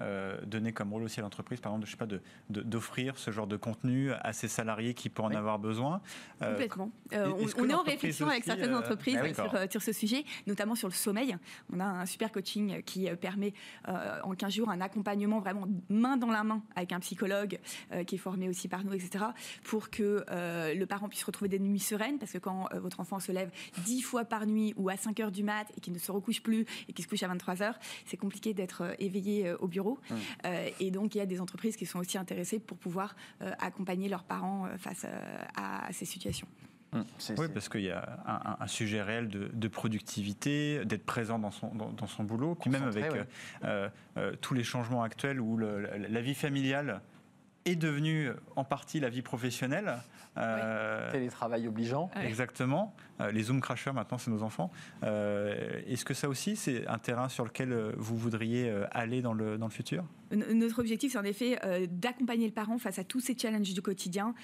euh, 0.00 0.40
donner 0.44 0.72
comme 0.72 0.92
rôle 0.92 1.02
aussi 1.02 1.20
à 1.20 1.22
l'entreprise, 1.22 1.60
par 1.60 1.72
exemple, 1.72 1.86
je 1.86 1.90
sais 1.92 1.96
pas, 1.96 2.06
de- 2.06 2.20
de- 2.50 2.60
d'offrir 2.62 3.18
ce 3.18 3.30
genre 3.30 3.46
de 3.46 3.56
contenu 3.56 4.12
à 4.12 4.32
ses 4.32 4.48
salariés 4.48 4.94
qui 4.94 5.08
pourraient 5.08 5.28
Oui. 5.28 5.36
en 5.36 5.38
avoir 5.38 5.58
besoin 5.58 6.00
Complètement. 6.40 6.90
On 7.12 7.68
est 7.68 7.74
en 7.74 7.82
réflexion 7.82 8.28
avec 8.28 8.44
certaines 8.44 8.74
entreprises 8.74 9.18
oui, 9.22 9.32
sur, 9.70 9.82
ce 9.82 9.92
sujet, 9.92 10.24
notamment 10.46 10.74
sur 10.74 10.88
le 10.88 10.94
sommeil. 10.94 11.36
On 11.72 11.80
a 11.80 11.84
un 11.84 12.06
super 12.06 12.30
coaching 12.32 12.82
qui 12.82 13.08
permet 13.16 13.54
en 13.86 14.34
15 14.34 14.52
jours 14.54 14.68
un 14.70 14.80
accompagnement 14.80 15.40
vraiment 15.40 15.66
main 15.88 16.16
dans 16.16 16.30
la 16.30 16.44
main 16.44 16.62
avec 16.74 16.92
un 16.92 17.00
psychologue 17.00 17.58
qui 18.06 18.14
est 18.16 18.18
formé 18.18 18.48
aussi 18.48 18.68
par 18.68 18.84
nous, 18.84 18.92
etc., 18.92 19.24
pour 19.64 19.90
que 19.90 20.24
le 20.74 20.84
parent 20.84 21.08
puisse 21.08 21.24
retrouver 21.24 21.48
des 21.48 21.58
nuits 21.58 21.78
sereines, 21.80 22.18
parce 22.18 22.32
que 22.32 22.38
quand 22.38 22.68
votre 22.74 23.00
enfant 23.00 23.18
se 23.20 23.32
lève 23.32 23.50
10 23.84 24.02
fois 24.02 24.24
par 24.24 24.46
nuit 24.46 24.74
ou 24.76 24.88
à 24.88 24.96
5 24.96 25.18
heures 25.20 25.32
du 25.32 25.42
mat 25.46 25.66
et 25.76 25.80
qu'il 25.80 25.94
ne 25.94 25.98
se 25.98 26.12
recouche 26.12 26.42
plus 26.42 26.66
et 26.88 26.92
qu'il 26.92 27.02
se 27.04 27.08
couche 27.08 27.22
à 27.22 27.28
23 27.28 27.62
heures, 27.62 27.78
c'est 28.04 28.18
compliqué 28.18 28.52
d'être 28.52 28.82
euh, 28.82 28.94
éveillé 28.98 29.48
euh, 29.48 29.56
au 29.60 29.68
bureau. 29.68 29.98
Mmh. 30.10 30.14
Euh, 30.44 30.68
et 30.80 30.90
donc, 30.90 31.14
il 31.14 31.18
y 31.18 31.20
a 31.22 31.26
des 31.26 31.40
entreprises 31.40 31.76
qui 31.76 31.86
sont 31.86 31.98
aussi 32.00 32.18
intéressées 32.18 32.58
pour 32.58 32.76
pouvoir 32.76 33.16
euh, 33.40 33.50
accompagner 33.60 34.08
leurs 34.10 34.24
parents 34.24 34.66
euh, 34.66 34.76
face 34.76 35.04
euh, 35.06 35.38
à 35.56 35.90
ces 35.92 36.04
situations. 36.04 36.48
hum, 36.92 37.04
Oui, 37.38 37.46
parce 37.54 37.68
qu'il 37.68 37.82
y 37.82 37.90
a 37.90 38.18
un, 38.26 38.50
un- 38.52 38.56
un 38.60 38.66
sujet 38.66 39.02
réel 39.02 39.28
de, 39.28 39.48
de 39.52 39.68
productivité, 39.68 40.84
d'être 40.84 41.04
présent 41.06 41.38
dans 41.38 41.50
son, 41.50 41.74
dans, 41.74 41.90
dans 41.92 42.06
son 42.06 42.24
boulot, 42.24 42.54
puis 42.54 42.70
même 42.70 42.82
avec 42.84 43.10
ouais. 43.12 43.24
euh, 43.64 43.88
euh, 44.18 44.32
tous 44.40 44.54
les 44.54 44.64
changements 44.64 45.02
actuels 45.02 45.40
où 45.40 45.56
le- 45.56 45.80
la, 45.80 45.96
la 45.98 46.20
vie 46.20 46.34
familiale 46.34 47.00
est 47.64 47.76
devenue 47.76 48.30
en 48.54 48.62
partie 48.64 49.00
la 49.00 49.08
vie 49.08 49.22
professionnelle. 49.22 49.96
Euh, 50.38 51.10
Télétravail 51.10 51.66
obligeant. 51.66 52.10
Ouais. 52.14 52.26
Exactement. 52.26 52.94
Euh, 53.20 53.30
les 53.30 53.44
Zoom 53.44 53.60
crashers, 53.60 53.92
maintenant, 53.92 54.18
c'est 54.18 54.30
nos 54.30 54.42
enfants. 54.42 54.70
Euh, 55.02 55.80
Est-ce 55.86 56.04
que 56.04 56.14
ça 56.14 56.28
aussi, 56.28 56.56
c'est 56.56 56.86
un 56.86 56.98
terrain 56.98 57.28
sur 57.28 57.44
lequel 57.44 57.72
euh, 57.72 57.92
vous 57.96 58.16
voudriez 58.16 58.72
aller 58.90 59.22
dans 59.22 59.32
le, 59.32 59.58
dans 59.58 59.66
le 59.66 59.72
futur? 59.72 60.04
Notre 60.32 60.80
objectif, 60.80 61.12
c'est 61.12 61.18
en 61.18 61.24
effet 61.24 61.56
d'accompagner 61.88 62.46
le 62.46 62.52
parent 62.52 62.78
face 62.78 62.98
à 62.98 63.04
tous 63.04 63.20
ces 63.20 63.38
challenges 63.38 63.72
du 63.72 63.80
quotidien, 63.80 64.34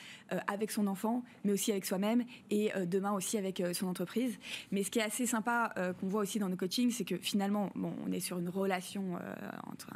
avec 0.46 0.70
son 0.70 0.86
enfant, 0.86 1.24
mais 1.44 1.52
aussi 1.52 1.72
avec 1.72 1.84
soi-même, 1.84 2.22
et 2.50 2.70
demain 2.86 3.10
aussi 3.10 3.36
avec 3.36 3.60
son 3.72 3.88
entreprise. 3.88 4.38
Mais 4.70 4.84
ce 4.84 4.92
qui 4.92 5.00
est 5.00 5.02
assez 5.02 5.26
sympa, 5.26 5.74
qu'on 5.98 6.06
voit 6.06 6.22
aussi 6.22 6.38
dans 6.38 6.48
nos 6.48 6.56
coachings, 6.56 6.92
c'est 6.92 7.04
que 7.04 7.16
finalement, 7.16 7.70
bon, 7.74 7.92
on 8.06 8.12
est 8.12 8.20
sur 8.20 8.38
une 8.38 8.48
relation 8.48 9.18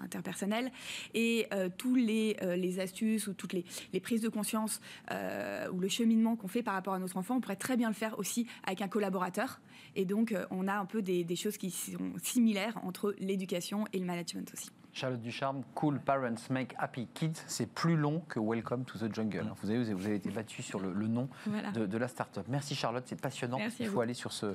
interpersonnelle, 0.03 0.73
et 1.15 1.47
tous 1.79 1.95
les, 1.95 2.37
les 2.57 2.81
astuces 2.81 3.29
ou 3.29 3.35
toutes 3.35 3.53
les, 3.53 3.65
les 3.93 4.01
prises 4.01 4.23
de 4.23 4.29
conscience 4.29 4.81
ou 5.09 5.79
le 5.79 5.89
cheminement 5.89 6.35
qu'on 6.35 6.49
fait 6.49 6.65
par 6.65 6.75
rapport 6.75 6.95
à 6.95 6.99
notre 6.99 7.17
enfant, 7.17 7.37
on 7.37 7.41
pourrait 7.41 7.55
très 7.55 7.77
bien 7.77 7.89
le 7.89 7.95
faire 7.95 8.19
aussi 8.19 8.49
avec 8.66 8.83
un 8.83 8.88
collaborateur. 8.88 9.61
Et 9.94 10.05
donc, 10.05 10.33
euh, 10.33 10.44
on 10.50 10.68
a 10.68 10.74
un 10.74 10.85
peu 10.85 11.02
des, 11.02 11.24
des 11.24 11.37
choses 11.37 11.57
qui 11.57 11.70
sont 11.70 12.12
similaires 12.22 12.79
entre 12.85 13.14
l'éducation 13.18 13.87
et 13.92 13.98
le 13.98 14.05
management 14.05 14.52
aussi. 14.52 14.70
Charlotte 14.97 15.21
Ducharme, 15.21 15.63
Cool 15.75 16.01
Parents 16.01 16.35
Make 16.49 16.75
Happy 16.79 17.07
Kids, 17.13 17.43
c'est 17.47 17.67
plus 17.71 17.97
long 17.97 18.21
que 18.31 18.41
Welcome 18.41 18.87
to 18.87 18.97
the 18.99 19.15
Jungle. 19.15 19.43
Mm. 19.45 19.53
Vous, 19.63 19.71
avez, 19.71 19.93
vous 19.93 20.07
avez 20.07 20.15
été 20.15 20.31
battu 20.31 20.63
sur 20.63 20.81
le, 20.81 20.91
le 20.91 21.07
nom 21.07 21.29
Voilà. 21.47 21.71
de, 21.73 21.85
de 21.85 21.99
la 21.99 22.09
start-up. 22.09 22.47
Merci 22.49 22.75
Charlotte, 22.75 23.05
c'est 23.07 23.21
passionnant. 23.21 23.59
Merci 23.59 23.83
Il 23.83 23.89
faut 23.91 24.01
aller 24.01 24.15
sur, 24.15 24.33
ce, 24.33 24.55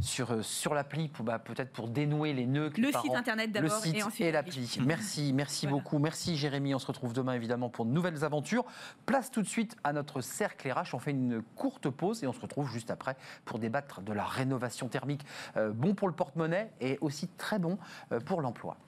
sur, 0.00 0.30
euh, 0.32 0.40
sur 0.40 0.72
l'appli, 0.72 1.08
pour, 1.08 1.26
bah, 1.26 1.38
peut-être 1.38 1.72
pour 1.72 1.88
dénouer 1.88 2.32
les 2.32 2.46
nœuds 2.46 2.70
que 2.70 2.80
Le 2.80 2.86
les 2.86 2.92
site 2.94 3.02
parents- 3.02 3.16
internet 3.18 3.48
le 3.48 3.52
d'abord 3.52 3.80
site 3.84 3.94
et 3.96 4.02
ensuite 4.02 4.26
et 4.26 4.32
l'appli. 4.32 4.78
Merci, 4.86 5.30
merci 5.34 5.66
Voilà. 5.66 5.82
beaucoup. 5.82 5.98
Merci 5.98 6.38
Jérémy. 6.38 6.74
On 6.74 6.78
se 6.78 6.86
retrouve 6.86 7.12
demain 7.12 7.34
évidemment 7.34 7.68
pour 7.68 7.84
de 7.84 7.90
nouvelles 7.90 8.24
aventures. 8.24 8.64
Place 9.04 9.30
tout 9.30 9.42
de 9.42 9.46
suite 9.46 9.76
à 9.84 9.92
notre 9.92 10.22
cercle 10.22 10.72
RH. 10.72 10.94
On 10.94 11.00
fait 11.00 11.10
une 11.10 11.42
courte 11.54 11.90
pause 11.90 12.24
et 12.24 12.26
on 12.26 12.32
se 12.32 12.40
retrouve 12.40 12.70
juste 12.72 12.90
après 12.90 13.14
pour 13.44 13.58
débattre 13.58 14.00
de 14.00 14.14
la 14.14 14.24
rénovation 14.24 14.88
thermique. 14.88 15.26
Euh, 15.58 15.70
bon 15.70 15.94
pour 15.94 16.08
le 16.08 16.14
porte-monnaie 16.14 16.70
et 16.80 16.96
aussi 17.02 17.28
très 17.28 17.58
bon 17.58 17.76
euh, 18.12 18.20
pour 18.20 18.40
l'emploi. 18.40 18.78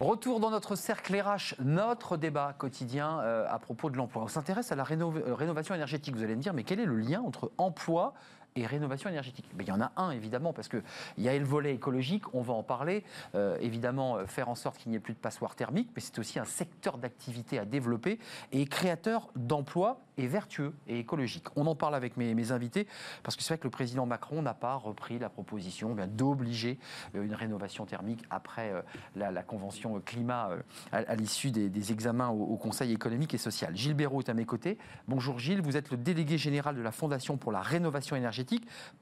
Retour 0.00 0.40
dans 0.40 0.50
notre 0.50 0.76
cercle 0.76 1.14
RH, 1.14 1.56
notre 1.62 2.16
débat 2.16 2.54
quotidien 2.56 3.20
euh, 3.20 3.44
à 3.50 3.58
propos 3.58 3.90
de 3.90 3.98
l'emploi. 3.98 4.22
On 4.22 4.28
s'intéresse 4.28 4.72
à 4.72 4.74
la 4.74 4.84
euh, 4.90 5.34
rénovation 5.34 5.74
énergétique. 5.74 6.16
Vous 6.16 6.22
allez 6.22 6.36
me 6.36 6.40
dire, 6.40 6.54
mais 6.54 6.64
quel 6.64 6.80
est 6.80 6.86
le 6.86 6.96
lien 6.96 7.20
entre 7.20 7.52
emploi 7.58 8.14
et 8.56 8.66
rénovation 8.66 9.08
énergétique 9.10 9.46
Il 9.58 9.66
y 9.66 9.72
en 9.72 9.80
a 9.80 9.92
un, 9.96 10.10
évidemment, 10.10 10.52
parce 10.52 10.68
qu'il 10.68 10.82
y 11.18 11.28
a 11.28 11.38
le 11.38 11.44
volet 11.44 11.74
écologique, 11.74 12.34
on 12.34 12.42
va 12.42 12.54
en 12.54 12.62
parler. 12.62 13.04
Euh, 13.34 13.56
évidemment, 13.60 14.16
euh, 14.16 14.26
faire 14.26 14.48
en 14.48 14.54
sorte 14.54 14.78
qu'il 14.78 14.90
n'y 14.90 14.96
ait 14.96 15.00
plus 15.00 15.14
de 15.14 15.18
passoires 15.18 15.54
thermiques, 15.54 15.90
mais 15.94 16.00
c'est 16.00 16.18
aussi 16.18 16.38
un 16.38 16.44
secteur 16.44 16.98
d'activité 16.98 17.58
à 17.58 17.64
développer 17.64 18.18
et 18.52 18.66
créateur 18.66 19.28
d'emplois 19.36 20.00
et 20.18 20.26
vertueux 20.26 20.74
et 20.86 20.98
écologique. 20.98 21.46
On 21.56 21.66
en 21.66 21.74
parle 21.74 21.94
avec 21.94 22.16
mes, 22.16 22.52
invités, 22.52 22.86
parce 23.22 23.36
que 23.36 23.42
c'est 23.42 23.54
vrai 23.54 23.58
que 23.58 23.64
le 23.64 23.70
président 23.70 24.06
Macron 24.06 24.42
n'a 24.42 24.54
pas 24.54 24.74
repris 24.74 25.18
la 25.18 25.28
proposition 25.28 25.96
d'obliger 26.08 26.78
euh, 27.14 27.22
une 27.22 27.34
rénovation 27.34 27.86
thermique 27.86 28.24
après 28.30 28.72
la, 29.16 29.42
convention 29.42 30.00
climat 30.00 30.50
à, 30.92 31.14
l'issue 31.14 31.50
des, 31.50 31.68
des 31.68 31.92
examens 31.92 32.28
au, 32.28 32.44
au 32.44 32.56
Conseil 32.56 32.92
économique 32.92 33.34
et 33.34 33.38
social. 33.38 33.76
Gilles 33.76 33.94
Béraud 33.94 34.20
est 34.20 34.28
à 34.28 34.34
mes 34.34 34.44
côtés. 34.44 34.78
Bonjour 35.08 35.38
Gilles, 35.38 35.62
vous 35.62 35.76
êtes 35.76 35.90
le 35.90 35.96
délégué 35.96 36.38
général 36.38 36.76
de 36.76 36.82
la 36.82 36.92
Fondation 36.92 37.36
pour 37.36 37.52
la 37.52 37.60
rénovation 37.60 38.16
énergétique, 38.16 38.39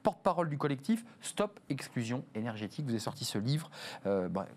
porte-parole 0.03 0.49
du 0.49 0.57
collectif 0.57 1.05
Stop 1.21 1.59
Exclusion 1.69 2.23
énergétique. 2.35 2.85
Vous 2.85 2.91
avez 2.91 2.99
sorti 2.99 3.25
ce 3.25 3.37
livre. 3.37 3.69
euh, 4.05 4.29
bah, 4.29 4.47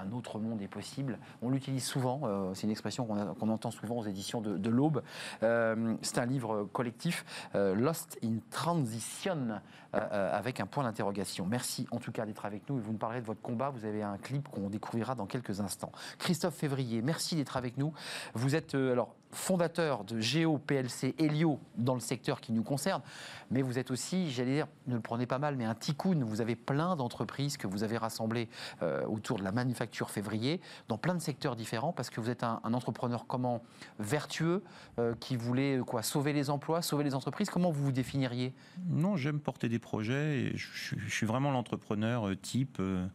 un 0.00 0.12
autre 0.12 0.38
monde 0.38 0.62
est 0.62 0.68
possible. 0.68 1.18
On 1.42 1.50
l'utilise 1.50 1.84
souvent, 1.84 2.20
euh, 2.22 2.54
c'est 2.54 2.68
une 2.68 2.70
expression 2.70 3.04
qu'on 3.04 3.48
entend 3.48 3.72
souvent 3.72 3.96
aux 3.96 4.04
éditions 4.04 4.40
de, 4.40 4.70
l'Aube. 4.70 5.02
Euh, 5.42 5.96
c'est 6.02 6.18
un 6.18 6.26
livre 6.26 6.68
collectif, 6.72 7.24
Lost 7.54 8.16
in 8.22 8.36
Transition, 8.48 9.60
avec 9.92 10.60
un 10.60 10.66
point 10.66 10.84
d'interrogation. 10.84 11.46
Merci 11.46 11.88
en 11.90 11.98
tout 11.98 12.12
cas 12.12 12.26
d'être 12.26 12.44
avec 12.44 12.68
nous 12.70 12.78
et 12.78 12.80
vous 12.80 12.92
nous 12.92 12.98
parlerez 12.98 13.22
de 13.22 13.26
votre 13.26 13.42
combat. 13.42 13.70
Vous 13.70 13.84
avez 13.84 14.04
un 14.04 14.18
clip 14.18 14.48
qu'on 14.48 14.70
découvrira 14.70 15.16
dans 15.16 15.26
quelques 15.26 15.60
instants. 15.60 15.90
Christophe 16.18 16.54
Février, 16.54 17.02
merci 17.02 17.34
d'être 17.34 17.56
avec 17.56 17.76
nous. 17.76 17.92
Vous 18.34 18.54
êtes 18.54 18.76
alors 18.76 19.16
fondateur 19.30 20.04
de 20.04 20.20
Géo 20.20 20.58
PLC 20.58 21.14
Helio 21.18 21.60
dans 21.76 21.94
le 21.94 22.00
secteur 22.00 22.40
qui 22.40 22.52
nous 22.52 22.62
concerne, 22.62 23.02
mais 23.50 23.62
vous 23.62 23.78
êtes 23.78 23.90
aussi, 23.90 24.30
j'allais 24.30 24.54
dire, 24.54 24.66
ne 24.86 24.94
le 24.94 25.00
prenez 25.00 25.26
pas 25.26 25.38
mal, 25.38 25.56
mais 25.56 25.64
un 25.64 25.74
ticoun. 25.74 26.22
Vous 26.22 26.40
avez 26.40 26.56
plein 26.56 26.96
d'entreprises 26.96 27.56
que 27.56 27.66
vous 27.66 27.82
avez 27.82 27.96
rassemblées 27.98 28.48
euh, 28.82 29.04
autour 29.06 29.38
de 29.38 29.44
la 29.44 29.52
manufacture 29.52 30.10
février 30.10 30.60
dans 30.88 30.98
plein 30.98 31.14
de 31.14 31.20
secteurs 31.20 31.56
différents 31.56 31.92
parce 31.92 32.10
que 32.10 32.20
vous 32.20 32.30
êtes 32.30 32.42
un, 32.42 32.60
entrepreneur 32.72 33.26
comment 33.26 33.62
vertueux 33.98 34.62
euh, 34.98 35.14
qui 35.18 35.36
voulait 35.36 35.78
euh, 35.78 35.84
quoi 35.84 36.02
sauver 36.02 36.32
les 36.32 36.50
emplois, 36.50 36.82
sauver 36.82 37.04
les 37.04 37.14
entreprises. 37.14 37.50
Comment 37.50 37.70
vous 37.70 37.84
vous 37.84 37.92
définiriez? 37.92 38.52
Non, 38.88 39.16
j'aime 39.16 39.40
porter 39.40 39.68
des 39.68 39.78
projets 39.78 40.40
et 40.40 40.56
je, 40.56 40.68
suis- 41.08 41.26
vraiment 41.26 41.50
l'entrepreneur 41.50 42.30
type, 42.40 42.78
euh, 42.80 43.06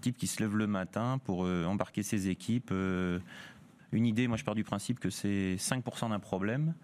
type 0.00 0.16
qui 0.16 0.26
se 0.26 0.42
lève 0.42 0.56
le 0.56 0.66
matin 0.66 1.18
pour 1.24 1.40
embarquer 1.40 2.02
ses 2.02 2.28
équipes. 2.28 2.72
Une 3.92 4.06
idée, 4.06 4.28
moi 4.28 4.36
je 4.36 4.44
pars 4.44 4.54
du 4.54 4.64
principe 4.64 5.00
que 5.00 5.10
c'est 5.10 5.56
5% 5.56 6.10
d'un 6.10 6.18
problème. 6.18 6.74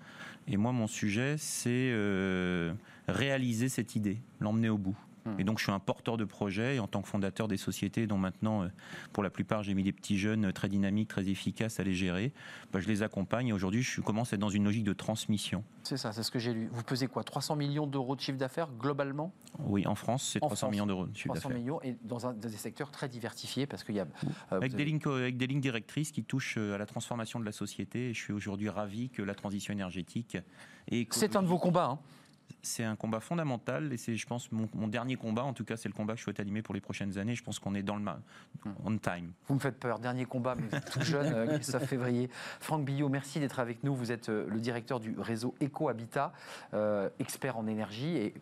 Et 0.47 0.57
moi, 0.57 0.73
mon 0.73 0.87
sujet, 0.87 1.37
c'est 1.39 1.91
euh, 1.93 2.75
réaliser 3.09 3.69
cette 3.69 3.97
idée, 3.97 4.19
l'emmener 4.41 4.69
au 4.69 4.79
bout. 4.79 4.97
Et 5.39 5.45
donc, 5.45 5.59
je 5.59 5.65
suis 5.65 5.73
un 5.73 5.79
porteur 5.79 6.17
de 6.17 6.25
projet 6.25 6.77
et 6.77 6.79
en 6.81 6.87
tant 6.87 7.01
que 7.03 7.09
fondateur 7.09 7.49
des 7.49 7.57
sociétés 7.57 8.07
dont 8.07 8.19
maintenant, 8.19 8.63
euh, 8.63 8.69
pour 9.13 9.23
la 9.23 9.31
plupart, 9.31 9.63
j'ai 9.63 9.75
mis 9.75 9.83
des 9.83 9.93
petits 9.93 10.19
jeunes 10.19 10.53
très 10.53 10.69
dynamiques, 10.69 11.09
très 11.09 11.29
efficaces 11.29 11.81
à 11.81 11.83
les 11.85 11.95
gérer, 11.95 12.33
bah, 12.73 12.81
je 12.81 12.89
les 12.89 13.03
accompagne 13.03 13.49
et 13.49 13.53
aujourd'hui, 13.53 13.83
je 13.83 14.01
commence 14.01 14.33
à 14.33 14.37
être 14.37 14.41
dans 14.41 14.49
une 14.51 14.65
logique 14.65 14.85
de 14.85 14.93
transmission. 14.93 15.65
C'est 15.83 15.97
ça, 15.97 16.13
c'est 16.13 16.23
ce 16.23 16.31
que 16.31 16.39
j'ai 16.39 16.53
lu. 16.53 16.69
Vous 16.73 16.83
pesez 16.83 17.07
quoi 17.07 17.25
300 17.25 17.57
millions 17.57 17.87
d'euros 17.87 18.17
de 18.17 18.21
chiffre 18.21 18.39
d'affaires 18.39 18.69
globalement? 18.79 19.33
Oui, 19.61 19.87
en 19.87 19.95
France, 19.95 20.29
c'est 20.33 20.43
En 20.43 20.47
300 20.49 20.57
France, 20.67 20.73
millions 20.73 20.87
d'euros 20.87 21.07
de 21.07 21.17
chiffre 21.17 21.29
300 21.35 21.49
d'affaires. 21.49 21.59
millions 21.63 21.81
et 21.83 21.97
dans, 22.03 22.27
un, 22.27 22.33
dans 22.35 22.49
des 22.49 22.57
secteurs 22.57 22.91
très 22.91 23.09
diversifiés 23.09 23.67
parce 23.67 23.83
qu'il 23.85 23.95
y 23.95 24.01
a. 24.01 24.05
euh, 24.05 24.29
Avec 24.57 24.71
des, 24.73 24.77
avez- 24.77 24.85
lignes, 24.85 25.01
co- 25.01 25.13
avec 25.13 25.37
des 25.37 25.47
lignes 25.47 25.61
directrices 25.61 26.11
qui 26.13 26.23
touchent 26.25 26.57
euh, 26.59 26.75
à 26.75 26.79
la 26.79 26.87
transformation 26.87 27.41
de 27.41 27.45
la 27.45 27.53
société. 27.53 28.11
Et 28.11 28.15
je 28.15 28.21
suis 28.21 28.33
aujourd'hui 28.33 28.69
ravi 28.69 29.09
que 29.11 29.23
la 29.23 29.35
transition 29.35 29.73
énergétique 29.73 30.37
C'est 31.11 31.37
un 31.37 31.43
de 31.43 31.49
vos 31.49 31.59
combats. 31.59 31.87
hein. 31.87 31.99
C'est 32.63 32.85
un 32.85 32.97
combat 32.97 33.21
fondamental 33.21 33.93
et 33.93 33.97
c'est, 33.97 34.17
je 34.17 34.27
pense, 34.27 34.51
mon, 34.53 34.69
mon 34.75 34.89
dernier 34.89 35.17
combat. 35.17 35.43
En 35.45 35.53
tout 35.53 35.65
cas, 35.65 35.77
c'est 35.77 35.89
le 35.89 35.95
combat 35.95 36.15
que 36.15 36.19
je 36.19 36.25
souhaite 36.25 36.41
animer 36.41 36.63
pour 36.63 36.75
les 36.75 36.81
prochaines 36.81 37.19
années. 37.19 37.35
Je 37.35 37.43
pense 37.43 37.59
qu'on 37.59 37.75
est 37.75 37.83
dans 37.83 37.97
le 37.97 38.03
ma- 38.03 38.21
on 38.85 38.97
time. 38.97 39.33
Vous 39.49 39.55
me 39.55 39.61
faites 39.61 39.79
peur. 39.79 39.99
Dernier 39.99 40.25
combat, 40.25 40.55
mais 40.55 40.67
vous 40.69 40.77
êtes 40.77 40.91
tout 40.91 41.03
jeune, 41.03 41.33
euh, 41.33 41.47
Christophe 41.57 41.85
Février. 41.89 42.31
Franck 42.61 42.85
Billot, 42.85 43.09
merci 43.09 43.41
d'être 43.41 43.59
avec 43.61 43.85
nous. 43.85 43.95
Vous 43.95 44.13
êtes 44.13 44.29
euh, 44.29 44.47
le 44.49 44.61
directeur 44.61 45.01
du 45.01 45.15
réseau 45.19 45.55
Eco-Habitat, 45.63 46.33
euh, 46.73 47.11
expert 47.19 47.57
en 47.59 47.67
énergie 47.67 48.17
et 48.17 48.35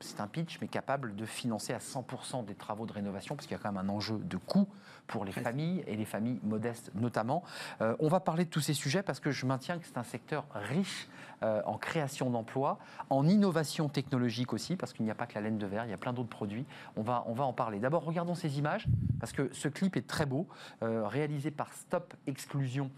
c'est 0.00 0.20
un 0.20 0.26
pitch, 0.26 0.58
mais 0.60 0.68
capable 0.68 1.16
de 1.16 1.24
financer 1.24 1.72
à 1.72 1.78
100% 1.78 2.44
des 2.44 2.54
travaux 2.54 2.84
de 2.84 2.92
rénovation, 2.92 3.36
parce 3.36 3.46
qu'il 3.46 3.56
y 3.56 3.60
a 3.60 3.62
quand 3.62 3.72
même 3.72 3.88
un 3.88 3.92
enjeu 3.92 4.18
de 4.18 4.36
coût 4.36 4.68
pour 5.06 5.24
les 5.24 5.32
familles 5.32 5.84
et 5.86 5.96
les 5.96 6.04
familles 6.04 6.40
modestes 6.42 6.90
notamment. 6.94 7.42
Euh, 7.80 7.94
on 7.98 8.08
va 8.08 8.20
parler 8.20 8.44
de 8.44 8.50
tous 8.50 8.60
ces 8.60 8.74
sujets 8.74 9.02
parce 9.02 9.20
que 9.20 9.30
je 9.30 9.44
maintiens 9.46 9.78
que 9.78 9.86
c'est 9.86 9.98
un 9.98 10.02
secteur 10.04 10.44
riche 10.54 11.08
euh, 11.42 11.60
en 11.66 11.76
création 11.76 12.30
d'emplois, 12.30 12.78
en 13.10 13.26
innovation 13.28 13.88
technologique 13.88 14.52
aussi, 14.52 14.76
parce 14.76 14.92
qu'il 14.94 15.04
n'y 15.04 15.10
a 15.10 15.14
pas 15.14 15.26
que 15.26 15.34
la 15.34 15.42
laine 15.42 15.58
de 15.58 15.66
verre, 15.66 15.84
il 15.84 15.90
y 15.90 15.94
a 15.94 15.98
plein 15.98 16.12
d'autres 16.14 16.28
produits. 16.30 16.64
On 16.96 17.02
va, 17.02 17.24
on 17.26 17.34
va 17.34 17.44
en 17.44 17.52
parler. 17.52 17.80
D'abord, 17.80 18.04
regardons 18.04 18.34
ces 18.34 18.58
images, 18.58 18.86
parce 19.20 19.32
que 19.32 19.50
ce 19.52 19.68
clip 19.68 19.96
est 19.96 20.06
très 20.06 20.24
beau, 20.26 20.48
euh, 20.82 21.06
réalisé 21.06 21.50
par 21.50 21.72
Stop 21.74 22.14
Exclusion, 22.26 22.90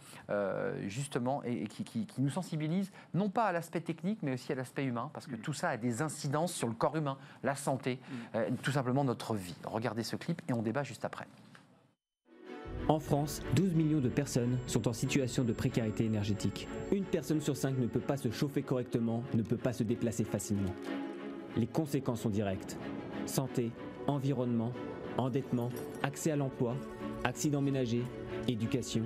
justement, 0.86 1.42
et, 1.44 1.62
et 1.62 1.66
qui, 1.66 1.84
qui- 1.84 2.06
qui 2.06 2.20
nous 2.20 2.30
sensibilise 2.30 2.92
non 3.14 3.30
pas 3.30 3.44
à 3.46 3.52
l'aspect 3.52 3.80
technique, 3.80 4.18
mais 4.22 4.34
aussi 4.34 4.52
à 4.52 4.54
l'aspect 4.54 4.84
humain, 4.84 5.10
parce 5.12 5.26
que 5.26 5.36
tout 5.36 5.52
ça 5.52 5.70
a 5.70 5.76
des 5.76 6.02
incidences 6.02 6.52
sur 6.52 6.68
le 6.68 6.74
corps 6.74 6.96
humain, 6.96 7.16
la 7.42 7.54
santé, 7.56 7.98
euh, 8.34 8.48
tout 8.62 8.72
simplement 8.72 9.02
notre 9.04 9.34
vie. 9.34 9.56
Regardez 9.64 10.02
ce 10.02 10.16
clip 10.16 10.40
et 10.48 10.52
on 10.52 10.62
débat 10.62 10.82
juste 10.82 11.04
après. 11.04 11.26
En 12.88 13.00
France, 13.00 13.40
12 13.56 13.74
millions 13.74 14.00
de 14.00 14.08
personnes 14.08 14.58
sont 14.66 14.86
en 14.86 14.92
situation 14.92 15.42
de 15.42 15.52
précarité 15.52 16.04
énergétique. 16.04 16.68
Une 16.92 17.04
personne 17.04 17.40
sur 17.40 17.56
cinq 17.56 17.78
ne 17.78 17.86
peut 17.86 18.00
pas 18.00 18.16
se 18.16 18.30
chauffer 18.30 18.62
correctement, 18.62 19.24
ne 19.34 19.42
peut 19.42 19.56
pas 19.56 19.72
se 19.72 19.82
déplacer 19.82 20.24
facilement. 20.24 20.74
Les 21.56 21.66
conséquences 21.66 22.20
sont 22.20 22.30
directes. 22.30 22.76
Santé, 23.26 23.72
environnement, 24.06 24.72
endettement, 25.18 25.70
accès 26.02 26.30
à 26.30 26.36
l'emploi, 26.36 26.76
accidents 27.24 27.62
ménagers, 27.62 28.04
éducation. 28.46 29.02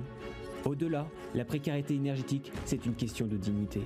Au-delà, 0.65 1.07
la 1.33 1.45
précarité 1.45 1.95
énergétique, 1.95 2.51
c'est 2.65 2.85
une 2.85 2.93
question 2.93 3.25
de 3.25 3.37
dignité. 3.37 3.81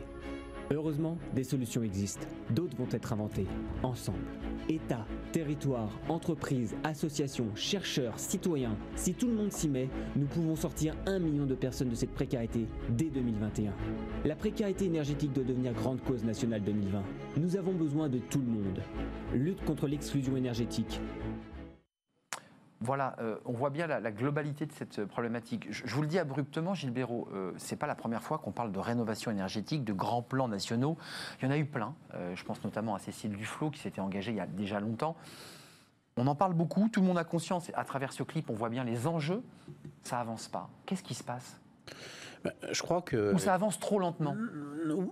Heureusement, 0.71 1.17
des 1.35 1.43
solutions 1.43 1.83
existent. 1.83 2.25
D'autres 2.49 2.75
vont 2.75 2.87
être 2.91 3.13
inventées, 3.13 3.45
ensemble. 3.83 4.25
État, 4.67 5.05
territoire, 5.31 5.89
entreprises, 6.09 6.75
associations, 6.83 7.47
chercheurs, 7.53 8.17
citoyens, 8.17 8.75
si 8.95 9.13
tout 9.13 9.27
le 9.27 9.33
monde 9.33 9.51
s'y 9.51 9.69
met, 9.69 9.89
nous 10.15 10.25
pouvons 10.25 10.55
sortir 10.55 10.95
un 11.05 11.19
million 11.19 11.45
de 11.45 11.53
personnes 11.53 11.89
de 11.89 11.95
cette 11.95 12.13
précarité 12.13 12.65
dès 12.89 13.11
2021. 13.11 13.73
La 14.25 14.35
précarité 14.35 14.85
énergétique 14.85 15.33
doit 15.33 15.43
devenir 15.43 15.73
grande 15.73 16.01
cause 16.01 16.23
nationale 16.23 16.63
2020. 16.63 17.03
Nous 17.37 17.57
avons 17.57 17.73
besoin 17.73 18.09
de 18.09 18.17
tout 18.17 18.39
le 18.39 18.47
monde. 18.47 18.81
Lutte 19.35 19.63
contre 19.65 19.87
l'exclusion 19.87 20.35
énergétique, 20.35 20.99
Voilà, 22.81 23.15
euh, 23.19 23.37
on 23.45 23.53
voit 23.53 23.69
bien 23.69 23.87
la, 23.87 23.99
la 24.01 24.11
globalité 24.11 24.65
de 24.65 24.73
cette 24.73 24.99
euh, 24.99 25.05
problématique. 25.05 25.67
Je, 25.71 25.83
je 25.85 25.95
vous 25.95 26.01
le 26.01 26.07
dis 26.07 26.19
abruptement, 26.19 26.73
Gilles 26.73 26.91
Béraud, 26.91 27.29
euh, 27.33 27.53
c'est 27.57 27.77
pas 27.77 27.87
la 27.87 27.95
première 27.95 28.21
fois 28.21 28.37
qu'on 28.37 28.51
parle 28.51 28.71
de 28.73 28.79
rénovation 28.79 29.31
énergétique, 29.31 29.85
de 29.85 29.93
grands 29.93 30.21
plans 30.21 30.49
nationaux. 30.49 30.97
Il 31.39 31.45
y 31.45 31.47
en 31.47 31.51
a 31.51 31.57
eu 31.57 31.65
plein. 31.65 31.95
Euh, 32.15 32.35
je 32.35 32.43
pense 32.43 32.61
notamment 32.63 32.93
à 32.93 32.99
Cécile 32.99 33.31
Duflot 33.31 33.69
qui 33.71 33.79
s'était 33.79 34.01
engagée 34.01 34.31
il 34.31 34.37
y 34.37 34.41
a 34.41 34.45
déjà 34.45 34.79
longtemps. 34.81 35.15
On 36.17 36.27
en 36.27 36.35
parle 36.35 36.53
beaucoup, 36.53 36.89
tout 36.89 36.99
le 37.01 37.07
monde 37.07 37.17
a 37.17 37.23
conscience. 37.23 37.71
À 37.75 37.85
travers 37.85 38.11
ce 38.11 38.23
clip, 38.23 38.49
on 38.49 38.53
voit 38.53 38.69
bien 38.69 38.83
les 38.83 39.07
enjeux. 39.07 39.41
Ça 40.03 40.19
avance 40.19 40.47
pas. 40.49 40.69
Qu'est-ce 40.85 41.03
qui 41.03 41.13
se 41.13 41.23
passe? 41.23 41.59
Ben, 42.43 42.53
Je 42.71 42.81
crois 42.81 43.01
que. 43.01 43.33
Ou 43.33 43.37
ça 43.37 43.53
avance 43.53 43.79
trop 43.79 43.99
lentement? 43.99 44.35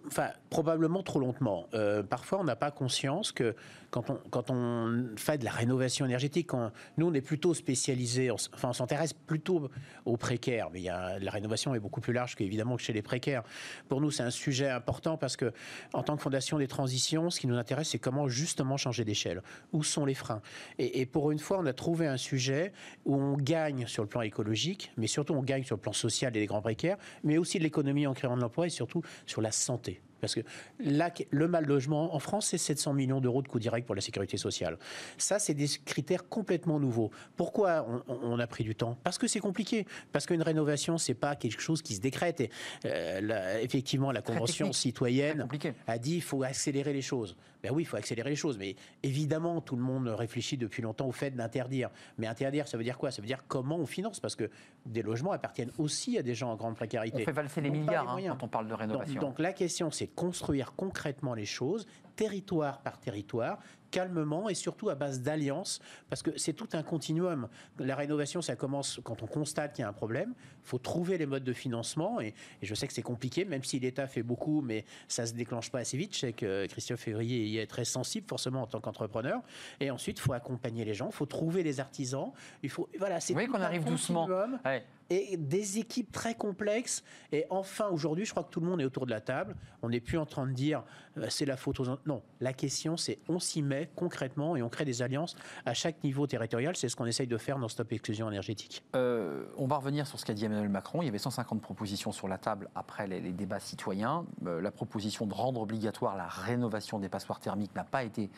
Enfin, 0.07 0.27
probablement 0.49 1.01
trop 1.01 1.19
lentement. 1.19 1.65
Euh, 1.73 2.03
parfois, 2.03 2.39
on 2.39 2.43
n'a 2.43 2.55
pas 2.55 2.71
conscience 2.71 3.31
que 3.31 3.55
quand 4.01 4.49
on, 4.49 4.53
on 4.53 5.17
fait 5.17 5.37
de 5.37 5.45
la 5.45 5.51
rénovation 5.51 6.05
énergétique, 6.05 6.47
quand- 6.47 6.71
nous, 6.97 7.07
on 7.07 7.13
est 7.13 7.21
plutôt 7.21 7.53
spécialisé, 7.53 8.31
on, 8.31 8.35
enfin, 8.53 8.69
on 8.69 8.73
s'intéresse 8.73 9.13
plutôt 9.13 9.69
aux 10.05 10.17
précaires, 10.17 10.69
mais 10.71 10.79
il 10.79 10.83
y 10.85 10.89
a, 10.89 11.19
la 11.19 11.31
rénovation 11.31 11.75
est 11.75 11.79
beaucoup 11.79 12.01
plus 12.01 12.13
large 12.13 12.35
qu'évidemment 12.35 12.75
que 12.75 12.81
chez 12.81 12.93
les 12.93 13.01
précaires. 13.01 13.43
Pour 13.87 14.01
nous, 14.01 14.11
c'est 14.11 14.23
un 14.23 14.31
sujet 14.31 14.69
important 14.69 15.17
parce 15.17 15.37
que, 15.37 15.53
en 15.93 16.03
tant 16.03 16.15
que 16.15 16.21
Fondation 16.21 16.57
des 16.57 16.67
transitions, 16.67 17.29
ce 17.29 17.39
qui 17.39 17.47
nous 17.47 17.57
intéresse, 17.57 17.89
c'est 17.89 17.99
comment 17.99 18.27
justement 18.27 18.77
changer 18.77 19.05
d'échelle. 19.05 19.41
Où 19.71 19.83
sont 19.83 20.05
les 20.05 20.15
freins? 20.15 20.41
Et, 20.79 21.01
et 21.01 21.05
pour 21.05 21.31
une 21.31 21.39
fois, 21.39 21.59
on 21.59 21.65
a 21.65 21.73
trouvé 21.73 22.07
un 22.07 22.17
sujet 22.17 22.73
où 23.05 23.15
on 23.15 23.37
gagne 23.37 23.85
sur 23.87 24.03
le 24.03 24.09
plan 24.09 24.21
écologique, 24.21 24.91
mais 24.97 25.07
surtout 25.07 25.33
on 25.33 25.43
gagne 25.43 25.63
sur 25.63 25.75
le 25.75 25.81
plan 25.81 25.93
social 25.93 26.35
et 26.35 26.39
des 26.39 26.45
grands 26.45 26.61
précaires, 26.61 26.97
mais 27.23 27.37
aussi 27.37 27.57
de 27.59 27.63
l'économie 27.63 28.07
en 28.07 28.13
créant 28.13 28.35
de 28.35 28.41
l'emploi 28.41 28.67
et 28.67 28.69
surtout 28.69 29.01
sur 29.25 29.41
la 29.41 29.51
santé. 29.51 30.01
Parce 30.23 30.35
que 30.35 30.41
là, 30.79 31.11
le 31.31 31.47
mal 31.49 31.65
logement 31.65 32.15
en 32.15 32.19
France, 32.19 32.47
c'est 32.47 32.57
700 32.57 32.93
millions 32.93 33.19
d'euros 33.19 33.41
de 33.41 33.49
coûts 33.49 33.59
directs 33.59 33.85
pour 33.85 33.93
la 33.93 33.99
sécurité 33.99 34.37
sociale. 34.37 34.77
Ça, 35.17 35.37
c'est 35.37 35.53
des 35.53 35.67
critères 35.83 36.29
complètement 36.29 36.79
nouveaux. 36.79 37.11
Pourquoi 37.35 37.85
on, 38.07 38.19
on 38.23 38.39
a 38.39 38.47
pris 38.47 38.63
du 38.63 38.73
temps? 38.73 38.97
Parce 39.03 39.17
que 39.17 39.27
c'est 39.27 39.41
compliqué. 39.41 39.85
Parce 40.13 40.25
qu'une 40.25 40.41
rénovation, 40.41 40.97
c'est 40.97 41.13
pas 41.13 41.35
quelque 41.35 41.59
chose 41.61 41.81
qui 41.81 41.95
se 41.95 41.99
décrète. 41.99 42.39
Et, 42.39 42.49
euh, 42.85 43.59
effectivement, 43.61 44.13
la 44.13 44.21
convention 44.21 44.71
citoyenne 44.83 45.45
a 45.87 45.97
dit 45.97 46.15
il 46.15 46.21
faut 46.21 46.41
accélérer 46.43 46.93
les 46.93 47.01
choses. 47.01 47.35
Ben 47.61 47.71
oui, 47.73 47.83
il 47.83 47.85
faut 47.85 47.95
accélérer 47.95 48.29
les 48.29 48.35
choses. 48.35 48.57
Mais 48.57 48.75
évidemment, 49.03 49.61
tout 49.61 49.77
le 49.77 49.81
monde 49.81 50.09
réfléchit 50.09 50.57
depuis 50.57 50.81
longtemps 50.81 51.07
au 51.07 51.13
fait 51.13 51.31
d'interdire. 51.31 51.89
Mais 52.17 52.27
interdire, 52.27 52.67
ça 52.67 52.77
veut 52.77 52.83
dire 52.83 52.97
quoi? 52.97 53.09
Ça 53.09 53.21
veut 53.21 53.27
dire 53.27 53.45
comment 53.47 53.77
on 53.77 53.85
finance? 53.85 54.19
Parce 54.19 54.35
que 54.35 54.49
des 54.85 55.01
logements 55.01 55.31
appartiennent 55.31 55.71
aussi 55.77 56.17
à 56.17 56.23
des 56.23 56.35
gens 56.35 56.51
en 56.51 56.55
grande 56.55 56.75
précarité. 56.75 57.21
On 57.21 57.25
fait 57.25 57.31
valser 57.31 57.61
les 57.61 57.69
Donc, 57.69 57.79
milliards 57.79 58.17
les 58.17 58.27
hein, 58.27 58.35
quand 58.37 58.45
on 58.45 58.49
parle 58.49 58.65
de 58.65 58.71
Donc, 58.71 58.79
rénovation. 58.79 59.21
donc 59.21 59.39
la 59.39 59.53
question, 59.53 59.91
c'est 59.91 60.07
construire 60.15 60.73
concrètement 60.75 61.33
les 61.33 61.45
choses, 61.45 61.85
territoire 62.15 62.81
par 62.81 62.99
territoire, 62.99 63.59
calmement 63.93 64.49
et 64.49 64.55
surtout 64.55 64.89
à 64.89 64.95
base 64.95 65.21
d'alliances, 65.21 65.79
parce 66.09 66.23
que 66.23 66.37
c'est 66.37 66.53
tout 66.53 66.69
un 66.73 66.81
continuum. 66.81 67.47
La 67.77 67.95
rénovation, 67.95 68.41
ça 68.41 68.55
commence 68.55 68.99
quand 69.03 69.21
on 69.21 69.27
constate 69.27 69.73
qu'il 69.73 69.83
y 69.83 69.85
a 69.85 69.89
un 69.89 69.93
problème. 69.93 70.33
Il 70.63 70.67
faut 70.67 70.79
trouver 70.79 71.19
les 71.19 71.27
modes 71.27 71.43
de 71.43 71.53
financement, 71.53 72.19
et, 72.19 72.33
et 72.61 72.65
je 72.65 72.73
sais 72.73 72.87
que 72.87 72.93
c'est 72.93 73.03
compliqué, 73.03 73.45
même 73.45 73.63
si 73.63 73.79
l'État 73.79 74.07
fait 74.07 74.23
beaucoup, 74.23 74.61
mais 74.61 74.85
ça 75.07 75.27
se 75.27 75.33
déclenche 75.33 75.69
pas 75.69 75.79
assez 75.79 75.95
vite. 75.95 76.15
Je 76.15 76.19
sais 76.21 76.33
que 76.33 76.65
Christophe 76.65 77.01
Février 77.01 77.45
y 77.45 77.59
est 77.59 77.67
très 77.67 77.85
sensible, 77.85 78.25
forcément 78.27 78.63
en 78.63 78.67
tant 78.67 78.81
qu'entrepreneur. 78.81 79.41
Et 79.79 79.91
ensuite, 79.91 80.17
il 80.17 80.21
faut 80.21 80.33
accompagner 80.33 80.85
les 80.85 80.95
gens, 80.95 81.07
il 81.07 81.15
faut 81.15 81.27
trouver 81.27 81.61
les 81.61 81.79
artisans. 81.79 82.31
Il 82.63 82.69
faut, 82.71 82.89
voilà, 82.97 83.19
c'est 83.19 83.33
Vous 83.33 83.37
voyez 83.37 83.47
qu'on 83.47 83.61
arrive 83.61 83.85
doucement. 83.85 84.25
Ouais. 84.65 84.83
Et 85.09 85.37
des 85.37 85.79
équipes 85.79 86.11
très 86.11 86.35
complexes. 86.35 87.03
Et 87.31 87.45
enfin, 87.49 87.87
aujourd'hui, 87.89 88.25
je 88.25 88.31
crois 88.31 88.43
que 88.43 88.49
tout 88.49 88.59
le 88.59 88.67
monde 88.67 88.81
est 88.81 88.85
autour 88.85 89.05
de 89.05 89.11
la 89.11 89.21
table. 89.21 89.55
On 89.81 89.89
n'est 89.89 89.99
plus 89.99 90.17
en 90.17 90.25
train 90.25 90.47
de 90.47 90.53
dire 90.53 90.83
euh, 91.17 91.27
c'est 91.29 91.45
la 91.45 91.57
faute 91.57 91.79
aux. 91.79 91.85
Non, 92.05 92.21
la 92.39 92.53
question, 92.53 92.97
c'est 92.97 93.19
on 93.27 93.39
s'y 93.39 93.61
met 93.61 93.89
concrètement 93.95 94.55
et 94.55 94.61
on 94.61 94.69
crée 94.69 94.85
des 94.85 95.01
alliances 95.01 95.35
à 95.65 95.73
chaque 95.73 96.03
niveau 96.03 96.27
territorial. 96.27 96.75
C'est 96.75 96.89
ce 96.89 96.95
qu'on 96.95 97.05
essaye 97.05 97.27
de 97.27 97.37
faire 97.37 97.59
dans 97.59 97.67
Stop 97.67 97.91
Exclusion 97.91 98.29
énergétique. 98.29 98.83
Euh, 98.95 99.45
on 99.57 99.67
va 99.67 99.77
revenir 99.77 100.07
sur 100.07 100.19
ce 100.19 100.25
qu'a 100.25 100.33
dit 100.33 100.45
Emmanuel 100.45 100.69
Macron. 100.69 101.01
Il 101.01 101.05
y 101.05 101.09
avait 101.09 101.17
150 101.17 101.61
propositions 101.61 102.11
sur 102.11 102.27
la 102.27 102.37
table 102.37 102.69
après 102.75 103.07
les, 103.07 103.21
débats 103.31 103.59
citoyens. 103.59 104.25
Euh, 104.45 104.61
la 104.61 104.71
proposition 104.71 105.25
de 105.25 105.33
rendre 105.33 105.61
obligatoire 105.61 106.15
la 106.15 106.27
rénovation 106.27 106.99
des 106.99 107.09
passoires 107.09 107.39
thermiques 107.39 107.75
n'a 107.75 107.83
pas 107.83 108.03
été 108.03 108.29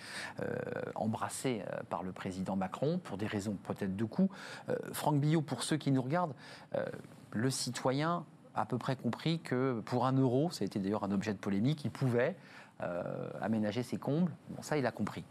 embrassée 0.96 1.64
par 1.90 2.04
le 2.04 2.12
président 2.12 2.56
Macron 2.56 3.00
pour 3.00 3.18
des 3.18 3.28
raisons 3.28 3.58
peut-être 3.64 3.96
de 3.96 4.04
coût. 4.04 4.30
Franck 4.92 5.20
Billot, 5.20 5.42
pour 5.42 5.64
ceux 5.64 5.78
qui 5.78 5.92
nous 5.92 6.02
regardent, 6.02 6.34
le 7.32 7.50
citoyen 7.50 8.26
a 8.54 8.62
à 8.62 8.66
peu 8.66 8.78
près 8.78 8.96
compris 8.96 9.40
que 9.40 9.82
pour 9.86 10.06
un 10.06 10.14
euro, 10.14 10.50
ça 10.52 10.64
a 10.64 10.66
été 10.66 10.80
d'ailleurs 10.80 11.04
un 11.04 11.12
objet 11.12 11.34
de 11.34 11.38
polémique, 11.38 11.84
il 11.84 11.92
pouvait 11.92 12.36
euh, 12.82 13.30
aménager 13.42 13.84
ses 13.84 13.98
combles. 13.98 14.32
Bon, 14.50 14.62
ça, 14.62 14.78
il 14.78 14.86
a 14.86 14.92
compris. 14.92 15.24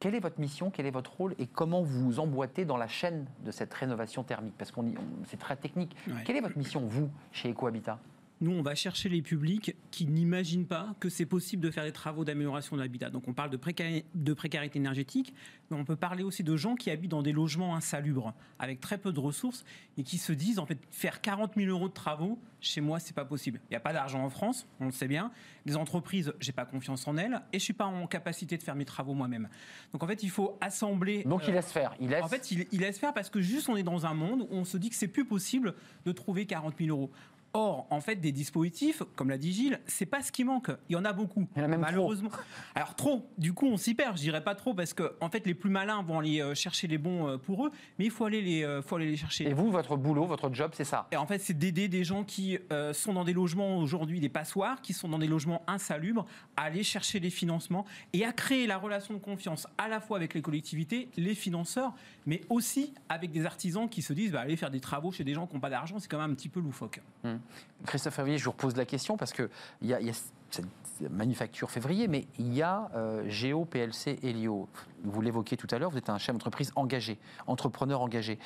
Quelle 0.00 0.14
est 0.14 0.20
votre 0.20 0.40
mission, 0.40 0.70
quel 0.70 0.86
est 0.86 0.90
votre 0.90 1.12
rôle? 1.14 1.34
Et 1.38 1.46
comment 1.46 1.82
vous 1.82 2.04
vous 2.04 2.20
emboîtez 2.20 2.64
dans 2.64 2.76
la 2.76 2.88
chaîne 2.88 3.26
de 3.44 3.50
cette 3.50 3.72
rénovation 3.72 4.24
thermique? 4.24 4.54
Parce 4.58 4.72
qu'on 4.72 4.92
c'est 5.26 5.38
très 5.38 5.56
technique. 5.56 5.96
Ouais. 6.08 6.14
Quelle 6.24 6.36
est 6.36 6.40
votre 6.40 6.58
mission, 6.58 6.80
vous, 6.86 7.08
chez 7.30 7.50
EcoHabitat? 7.50 7.98
Nous, 8.42 8.50
on 8.50 8.62
va 8.62 8.74
chercher 8.74 9.08
les 9.08 9.22
publics 9.22 9.76
qui 9.92 10.04
n'imaginent 10.04 10.66
pas 10.66 10.96
que 10.98 11.08
c'est 11.08 11.26
possible 11.26 11.62
de 11.62 11.70
faire 11.70 11.84
des 11.84 11.92
travaux 11.92 12.24
d'amélioration 12.24 12.74
de 12.76 12.82
l'habitat. 12.82 13.08
Donc 13.08 13.28
on 13.28 13.32
parle 13.32 13.50
de, 13.50 13.56
précarité, 13.56 14.04
de 14.14 14.34
précarité 14.34 14.78
énergétique, 14.80 15.32
mais 15.70 15.76
on 15.76 15.84
peut 15.84 15.96
parler 15.96 16.24
aussi 16.24 16.42
de 16.42 16.56
gens 16.56 16.74
qui 16.74 16.90
habitent 16.90 17.12
dans 17.12 17.22
des 17.22 17.32
logements 17.32 17.76
insalubres, 17.76 18.34
avec 18.58 18.80
très 18.80 18.98
peu 18.98 19.12
de 19.12 19.20
ressources, 19.20 19.64
et 19.96 20.02
qui 20.02 20.18
se 20.18 20.32
disent, 20.32 20.58
en 20.58 20.66
fait, 20.66 20.78
faire 20.90 21.20
40 21.20 21.52
000 21.56 21.70
euros 21.70 21.88
de 21.88 21.94
travaux, 21.94 22.38
chez 22.60 22.80
moi, 22.80 22.98
c'est 22.98 23.14
pas 23.14 23.24
possible. 23.24 23.60
Il 23.70 23.72
n'y 23.72 23.76
a 23.76 23.80
pas 23.80 23.92
d'argent 23.92 24.22
en 24.24 24.30
France, 24.30 24.66
on 24.80 24.86
le 24.86 24.92
sait 24.92 25.08
bien. 25.08 25.30
Les 25.64 25.76
entreprises, 25.76 26.32
j'ai 26.40 26.52
pas 26.52 26.64
confiance 26.64 27.06
en 27.06 27.16
elles, 27.16 27.40
et 27.52 27.58
je 27.58 27.64
suis 27.64 27.72
pas 27.72 27.86
en 27.86 28.06
capacité 28.08 28.56
de 28.56 28.62
faire 28.62 28.74
mes 28.74 28.84
travaux 28.84 29.14
moi-même. 29.14 29.48
Donc 29.92 30.02
en 30.02 30.06
fait, 30.06 30.22
il 30.22 30.30
faut 30.30 30.58
assembler. 30.60 31.22
Donc 31.24 31.46
il 31.46 31.54
laisse 31.54 31.70
faire. 31.70 31.94
Il 32.00 32.10
laisse... 32.10 32.24
En 32.24 32.28
fait, 32.28 32.50
il, 32.50 32.66
il 32.72 32.80
laisse 32.80 32.98
faire 32.98 33.14
parce 33.14 33.30
que 33.30 33.40
juste 33.40 33.68
on 33.68 33.76
est 33.76 33.82
dans 33.82 34.06
un 34.06 34.14
monde 34.14 34.42
où 34.42 34.54
on 34.56 34.64
se 34.64 34.76
dit 34.76 34.90
que 34.90 34.96
c'est 34.96 35.08
plus 35.08 35.24
possible 35.24 35.74
de 36.04 36.12
trouver 36.12 36.46
40 36.46 36.74
000 36.78 36.90
euros. 36.90 37.10
Or, 37.54 37.86
en 37.90 38.00
fait, 38.00 38.16
des 38.16 38.32
dispositifs, 38.32 39.02
comme 39.14 39.28
l'a 39.28 39.36
dit 39.36 39.52
Gilles, 39.52 39.80
c'est 39.86 40.06
pas 40.06 40.22
ce 40.22 40.32
qui 40.32 40.42
manque. 40.42 40.70
Il 40.88 40.94
y 40.94 40.96
en 40.96 41.04
a 41.04 41.12
beaucoup. 41.12 41.46
Il 41.54 41.58
y 41.58 41.62
en 41.62 41.66
a 41.66 41.68
même 41.68 41.80
malheureusement. 41.80 42.30
Alors 42.74 42.94
trop. 42.94 43.28
Du 43.36 43.52
coup, 43.52 43.66
on 43.66 43.76
s'y 43.76 43.94
perd. 43.94 44.16
Je 44.16 44.22
dirais 44.22 44.42
pas 44.42 44.54
trop 44.54 44.72
parce 44.72 44.94
que, 44.94 45.14
en 45.20 45.28
fait, 45.28 45.46
les 45.46 45.54
plus 45.54 45.68
malins 45.68 46.02
vont 46.02 46.20
aller 46.20 46.40
euh, 46.40 46.54
chercher 46.54 46.86
les 46.86 46.96
bons 46.96 47.28
euh, 47.28 47.36
pour 47.36 47.66
eux, 47.66 47.70
mais 47.98 48.06
il 48.06 48.10
faut 48.10 48.24
aller 48.24 48.40
les, 48.40 48.64
euh, 48.64 48.80
faut 48.80 48.96
aller 48.96 49.10
les 49.10 49.16
chercher. 49.16 49.48
Et 49.48 49.52
vous, 49.52 49.70
votre 49.70 49.96
boulot, 49.96 50.24
votre 50.24 50.52
job, 50.54 50.72
c'est 50.74 50.84
ça? 50.84 51.08
Et 51.12 51.16
en 51.16 51.26
fait, 51.26 51.40
c'est 51.40 51.52
d'aider 51.52 51.88
des 51.88 52.04
gens 52.04 52.24
qui 52.24 52.58
euh, 52.70 52.94
sont 52.94 53.12
dans 53.12 53.24
des 53.24 53.34
logements 53.34 53.76
aujourd'hui, 53.78 54.18
des 54.18 54.30
passoires, 54.30 54.80
qui 54.80 54.94
sont 54.94 55.08
dans 55.08 55.18
des 55.18 55.26
logements 55.26 55.62
insalubres, 55.66 56.24
à 56.56 56.62
aller 56.62 56.82
chercher 56.82 57.20
les 57.20 57.30
financements 57.30 57.84
et 58.14 58.24
à 58.24 58.32
créer 58.32 58.66
la 58.66 58.78
relation 58.78 59.12
de 59.12 59.18
confiance 59.18 59.66
à 59.76 59.88
la 59.88 60.00
fois 60.00 60.16
avec 60.16 60.32
les 60.32 60.40
collectivités, 60.40 61.08
les 61.18 61.34
financeurs, 61.34 61.92
mais 62.24 62.40
aussi 62.48 62.94
avec 63.10 63.30
des 63.30 63.44
artisans 63.44 63.88
qui 63.88 64.00
se 64.00 64.14
disent, 64.14 64.32
bah, 64.32 64.40
aller 64.40 64.56
faire 64.56 64.70
des 64.70 64.80
travaux 64.80 65.12
chez 65.12 65.24
des 65.24 65.34
gens 65.34 65.46
qui 65.46 65.54
n'ont 65.54 65.60
pas 65.60 65.70
d'argent, 65.70 65.98
c'est 65.98 66.08
quand 66.08 66.18
même 66.18 66.30
un 66.30 66.34
petit 66.34 66.48
peu 66.48 66.60
loufoque. 66.60 67.00
Hum. 67.24 67.40
Christophe 67.86 68.18
Hervier, 68.18 68.38
je 68.38 68.44
vous 68.44 68.52
repose 68.52 68.76
la 68.76 68.84
question 68.84 69.16
parce 69.16 69.32
qu'il 69.32 69.48
y 69.82 69.92
a, 69.92 70.00
y 70.00 70.10
a 70.10 70.12
cette 70.50 70.66
manufacture 71.10 71.70
février, 71.70 72.08
mais 72.08 72.26
il 72.38 72.52
y 72.52 72.62
a 72.62 72.90
euh, 72.94 73.28
Géo, 73.28 73.64
PLC, 73.64 74.18
Helio. 74.22 74.68
Vous 75.02 75.20
l'évoquiez 75.20 75.56
tout 75.56 75.66
à 75.70 75.78
l'heure, 75.78 75.90
vous 75.90 75.98
êtes 75.98 76.10
un 76.10 76.18
chef 76.18 76.34
d'entreprise 76.34 76.72
engagé, 76.76 77.18
entrepreneur 77.46 78.00
engagé. 78.02 78.38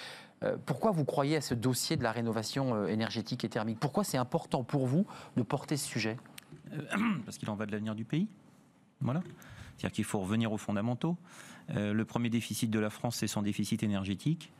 Euh, 0.42 0.57
pourquoi 0.66 0.90
vous 0.90 1.05
croyez 1.05 1.36
à 1.36 1.40
ce 1.40 1.55
dossier 1.55 1.97
de 1.97 2.03
la 2.03 2.12
rénovation 2.12 2.74
euh, 2.74 2.86
énergétique 2.86 3.44
et 3.44 3.49
thermique? 3.49 3.78
Pourquoi 3.80 4.05
c'est 4.05 4.18
important 4.18 4.64
pour 4.64 4.86
vous 4.86 5.07
de 5.36 5.42
porter 5.42 5.76
ce 5.76 5.86
sujet? 5.86 6.16
Euh, 6.72 6.82
Parce 7.24 7.38
qu'il 7.38 7.49
en 7.49 7.57
va 7.57 7.66
de 7.66 7.72
l'avenir 7.72 7.94
du 7.94 8.05
pays. 8.05 8.28
Voilà. 9.01 9.22
C'est-à-dire 9.76 9.94
qu'il 9.94 10.05
faut 10.05 10.20
revenir 10.20 10.53
aux 10.53 10.59
fondamentaux. 10.59 11.16
Le 11.68 12.05
premier 12.05 12.30
déficit 12.30 12.70
de 12.70 12.78
la 12.78 12.88
France, 12.90 13.16
c'est 13.16 13.26
son 13.26 13.42
déficit 13.42 13.82
énergétique. 13.82 14.53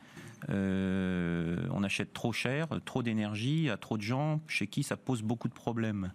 Euh, 0.49 1.67
on 1.71 1.83
achète 1.83 2.13
trop 2.13 2.31
cher, 2.31 2.67
trop 2.85 3.03
d'énergie 3.03 3.69
à 3.69 3.77
trop 3.77 3.97
de 3.97 4.03
gens 4.03 4.41
chez 4.47 4.67
qui 4.67 4.83
ça 4.83 4.97
pose 4.97 5.21
beaucoup 5.21 5.47
de 5.47 5.53
problèmes. 5.53 6.11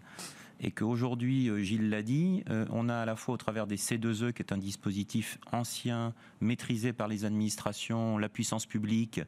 Et 0.60 0.70
qu'aujourd'hui, 0.70 1.48
euh, 1.48 1.58
Gilles 1.58 1.90
l'a 1.90 2.02
dit, 2.02 2.44
euh, 2.48 2.66
on 2.70 2.88
a 2.88 2.96
à 2.96 3.04
la 3.04 3.16
fois 3.16 3.34
au 3.34 3.36
travers 3.36 3.66
des 3.66 3.76
C2E, 3.76 4.32
qui 4.32 4.42
est 4.42 4.52
un 4.52 4.58
dispositif 4.58 5.38
ancien, 5.50 6.14
maîtrisé 6.40 6.92
par 6.92 7.08
les 7.08 7.24
administrations, 7.24 8.16
la 8.18 8.28
puissance 8.28 8.66
publique, 8.66 9.20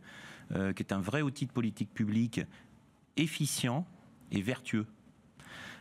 qui 0.50 0.82
est 0.82 0.92
un 0.92 1.00
vrai 1.00 1.22
outil 1.22 1.46
de 1.46 1.50
politique 1.50 1.92
publique, 1.92 2.42
efficient 3.16 3.86
et 4.30 4.42
vertueux. 4.42 4.86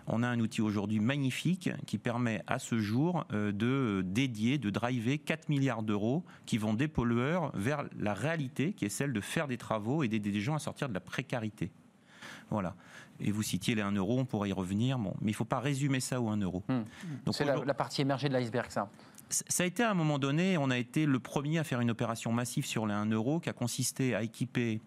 On 0.07 0.23
a 0.23 0.27
un 0.27 0.39
outil 0.39 0.61
aujourd'hui 0.61 0.99
magnifique 0.99 1.69
qui 1.85 1.97
permet 1.97 2.43
à 2.47 2.59
ce 2.59 2.79
jour 2.79 3.25
euh, 3.31 3.51
de 3.51 4.03
dédier, 4.05 4.57
de 4.57 4.69
driver 4.69 5.17
4 5.17 5.49
milliards 5.49 5.83
d'euros 5.83 6.23
qui 6.45 6.57
vont 6.57 6.73
des 6.73 6.87
pollueurs 6.87 7.51
vers 7.55 7.85
la 7.97 8.13
réalité 8.13 8.73
qui 8.73 8.85
est 8.85 8.89
celle 8.89 9.13
de 9.13 9.21
faire 9.21 9.47
des 9.47 9.57
travaux 9.57 10.03
et 10.03 10.07
d'aider 10.07 10.31
des 10.31 10.41
gens 10.41 10.55
à 10.55 10.59
sortir 10.59 10.89
de 10.89 10.93
la 10.93 10.99
précarité. 10.99 11.71
Voilà. 12.49 12.75
Et 13.19 13.31
vous 13.31 13.43
citiez 13.43 13.75
les 13.75 13.81
1 13.81 13.91
euro, 13.93 14.19
on 14.19 14.25
pourrait 14.25 14.49
y 14.49 14.53
revenir, 14.53 14.99
bon, 14.99 15.13
mais 15.21 15.31
il 15.31 15.33
ne 15.33 15.37
faut 15.37 15.45
pas 15.45 15.59
résumer 15.59 15.99
ça 15.99 16.19
au 16.21 16.29
1 16.29 16.37
euro. 16.37 16.63
Donc 17.25 17.35
C'est 17.35 17.45
la, 17.45 17.63
la 17.63 17.73
partie 17.73 18.01
émergée 18.01 18.27
de 18.27 18.33
l'iceberg, 18.33 18.69
ça. 18.69 18.89
ça 19.29 19.63
a 19.63 19.65
été 19.65 19.83
à 19.83 19.91
un 19.91 19.93
moment 19.93 20.19
donné, 20.19 20.57
on 20.57 20.69
a 20.69 20.77
été 20.77 21.05
le 21.05 21.19
premier 21.19 21.59
à 21.59 21.63
faire 21.63 21.79
une 21.79 21.91
opération 21.91 22.31
massive 22.31 22.65
sur 22.65 22.85
les 22.85 22.93
1 22.93 23.05
euro 23.11 23.39
qui 23.39 23.49
a 23.49 23.53
consisté 23.53 24.15
à 24.15 24.23
équiper 24.23 24.81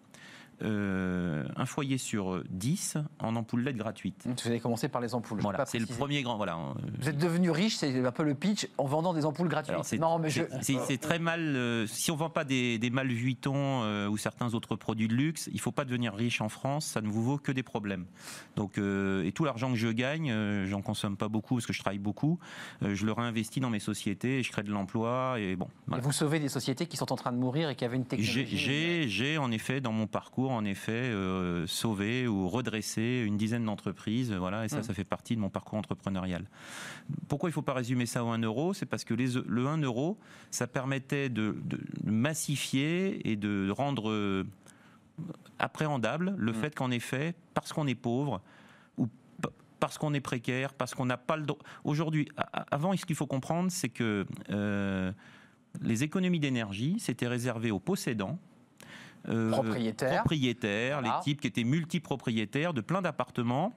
euh, 0.63 1.45
un 1.55 1.65
foyer 1.65 1.97
sur 1.97 2.43
10 2.49 2.97
en 3.19 3.35
ampoules 3.35 3.63
LED 3.63 3.77
gratuites. 3.77 4.25
Vous 4.25 4.47
avez 4.49 4.59
commencé 4.59 4.87
par 4.89 5.01
les 5.01 5.13
ampoules. 5.15 5.39
Voilà, 5.41 5.65
c'est 5.65 5.79
le 5.79 5.85
premier 5.85 6.21
grand. 6.23 6.37
Voilà. 6.37 6.55
euh, 6.57 6.73
Vous 6.99 7.09
êtes 7.09 7.17
devenu 7.17 7.51
riche, 7.51 7.75
c'est 7.75 8.05
un 8.05 8.11
peu 8.11 8.23
le 8.23 8.33
pitch, 8.35 8.67
en 8.77 8.85
vendant 8.85 9.13
des 9.13 9.25
ampoules 9.25 9.47
gratuites. 9.49 9.99
Non, 9.99 10.19
mais 10.19 10.29
je... 10.29 10.43
c'est- 10.61 10.97
très 11.01 11.19
mal. 11.19 11.39
euh, 11.55 11.85
si 11.87 12.11
on 12.11 12.15
vend 12.15 12.29
pas 12.29 12.43
des, 12.43 12.77
des 12.79 12.89
Vuitton 12.89 13.83
euh, 13.83 14.07
ou 14.07 14.17
certains 14.17 14.53
autres 14.53 14.75
produits 14.75 15.07
de 15.07 15.13
luxe, 15.13 15.49
il 15.53 15.59
faut 15.59 15.71
pas 15.71 15.85
devenir 15.85 16.13
riche 16.13 16.41
en 16.41 16.49
France. 16.49 16.85
Ça 16.85 17.01
ne 17.01 17.07
vous 17.07 17.23
vaut 17.23 17.37
que 17.37 17.51
des 17.51 17.63
problèmes. 17.63 18.05
Donc, 18.55 18.77
euh, 18.77 19.23
et 19.23 19.31
tout 19.31 19.45
l'argent 19.45 19.69
que 19.69 19.75
je 19.77 19.87
gagne, 19.89 20.31
euh, 20.31 20.65
j'en 20.65 20.81
consomme 20.81 21.17
pas 21.17 21.27
beaucoup 21.29 21.55
parce 21.55 21.65
que 21.67 21.73
je 21.73 21.79
travaille 21.79 21.99
beaucoup. 21.99 22.39
euh, 22.83 22.95
je 22.95 23.05
le 23.05 23.11
réinvestis 23.11 23.59
dans 23.61 23.69
mes 23.69 23.79
sociétés 23.79 24.39
et 24.39 24.43
je 24.43 24.51
crée 24.51 24.63
de 24.63 24.71
l'emploi. 24.71 25.35
Et 25.39 25.55
bon. 25.55 25.67
Et 25.95 25.99
vous 26.01 26.11
sauvez 26.11 26.39
des 26.39 26.49
sociétés 26.49 26.87
qui 26.87 26.97
sont 26.97 27.11
en 27.11 27.15
train 27.15 27.31
de 27.31 27.37
mourir 27.37 27.69
et 27.69 27.75
qui 27.75 27.85
avaient 27.85 27.97
une 27.97 28.05
technologie. 28.05 28.57
J'ai, 28.57 29.07
j'ai, 29.07 29.37
en 29.37 29.51
effet, 29.51 29.79
dans 29.81 29.91
mon 29.91 30.07
parcours, 30.07 30.46
en 30.51 30.65
effet, 30.65 30.91
euh, 30.91 31.65
sauvé 31.67 32.27
ou 32.27 32.47
redressé 32.49 33.23
une 33.25 33.37
dizaine 33.37 33.65
d'entreprises, 33.65 34.31
voilà, 34.33 34.65
et 34.65 34.69
ça, 34.69 34.79
Mm. 34.79 34.83
ça 34.83 34.93
fait 34.93 35.03
partie 35.03 35.35
de 35.35 35.41
mon 35.41 35.49
parcours 35.49 35.79
entrepreneurial. 35.79 36.45
Pourquoi 37.27 37.49
il 37.49 37.51
ne 37.51 37.55
faut 37.55 37.61
pas 37.61 37.73
résumer 37.73 38.05
ça 38.05 38.23
au 38.23 38.27
1 38.29 38.39
euro? 38.39 38.73
C'est 38.73 38.85
parce 38.85 39.03
que 39.03 39.13
les, 39.13 39.33
le 39.45 39.67
1 39.67 39.77
euro, 39.81 40.17
ça 40.51 40.67
permettait 40.67 41.29
de, 41.29 41.55
de 41.65 41.79
massifier 42.03 43.29
et 43.29 43.35
de 43.35 43.69
rendre 43.69 44.09
euh, 44.09 44.43
appréhendable 45.59 46.35
le 46.37 46.51
Mm. 46.51 46.55
fait 46.55 46.75
qu'en 46.75 46.91
effet, 46.91 47.33
parce 47.53 47.73
qu'on 47.73 47.87
est 47.87 47.95
pauvre, 47.95 48.41
ou 48.97 49.07
parce 49.79 49.97
qu'on 49.97 50.13
est 50.13 50.21
précaire, 50.21 50.73
parce 50.73 50.95
qu'on 50.95 51.05
n'a 51.05 51.17
pas 51.17 51.37
le 51.37 51.43
droit. 51.43 51.59
Aujourd'hui, 51.83 52.27
avant, 52.71 52.95
ce 52.95 53.05
qu'il 53.05 53.15
faut 53.15 53.27
comprendre, 53.27 53.69
c'est 53.71 53.89
que 53.89 54.25
euh, 54.49 55.11
les 55.81 56.03
économies 56.03 56.39
d'énergie, 56.39 56.97
c'était 56.99 57.27
réservé 57.27 57.69
aux 57.71 57.79
possédants. 57.79 58.39
Euh, 59.29 59.51
Propriétaires. 59.51 60.19
propriétaires, 60.21 60.99
Voilà. 61.01 61.17
les 61.17 61.23
types 61.23 61.41
qui 61.41 61.47
étaient 61.47 61.63
multipropriétaires 61.63 62.73
de 62.73 62.81
plein 62.81 63.01
d'appartements 63.01 63.73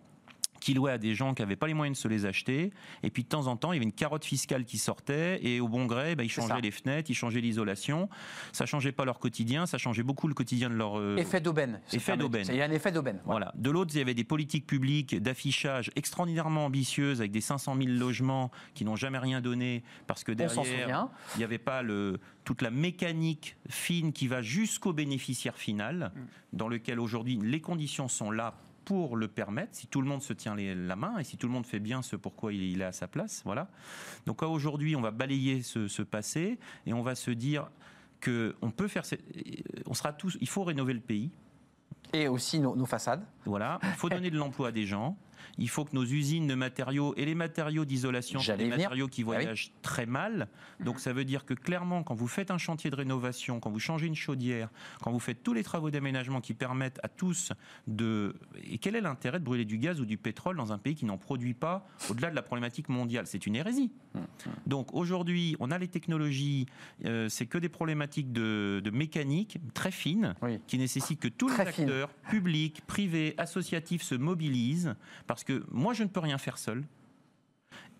qui 0.61 0.75
louaient 0.75 0.93
à 0.93 0.99
des 0.99 1.15
gens 1.15 1.35
qui 1.35 1.43
n'avaient 1.43 1.57
pas 1.57 1.67
les 1.67 1.75
moyens 1.75 1.97
de 1.99 2.03
se 2.03 2.09
les 2.09 2.27
acheter. 2.27 2.71
Et 3.03 3.11
puis 3.11 3.25
de 3.25 3.29
temps 3.29 3.47
en 3.47 3.57
temps, 3.57 3.73
il 3.73 3.77
y 3.77 3.79
avait 3.79 3.85
une 3.87 3.93
carotte 3.93 4.25
fiscale 4.25 4.65
qui 4.65 4.79
sortait 4.79 5.45
et 5.45 5.61
au 5.61 5.69
bon 5.69 5.87
gré, 5.87 6.15
ben, 6.15 6.25
ils 6.25 6.29
changeaient 6.31 6.61
les 6.61 6.71
fenêtres, 6.71 7.11
ils 7.11 7.15
changeaient 7.15 7.41
l'isolation. 7.41 8.09
Ça 8.53 8.67
changeait 8.67 8.93
pas 8.93 9.05
leur 9.05 9.19
quotidien, 9.19 9.67
ça 9.67 9.79
changeait 9.79 10.03
beaucoup 10.03 10.29
le 10.29 10.35
quotidien 10.35 10.69
de 10.71 10.75
leur... 10.75 10.99
euh, 10.99 11.17
Effet 11.17 11.41
d'aubaine. 11.41 11.81
Effet 11.93 12.17
d'aubaine. 12.17 12.47
Il 12.51 12.57
y 12.57 12.63
a 12.63 12.67
un 12.67 12.71
effet 12.71 12.93
d'aubaine. 12.93 13.21
voilà. 13.25 13.53
De 13.57 13.71
l'autre, 13.71 13.93
il 13.95 13.99
y 13.99 14.03
avait 14.03 14.15
des 14.15 14.25
politiques 14.25 14.67
publiques 14.67 15.17
d'affichage 15.21 15.91
extraordinairement 15.97 16.67
ambitieuses 16.67 17.21
avec 17.21 17.33
des 17.33 17.41
500 17.41 17.77
000 17.77 17.89
logements 17.99 18.51
qui 18.75 18.85
n'ont 18.85 18.97
jamais 18.97 19.19
rien 19.19 19.41
donné 19.41 19.83
parce 20.07 20.25
que 20.25 20.33
derrière, 20.33 21.09
il 21.35 21.39
n'y 21.39 21.45
avait 21.45 21.59
pas 21.59 21.83
le, 21.83 22.21
toute 22.45 22.63
la 22.63 22.71
mécanique 22.71 23.57
fine 23.69 24.13
qui 24.13 24.27
va 24.29 24.43
jusqu'au 24.43 24.93
bénéficiaire 24.93 25.57
final, 25.57 26.13
dans 26.53 26.69
lequel 26.69 27.01
aujourd'hui 27.01 27.39
les 27.43 27.61
conditions 27.61 28.09
sont 28.09 28.31
là 28.31 28.55
pour 28.85 29.17
le 29.17 29.29
permettre, 29.29 29.75
si 29.77 29.87
tout 29.87 30.01
le 30.01 30.09
monde 30.09 30.23
se 30.23 30.33
tient 30.33 30.55
les- 30.55 30.75
la 30.75 30.97
main 30.97 31.19
et 31.19 31.25
si 31.25 31.37
tout 31.37 31.47
le 31.47 31.53
monde 31.53 31.67
fait 31.67 31.79
bien 31.81 32.03
ce 32.03 32.17
pourquoi 32.17 32.53
il, 32.53 32.63
il 32.63 32.81
est 32.81 32.85
à 32.85 32.93
sa 32.93 33.07
place. 33.09 33.43
Voilà. 33.45 33.69
Donc 34.27 34.43
là, 34.43 34.49
aujourd'hui, 34.49 34.97
on 34.97 35.01
va 35.01 35.11
balayer 35.11 35.63
ce, 35.63 35.87
ce 35.89 36.03
passé 36.03 36.59
et 36.87 36.93
on 36.93 37.03
va 37.03 37.15
se 37.15 37.31
dire 37.31 37.71
que 38.21 38.55
on 38.63 38.71
peut 38.71 38.89
faire, 38.89 39.03
on 39.87 39.95
sera 39.95 40.13
tous, 40.13 40.37
il 40.41 40.49
faut 40.49 40.65
rénover 40.65 40.93
le 40.95 41.01
pays. 41.01 41.31
Et 42.13 42.27
aussi 42.27 42.59
nos, 42.59 42.75
nos 42.75 42.87
façades. 42.87 43.25
Voilà, 43.45 43.79
il 43.83 43.91
faut 43.91 44.09
donner 44.09 44.31
de 44.31 44.37
l'emploi 44.37 44.69
à 44.69 44.73
des 44.73 44.85
gens. 44.87 45.17
Il 45.59 45.69
faut 45.69 45.85
que 45.85 45.95
nos 45.95 46.05
usines 46.05 46.47
de 46.47 46.55
matériaux 46.55 47.15
et 47.17 47.25
les 47.25 47.35
matériaux 47.35 47.85
d'isolation 47.85 48.41
des 48.59 48.67
matériaux 48.67 49.09
qui 49.09 49.23
Ah 49.23 49.25
oui. 49.31 49.35
voyagent 49.37 49.73
très 49.83 50.07
mal. 50.07 50.49
Donc 50.81 51.01
ça 51.01 51.13
veut 51.13 51.25
dire 51.25 51.45
que 51.45 51.55
clairement, 51.55 52.03
quand 52.03 52.15
vous 52.15 52.29
faites 52.29 52.51
un 52.51 52.59
chantier 52.59 52.91
de 52.91 52.97
rénovation, 52.97 53.61
quand 53.61 53.71
vous 53.71 53.79
changez 53.81 54.07
une 54.07 54.15
chaudière, 54.15 54.69
quand 55.03 55.11
vous 55.13 55.19
faites 55.21 55.43
tous 55.43 55.53
les 55.53 55.63
travaux 55.63 55.91
d'aménagement 55.91 56.41
qui 56.41 56.55
permettent 56.55 57.01
à 57.03 57.09
tous 57.09 57.53
de... 57.87 58.35
Et 58.65 58.79
quel 58.79 58.97
est 58.97 59.01
l'intérêt 59.01 59.39
de 59.39 59.45
brûler 59.45 59.65
du 59.65 59.79
gaz 59.79 60.01
ou 60.01 60.05
du 60.07 60.17
pétrole 60.17 60.57
dans 60.57 60.73
un 60.73 60.79
pays 60.79 60.95
qui 60.95 61.05
n'en 61.05 61.19
produit 61.19 61.55
pas 61.55 61.87
au-delà 62.09 62.31
de 62.31 62.35
la 62.35 62.43
problématique 62.43 62.89
mondiale? 62.89 63.27
C'est 63.27 63.47
une 63.47 63.57
hérésie. 63.57 63.91
Donc 64.67 64.95
aujourd'hui, 64.95 65.57
on 65.61 65.71
a 65.71 65.79
les 65.79 65.89
technologies, 65.89 66.67
euh, 67.05 67.29
c'est 67.29 67.47
que 67.47 67.59
des 67.59 67.69
problématiques 67.69 68.33
de, 68.33 68.81
de 68.83 68.91
mécanique 68.91 69.59
très 69.75 69.91
fines 69.91 70.35
Oui. 70.43 70.59
qui 70.67 70.79
nécessitent 70.79 71.21
que 71.21 71.29
tous 71.29 71.49
Très 71.49 71.65
les 71.65 71.69
acteurs, 71.71 72.09
publics, 72.31 72.83
privés, 72.87 73.35
associatifs, 73.39 74.03
se 74.03 74.15
mobilisent 74.15 74.95
parce 75.35 75.45
que 75.45 75.65
moi, 75.71 75.95
je 75.95 76.03
ne 76.03 76.09
peux 76.09 76.21
rien 76.21 76.39
faire 76.39 76.59
seul. 76.59 76.85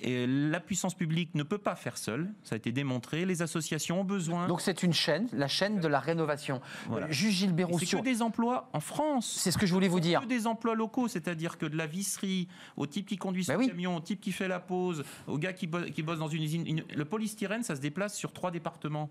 Et 0.03 0.27
la 0.27 0.61
puissance 0.61 0.95
publique 0.95 1.35
ne 1.35 1.43
peut 1.43 1.59
pas 1.59 1.77
faire 1.77 1.99
seule, 1.99 2.33
ça 2.43 2.55
a 2.55 2.57
été 2.59 2.73
démontré. 2.73 3.27
Les 3.27 3.43
associations 3.43 4.01
ont 4.01 4.05
besoin. 4.05 4.49
Donc 4.49 4.63
c'est 4.63 4.83
une 4.83 4.95
chaîne, 4.95 5.29
la 5.35 5.47
chaîne 5.47 5.79
de 5.79 5.87
la 5.89 6.01
rénovation. 6.01 6.63
Voilà. 6.89 7.07
Euh, 7.07 7.13
Juge 7.13 7.45
Et 7.45 7.47
Béroux, 7.49 7.79
c'est 7.79 7.99
que 7.99 8.03
des 8.03 8.23
emplois 8.23 8.71
en 8.73 8.81
France. 8.81 9.31
c'est 9.39 9.51
ce 9.51 9.59
que 9.59 9.67
je 9.67 9.75
voulais 9.75 9.89
vous 9.89 10.01
dire. 10.01 10.23
Que 10.23 10.27
des 10.27 10.47
emplois 10.47 10.75
locaux, 10.75 11.07
c'est-à-dire 11.07 11.59
que 11.59 11.67
de 11.67 11.77
la 11.77 11.87
visserie 11.87 12.49
au 12.79 12.87
type 12.87 13.07
qui 13.07 13.19
conduit 13.19 13.45
son 13.45 13.53
Bah 13.53 13.59
oui. 13.59 13.69
camion, 13.69 13.95
au 13.97 14.01
type 14.01 14.21
qui 14.23 14.33
fait 14.33 14.49
la 14.49 14.59
pause, 14.59 15.05
au 15.27 15.37
gars 15.39 15.53
qui 15.53 15.67
bosse, 15.67 15.91
qui 15.91 16.03
bosse 16.03 16.19
dans 16.19 16.29
une 16.29 16.43
usine. 16.43 16.67
une- 16.67 16.85
le 16.97 17.05
polystyrène, 17.05 17.63
ça 17.63 17.77
se 17.77 17.81
déplace 17.83 18.17
sur 18.17 18.33
trois 18.33 18.51
départements. 18.51 19.11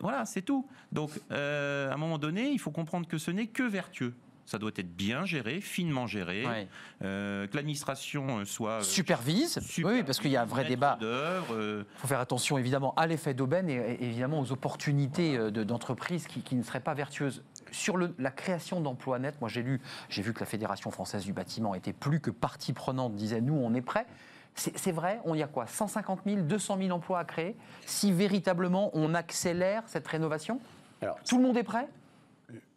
Voilà, 0.00 0.24
c'est 0.24 0.42
tout. 0.42 0.68
Donc, 0.92 1.10
euh, 1.32 1.90
à 1.90 1.94
un 1.94 1.96
moment 1.96 2.18
donné, 2.18 2.48
il 2.50 2.58
faut 2.60 2.70
comprendre 2.70 3.08
que 3.08 3.18
ce 3.18 3.32
n'est 3.32 3.48
que 3.48 3.62
vertueux. 3.64 4.14
Ça 4.46 4.58
doit 4.58 4.70
être 4.76 4.96
bien 4.96 5.24
géré, 5.24 5.60
finement 5.60 6.06
géré, 6.06 6.46
Ouais. 6.46 6.68
euh, 7.02 7.46
que 7.48 7.56
l'administration 7.56 8.44
soit 8.44 8.70
euh, 8.70 8.82
Supervise, 8.82 9.58
oui, 9.84 10.02
parce 10.04 10.18
qu'il 10.20 10.30
y 10.30 10.36
a 10.36 10.42
un 10.42 10.46
vrai 10.46 10.64
débat. 10.64 10.98
euh, 11.02 11.82
Il 11.96 12.00
faut 12.00 12.06
faire 12.06 12.20
attention 12.20 12.56
évidemment 12.56 12.94
à 12.94 13.06
l'effet 13.06 13.34
d'aubaine 13.34 13.68
et, 13.68 13.74
et 13.74 14.04
évidemment 14.04 14.40
aux 14.40 14.52
opportunités 14.52 15.36
euh, 15.36 15.50
de- 15.50 15.64
d'entreprises 15.64 16.26
qui, 16.28 16.40
qui 16.42 16.54
ne 16.54 16.62
seraient 16.62 16.80
pas 16.80 16.94
vertueuses. 16.94 17.42
Sur 17.72 17.96
le- 17.96 18.14
la 18.18 18.30
création 18.30 18.80
d'emplois 18.80 19.18
nets, 19.18 19.38
moi 19.40 19.50
j'ai 19.50 19.62
lu, 19.62 19.80
j'ai 20.08 20.22
vu 20.22 20.32
que 20.32 20.40
la 20.40 20.46
Fédération 20.46 20.90
française 20.92 21.24
du 21.24 21.32
bâtiment 21.32 21.74
était 21.74 21.92
plus 21.92 22.20
que 22.20 22.30
partie 22.30 22.72
prenante, 22.72 23.14
disait 23.16 23.40
nous 23.40 23.54
on 23.54 23.74
est 23.74 23.82
prêts. 23.82 24.06
C'est 24.54 24.78
c'est 24.78 24.92
vrai, 24.92 25.20
on 25.24 25.34
y 25.34 25.42
a 25.42 25.48
quoi? 25.48 25.66
150 25.66 26.20
000, 26.24 26.40
200 26.42 26.78
000 26.78 26.90
emplois 26.90 27.18
à 27.18 27.24
créer 27.24 27.56
si 27.84 28.12
véritablement 28.12 28.90
on 28.94 29.12
accélère 29.14 29.82
cette 29.86 30.06
rénovation? 30.06 30.60
Alors, 31.02 31.18
Tout 31.28 31.36
le 31.36 31.42
monde 31.42 31.58
est 31.58 31.62
prêt? 31.64 31.88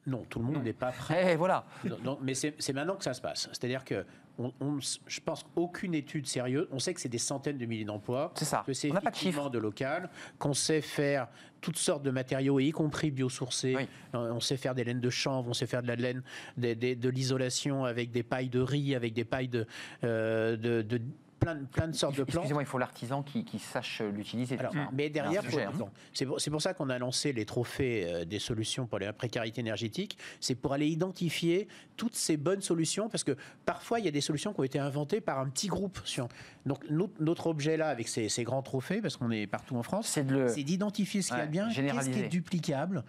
Non, 0.10 0.26
tout 0.30 0.40
le 0.40 0.46
monde 0.46 0.64
n'est 0.64 0.74
pas 0.74 0.92
prêt. 0.92 1.34
Eh 1.34 1.36
voilà. 1.36 1.66
Donc, 2.04 2.20
mais 2.22 2.34
c'est 2.34 2.74
maintenant 2.74 2.96
que 2.96 3.04
ça 3.04 3.14
se 3.14 3.22
passe. 3.22 3.48
C'est-à-dire 3.52 3.84
que 3.86 4.06
on, 4.42 4.54
on- 4.62 4.80
je 4.80 5.20
pense 5.20 5.44
qu'aucune 5.44 5.94
étude 5.94 6.26
sérieuse, 6.26 6.66
on 6.72 6.80
sait 6.80 6.94
que 6.94 7.02
c'est 7.02 7.10
des 7.10 7.18
centaines 7.18 7.58
de 7.58 7.66
milliers 7.66 7.84
d'emplois, 7.84 8.32
C'est 8.36 8.46
ça. 8.46 8.64
que 8.66 8.72
c'est 8.72 8.88
n'a 8.88 8.96
pas 9.02 9.12
de 9.12 9.16
effectivement 9.16 9.50
de 9.50 9.60
local, 9.60 10.10
qu'on 10.38 10.54
sait 10.54 10.80
faire 10.80 11.28
toutes 11.60 11.76
sortes 11.78 12.04
de 12.04 12.10
matériaux, 12.12 12.58
y 12.62 12.72
compris 12.72 13.12
biosourcés. 13.12 13.76
Oui. 13.76 13.88
Euh, 14.16 14.32
On 14.34 14.40
sait 14.40 14.56
faire 14.56 14.74
des 14.76 14.86
laines 14.86 15.02
de 15.02 15.10
chanvre, 15.10 15.50
on 15.50 15.54
sait 15.54 15.68
faire 15.68 15.82
de 15.82 15.88
la 15.90 15.98
laine, 15.98 16.24
des- 16.56 16.74
des- 16.76 16.96
de 16.96 17.10
l'isolation 17.10 17.84
avec 17.84 18.12
des 18.12 18.24
pailles 18.24 18.48
de 18.48 18.62
riz, 18.62 18.96
avec 18.96 19.12
des 19.14 19.26
pailles 19.26 19.50
de, 19.50 19.68
euh, 20.06 20.56
de, 20.56 20.82
de- 20.84 21.02
plein, 21.40 21.56
de- 21.56 21.66
plein 21.66 21.88
de 21.88 21.94
sortes 21.96 22.16
de 22.18 22.24
plantes. 22.24 22.36
Excusez-moi, 22.44 22.64
il 22.64 22.66
faut 22.66 22.78
l'artisan 22.78 23.24
qui, 23.24 23.44
qui 23.46 23.60
sache 23.60 24.02
l'utiliser. 24.02 24.58
Tout 24.58 24.64
ça. 24.72 24.90
mais 24.94 25.10
derrière, 25.10 25.44
C'est 26.14 26.26
pour, 26.52 26.62
ça 26.62 26.74
qu'on 26.74 26.90
a 26.90 27.00
lancé 27.00 27.34
les 27.34 27.46
trophées 27.46 28.06
euh, 28.08 28.26
des 28.26 28.40
solutions 28.40 28.86
pour 28.86 29.00
la 29.00 29.14
précarité 29.14 29.62
énergétique. 29.62 30.18
C'est 30.40 30.56
pour 30.56 30.74
aller 30.74 30.88
identifier 30.88 31.68
toutes 31.98 32.16
ces 32.16 32.38
bonnes 32.38 32.62
solutions, 32.62 33.10
parce 33.10 33.24
que 33.24 33.36
parfois 33.66 34.00
il 34.00 34.06
y 34.06 34.08
a 34.08 34.12
des 34.12 34.22
solutions 34.22 34.54
qui 34.54 34.60
ont 34.60 34.64
été 34.64 34.80
inventées 34.80 35.22
par 35.22 35.40
un 35.40 35.50
petit 35.50 35.68
groupe. 35.68 36.00
Donc 36.66 36.80
notre, 36.90 37.14
notre 37.22 37.48
objet 37.48 37.78
là, 37.78 37.90
avec 37.90 38.08
ces, 38.08 38.30
ces 38.30 38.44
grands 38.44 38.62
trophées, 38.62 39.02
parce 39.02 39.18
qu'on 39.18 39.32
est 39.32 39.48
partout 39.48 39.76
en 39.76 39.84
France, 39.84 40.08
C'est 40.08 40.64
d'identifier 40.64 41.22
ce 41.22 41.30
qu'il 41.30 41.38
y 41.38 41.42
a 41.42 41.46
de 41.46 41.52
bien, 41.52 41.70
qu'est-ce 41.70 42.10
qui 42.10 42.20
est 42.20 42.30
duplicable. 42.30 43.04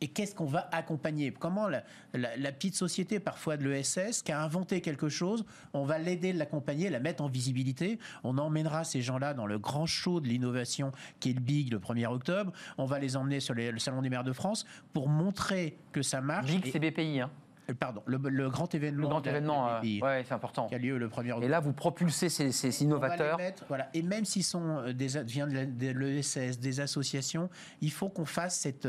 Et 0.00 0.08
qu'est-ce 0.08 0.34
qu'on 0.34 0.44
va 0.44 0.68
accompagner? 0.72 1.30
Comment 1.32 1.68
la, 1.68 1.82
la- 2.12 2.36
la 2.36 2.52
petite 2.52 2.74
société, 2.74 3.20
parfois 3.20 3.56
de 3.56 3.66
l'ESS, 3.68 4.22
qui 4.22 4.32
a 4.32 4.42
inventé 4.42 4.80
quelque 4.80 5.08
chose, 5.08 5.44
on 5.72 5.84
va 5.84 5.98
l'aider, 5.98 6.32
l'accompagner, 6.32 6.90
la 6.90 7.00
mettre 7.00 7.22
en 7.22 7.28
visibilité? 7.28 7.98
On 8.22 8.36
emmènera 8.36 8.84
ces 8.84 9.00
gens-là 9.00 9.32
dans 9.34 9.46
le 9.46 9.58
grand 9.58 9.86
show 9.86 10.20
de 10.20 10.26
l'innovation 10.28 10.92
qui 11.20 11.30
est 11.30 11.34
le 11.34 11.40
BIG 11.40 11.72
le 11.72 11.78
1er 11.78 12.06
octobre. 12.06 12.52
On 12.76 12.84
va 12.84 12.98
les 12.98 13.16
emmener 13.16 13.40
sur 13.40 13.54
les- 13.54 13.70
le 13.70 13.78
Salon 13.78 14.02
des 14.02 14.10
maires 14.10 14.24
de 14.24 14.32
France 14.32 14.66
pour 14.92 15.08
montrer 15.08 15.78
que 15.92 16.02
ça 16.02 16.20
marche. 16.20 16.50
Big, 16.50 16.68
c'est 16.70 16.80
BPI. 16.80 17.20
hein. 17.20 17.30
Euh, 17.70 17.74
Pardon, 17.74 18.02
le, 18.06 18.18
le 18.18 18.50
grand 18.50 18.74
événement. 18.74 19.02
Le 19.02 19.08
grand 19.08 19.26
événement, 19.26 19.68
euh, 19.68 19.80
ouais, 19.80 20.24
c'est 20.26 20.34
important. 20.34 20.66
qui 20.66 20.74
a 20.74 20.78
lieu 20.78 20.98
le 20.98 21.08
1er 21.08 21.30
octobre. 21.30 21.44
Et 21.44 21.48
là, 21.48 21.60
vous 21.60 21.72
propulsez 21.72 22.28
ces, 22.28 22.82
innovateurs. 22.82 23.38
mettre, 23.38 23.64
voilà. 23.68 23.88
Et 23.94 24.02
même 24.02 24.24
s'ils 24.24 24.44
sont 24.44 24.78
euh, 24.78 24.92
des, 24.92 25.22
viennent 25.24 25.76
de 25.76 25.88
l'ESS, 25.90 26.58
des 26.58 26.80
associations, 26.80 27.48
il 27.80 27.90
faut 27.90 28.08
qu'on 28.08 28.26
fasse 28.26 28.58
cette, 28.58 28.88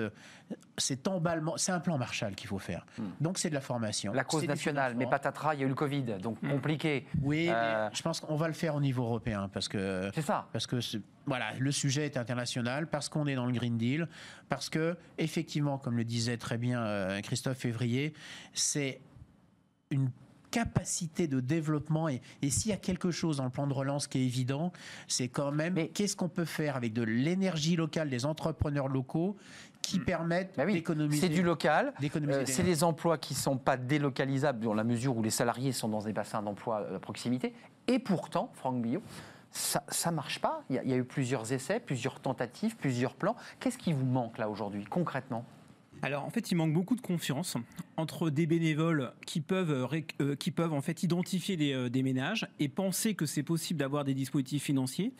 cet 0.77 1.07
emballement. 1.07 1.57
C'est 1.57 1.71
un 1.71 1.79
plan 1.79 1.97
Marshall 1.97 2.35
qu'il 2.35 2.47
faut 2.47 2.59
faire. 2.59 2.85
Donc 3.21 3.37
c'est 3.37 3.49
de 3.49 3.55
la 3.55 3.61
formation. 3.61 4.11
Hmm. 4.11 4.15
La 4.15 4.23
cause 4.23 4.47
nationale, 4.47 4.95
mais 4.95 5.07
patatras, 5.07 5.55
il 5.55 5.61
y 5.61 5.63
a 5.63 5.65
eu 5.65 5.69
le 5.69 5.75
Covid, 5.75 6.03
donc 6.21 6.39
compliqué. 6.41 7.05
Oui, 7.21 7.49
Euh, 7.55 7.87
mais 7.89 7.95
je 7.95 8.01
pense 8.01 8.19
qu'on 8.19 8.35
va 8.35 8.47
le 8.47 8.53
faire 8.53 8.75
au 8.75 8.81
niveau 8.81 9.03
européen 9.03 9.49
parce 9.51 9.67
que 9.67 10.09
C'est 10.13 10.21
ça. 10.21 10.47
parce 10.51 10.67
que 10.67 10.79
voilà, 11.25 11.53
le 11.57 11.71
sujet 11.71 12.05
est 12.05 12.17
international, 12.17 12.87
parce 12.87 13.09
qu'on 13.09 13.27
est 13.27 13.35
dans 13.35 13.45
le 13.45 13.53
Green 13.53 13.77
Deal, 13.77 14.07
parce 14.49 14.69
que 14.69 14.95
effectivement, 15.17 15.77
comme 15.77 15.97
le 15.97 16.03
disait 16.03 16.37
très 16.37 16.57
bien 16.57 16.83
euh, 16.83 17.21
Christophe 17.21 17.57
Février, 17.57 18.13
c'est 18.53 19.01
une 19.91 20.09
capacité 20.51 21.27
de 21.27 21.41
développement 21.41 22.07
et, 22.07 22.21
et 22.41 22.49
s'il 22.49 22.71
y 22.71 22.73
a 22.73 22.77
quelque 22.77 23.11
chose 23.11 23.37
dans 23.37 23.43
le 23.43 23.49
plan 23.49 23.67
de 23.67 23.73
relance 23.73 24.07
qui 24.07 24.19
est 24.19 24.23
évident, 24.23 24.71
c'est 25.07 25.27
quand 25.27 25.51
même 25.51 25.75
qu'est-ce 25.89 26.15
qu'on 26.15 26.29
peut 26.29 26.45
faire 26.45 26.77
avec 26.77 26.93
de 26.93 27.01
l'énergie 27.03 27.75
locale 27.75 28.09
des 28.09 28.25
entrepreneurs 28.25 28.87
locaux 28.87 29.35
qui 29.81 29.99
permettent 29.99 30.53
Bah 30.55 30.63
oui, 30.65 30.73
d'économiser 30.73 31.27
c'est 31.27 31.33
du 31.33 31.43
local. 31.43 31.93
Euh, 32.01 32.43
c'est 32.45 32.63
des 32.63 32.83
emplois 32.83 33.17
qui 33.17 33.33
ne 33.33 33.39
sont 33.39 33.57
pas 33.57 33.77
délocalisables 33.77 34.63
dans 34.63 34.73
la 34.73 34.83
mesure 34.83 35.17
où 35.17 35.21
les 35.21 35.29
salariés 35.29 35.73
sont 35.73 35.89
dans 35.89 36.01
des 36.01 36.13
bassins 36.13 36.41
d'emploi 36.41 36.87
à 36.95 36.99
proximité. 36.99 37.53
Et 37.87 37.99
pourtant, 37.99 38.51
Franck 38.55 38.81
Billot, 38.81 39.01
ça 39.55 40.11
ne 40.11 40.15
marche 40.15 40.39
pas. 40.39 40.63
Il 40.69 40.75
y, 40.75 40.79
il 40.83 40.89
y 40.89 40.93
a 40.93 40.97
eu 40.97 41.05
plusieurs 41.05 41.53
essais, 41.53 41.79
plusieurs 41.79 42.19
tentatives, 42.19 42.75
plusieurs 42.75 43.15
plans. 43.15 43.35
Qu'est-ce 43.59 43.77
qui 43.77 43.93
vous 43.93 44.05
manque 44.05 44.37
là 44.37 44.49
aujourd'hui, 44.49 44.83
concrètement? 44.85 45.45
Alors 46.05 46.23
en 46.23 46.29
fait, 46.29 46.51
il 46.51 46.55
manque 46.55 46.71
beaucoup 46.71 46.95
de 46.95 47.01
confiance 47.01 47.57
entre 47.97 48.29
des 48.29 48.45
bénévoles 48.45 49.11
qui 49.25 49.41
peuvent, 49.41 49.71
euh, 49.71 50.01
euh, 50.21 50.35
qui 50.35 50.51
peuvent 50.51 50.73
en 50.73 50.81
fait 50.81 51.01
identifier 51.01 51.57
des, 51.57 51.73
euh, 51.73 51.89
des 51.89 52.03
ménages 52.03 52.47
et 52.59 52.67
penser 52.67 53.15
que 53.15 53.25
c'est 53.25 53.41
possible 53.41 53.79
d'avoir 53.79 54.03
des 54.03 54.13
dispositifs 54.13 54.61
financiers. 54.61 55.13